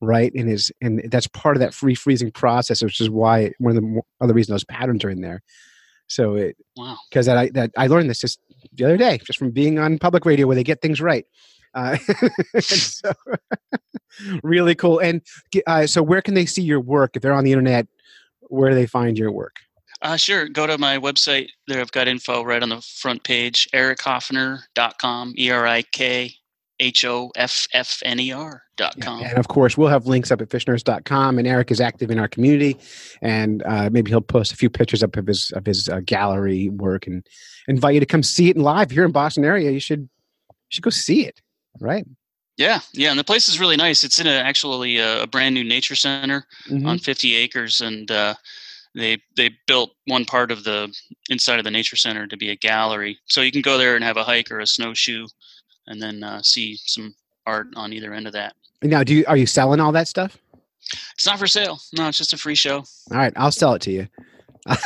right? 0.00 0.32
And 0.34 0.50
is 0.50 0.70
and 0.82 1.02
that's 1.10 1.26
part 1.28 1.56
of 1.56 1.60
that 1.60 1.72
free 1.74 1.94
freezing 1.94 2.30
process, 2.30 2.82
which 2.82 3.00
is 3.00 3.08
why 3.10 3.52
one 3.58 3.76
of 3.76 3.82
the 3.82 4.00
other 4.20 4.34
reasons 4.34 4.52
those 4.54 4.64
patterns 4.64 5.04
are 5.04 5.10
in 5.10 5.20
there. 5.22 5.42
So 6.06 6.34
it 6.34 6.56
Wow. 6.76 6.98
because 7.08 7.26
that 7.26 7.38
I 7.38 7.48
that 7.50 7.70
I 7.78 7.86
learned 7.86 8.10
this 8.10 8.20
just 8.20 8.38
the 8.74 8.84
other 8.84 8.96
day, 8.96 9.18
just 9.24 9.38
from 9.38 9.50
being 9.50 9.78
on 9.78 9.98
public 9.98 10.26
radio 10.26 10.46
where 10.46 10.56
they 10.56 10.64
get 10.64 10.82
things 10.82 11.00
right. 11.00 11.24
Uh, 11.74 11.96
so, 12.60 13.12
really 14.42 14.74
cool. 14.74 14.98
And 14.98 15.22
uh, 15.66 15.86
so, 15.86 16.02
where 16.02 16.22
can 16.22 16.34
they 16.34 16.46
see 16.46 16.62
your 16.62 16.80
work 16.80 17.16
if 17.16 17.22
they're 17.22 17.32
on 17.34 17.44
the 17.44 17.52
internet? 17.52 17.86
Where 18.48 18.70
do 18.70 18.76
they 18.76 18.86
find 18.86 19.18
your 19.18 19.32
work? 19.32 19.56
Uh, 20.04 20.16
sure. 20.16 20.48
Go 20.48 20.66
to 20.66 20.76
my 20.76 20.98
website. 20.98 21.48
There, 21.66 21.80
I've 21.80 21.90
got 21.92 22.06
info 22.08 22.42
right 22.42 22.62
on 22.62 22.68
the 22.68 22.80
front 22.82 23.24
page. 23.24 23.66
ErikHoffner.com. 23.72 25.34
E 25.38 25.50
R 25.50 25.66
I 25.66 25.82
K 25.82 26.30
H 26.78 27.04
O 27.04 27.30
F 27.36 27.66
F 27.72 28.02
N 28.04 28.20
E 28.20 28.30
R 28.32 28.62
dot 28.76 29.00
com. 29.00 29.22
And 29.22 29.38
of 29.38 29.48
course, 29.48 29.78
we'll 29.78 29.88
have 29.88 30.06
links 30.06 30.30
up 30.30 30.40
at 30.42 30.50
fishnerds.com. 30.50 31.38
And 31.38 31.48
Erik 31.48 31.70
is 31.70 31.80
active 31.80 32.10
in 32.10 32.18
our 32.18 32.28
community, 32.28 32.76
and 33.22 33.62
uh, 33.64 33.88
maybe 33.90 34.10
he'll 34.10 34.20
post 34.20 34.52
a 34.52 34.56
few 34.56 34.68
pictures 34.68 35.02
up 35.02 35.16
of 35.16 35.26
his 35.26 35.50
of 35.52 35.64
his 35.64 35.88
uh, 35.88 36.00
gallery 36.04 36.68
work 36.68 37.06
and 37.06 37.26
invite 37.66 37.94
you 37.94 38.00
to 38.00 38.06
come 38.06 38.22
see 38.22 38.50
it 38.50 38.58
live. 38.58 38.92
You're 38.92 39.06
in 39.06 39.12
Boston 39.12 39.44
area, 39.44 39.70
you 39.70 39.80
should 39.80 40.00
you 40.00 40.56
should 40.68 40.84
go 40.84 40.90
see 40.90 41.24
it. 41.26 41.40
Right? 41.80 42.04
Yeah, 42.56 42.80
yeah, 42.92 43.10
and 43.10 43.18
the 43.18 43.24
place 43.24 43.48
is 43.48 43.58
really 43.58 43.76
nice. 43.76 44.04
It's 44.04 44.20
in 44.20 44.28
a, 44.28 44.30
actually 44.30 44.98
a, 44.98 45.22
a 45.22 45.26
brand 45.26 45.54
new 45.56 45.64
nature 45.64 45.96
center 45.96 46.46
Mhm. 46.70 46.86
on 46.86 46.98
50 47.00 47.34
acres, 47.34 47.80
and 47.80 48.08
uh, 48.10 48.34
they 48.94 49.20
they 49.36 49.50
built 49.66 49.92
one 50.06 50.24
part 50.24 50.50
of 50.50 50.64
the 50.64 50.94
inside 51.30 51.58
of 51.58 51.64
the 51.64 51.70
nature 51.70 51.96
center 51.96 52.26
to 52.26 52.36
be 52.36 52.50
a 52.50 52.56
gallery. 52.56 53.18
So 53.26 53.40
you 53.40 53.52
can 53.52 53.62
go 53.62 53.78
there 53.78 53.96
and 53.96 54.04
have 54.04 54.16
a 54.16 54.24
hike 54.24 54.50
or 54.50 54.60
a 54.60 54.66
snowshoe, 54.66 55.26
and 55.86 56.00
then 56.00 56.22
uh, 56.22 56.42
see 56.42 56.76
some 56.76 57.14
art 57.46 57.68
on 57.76 57.92
either 57.92 58.12
end 58.12 58.26
of 58.26 58.32
that. 58.32 58.54
Now, 58.82 59.02
do 59.02 59.14
you 59.14 59.24
are 59.26 59.36
you 59.36 59.46
selling 59.46 59.80
all 59.80 59.92
that 59.92 60.08
stuff? 60.08 60.38
It's 61.14 61.26
not 61.26 61.38
for 61.38 61.46
sale. 61.46 61.78
No, 61.96 62.08
it's 62.08 62.18
just 62.18 62.32
a 62.32 62.36
free 62.36 62.54
show. 62.54 62.78
All 63.10 63.18
right, 63.18 63.32
I'll 63.36 63.50
sell 63.50 63.74
it 63.74 63.82
to 63.82 63.90
you. 63.90 64.06
I'll 64.66 64.78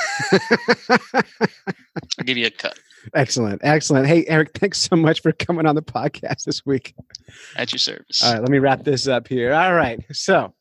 give 2.24 2.36
you 2.36 2.47
a 2.47 2.51
cut 2.51 2.78
Excellent, 3.14 3.60
excellent. 3.64 4.06
Hey, 4.06 4.26
Erik, 4.26 4.56
thanks 4.59 4.78
so 4.78 4.97
much 4.97 5.22
for 5.22 5.32
coming 5.32 5.66
on 5.66 5.74
the 5.74 5.82
podcast 5.82 6.44
this 6.44 6.64
week. 6.66 6.94
at 7.56 7.72
your 7.72 7.78
service. 7.78 8.22
All 8.22 8.32
right, 8.32 8.40
let 8.40 8.51
me 8.51 8.59
wrap 8.59 8.85
this 8.85 9.06
up 9.06 9.28
here. 9.28 9.52
All 9.52 9.74
right, 9.74 10.05
so 10.12 10.52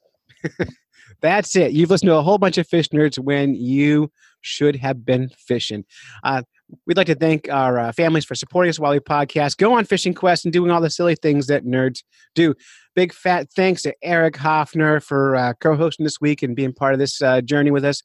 that's 1.22 1.56
it. 1.56 1.72
You've 1.72 1.89
listened 1.89 2.10
to 2.10 2.15
a 2.15 2.22
whole 2.22 2.38
bunch 2.38 2.57
of 2.57 2.68
fish 2.68 2.89
nerds 2.89 3.18
when 3.18 3.56
you 3.56 4.11
should 4.41 4.76
have 4.77 5.06
been 5.06 5.30
fishing. 5.38 5.85
Uh, 6.23 6.44
we'd 6.85 6.98
like 6.98 7.07
to 7.07 7.15
thank 7.15 7.49
our 7.49 7.80
uh, 7.80 7.91
families 7.91 8.26
for 8.26 8.35
supporting 8.35 8.69
us 8.69 8.80
while 8.80 8.91
we 8.91 8.99
podcast, 8.99 9.57
go 9.57 9.73
on 9.73 9.85
fishing 9.85 10.14
quests, 10.14 10.45
and 10.45 10.53
doing 10.53 10.72
all 10.72 10.81
the 10.81 10.89
silly 10.89 11.15
things 11.15 11.48
that 11.48 11.65
nerds 11.65 12.03
do. 12.35 12.53
Big 12.95 13.14
fat 13.14 13.48
thanks 13.56 13.81
to 13.84 13.94
Erik 14.03 14.35
Hoffner 14.38 14.99
for 14.99 15.35
uh, 15.35 15.53
co-hosting 15.60 16.03
this 16.03 16.22
week 16.22 16.44
and 16.44 16.56
being 16.56 16.73
part 16.73 16.94
of 16.94 16.99
this 16.99 17.22
uh, 17.22 17.41
journey 17.41 17.72
with 17.72 17.85
us. 17.85 18.03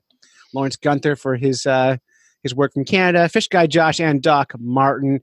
Lawrence 0.55 0.77
Gunther 0.77 1.17
for 1.17 1.37
his 1.37 1.67
uh, 1.67 1.97
his 2.43 2.55
work 2.55 2.73
from 2.75 2.85
Canada. 2.85 3.29
Fish 3.29 3.49
guy 3.49 3.67
Josh 3.67 4.01
and 4.01 4.23
Doc 4.23 4.53
Martin. 4.59 5.21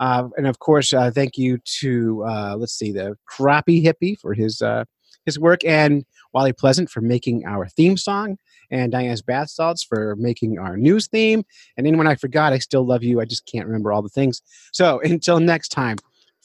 Uh, 0.00 0.28
and 0.36 0.46
of 0.46 0.58
course, 0.58 0.92
uh, 0.92 1.10
thank 1.14 1.38
you 1.38 1.58
to 1.80 2.24
uh, 2.26 2.56
let's 2.56 2.74
see 2.74 2.90
the 2.90 3.16
crappie 3.30 3.84
hippie 3.84 4.18
for 4.18 4.34
his 4.34 4.60
uh, 4.60 4.84
his 5.26 5.38
work, 5.38 5.64
and 5.64 6.04
Wally 6.32 6.52
Pleasant 6.52 6.90
for 6.90 7.00
making 7.00 7.44
our 7.46 7.68
theme 7.68 7.96
song, 7.96 8.38
and 8.70 8.92
Diane's 8.92 9.22
Bath 9.22 9.50
Salts 9.50 9.82
for 9.84 10.16
making 10.16 10.58
our 10.58 10.76
news 10.76 11.08
theme. 11.08 11.44
And 11.76 11.86
anyone 11.86 12.06
I 12.06 12.14
forgot, 12.14 12.52
I 12.52 12.58
still 12.58 12.86
love 12.86 13.02
you. 13.02 13.20
I 13.20 13.24
just 13.24 13.46
can't 13.46 13.66
remember 13.66 13.92
all 13.92 14.02
the 14.02 14.08
things. 14.08 14.42
So 14.72 15.00
until 15.04 15.40
next 15.40 15.68
time, 15.68 15.98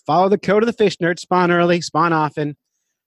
follow 0.05 0.29
the 0.29 0.37
code 0.37 0.63
of 0.63 0.67
the 0.67 0.73
fish 0.73 0.97
nerd. 0.97 1.19
Spawn 1.19 1.51
early, 1.51 1.81
spawn 1.81 2.13
often. 2.13 2.55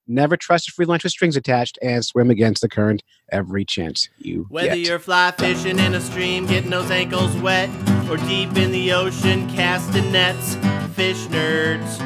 Never 0.07 0.35
trust 0.35 0.67
a 0.67 0.71
free 0.71 0.87
lunch 0.87 1.03
with 1.03 1.13
strings 1.13 1.37
attached, 1.37 1.77
and 1.81 2.03
swim 2.03 2.29
against 2.31 2.61
the 2.61 2.67
current 2.67 3.03
every 3.31 3.63
chance 3.63 4.09
you 4.17 4.45
Whether 4.49 4.69
get. 4.69 4.79
you're 4.79 4.99
fly 4.99 5.31
fishing 5.31 5.79
in 5.79 5.93
a 5.93 6.01
stream, 6.01 6.47
getting 6.47 6.71
those 6.71 6.91
ankles 6.91 7.33
wet, 7.37 7.69
or 8.09 8.17
deep 8.17 8.57
in 8.57 8.71
the 8.71 8.91
ocean 8.91 9.47
casting 9.47 10.11
nets, 10.11 10.55
fish 10.95 11.27
nerds. 11.27 11.97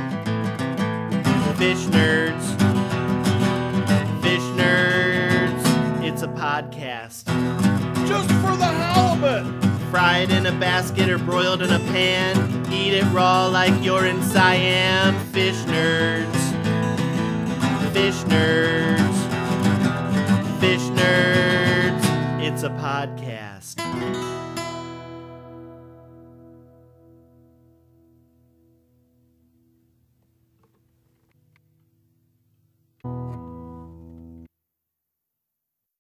Fish 1.58 1.86
nerds. 1.86 2.85
Fish 4.36 4.44
nerds. 4.60 6.04
It's 6.04 6.22
a 6.22 6.28
podcast. 6.28 7.24
Just 8.06 8.30
for 8.42 8.58
the 8.58 8.66
halibut. 8.66 9.46
Fried 9.90 10.30
in 10.30 10.46
a 10.48 10.52
basket 10.52 11.10
or 11.10 11.18
broiled 11.18 11.62
in 11.62 11.72
a 11.72 11.80
pan. 11.80 12.36
Eat 12.70 12.96
it 12.96 13.06
raw 13.14 13.48
like 13.48 13.82
you're 13.82 14.06
in 14.06 14.22
Siam. 14.24 15.18
Fish 15.32 15.56
nerds. 15.72 16.36
Fish 17.94 18.24
nerds. 18.26 19.18
Fish 20.60 20.82
nerds. 20.82 22.46
It's 22.46 22.64
a 22.64 22.70
podcast. 22.72 24.35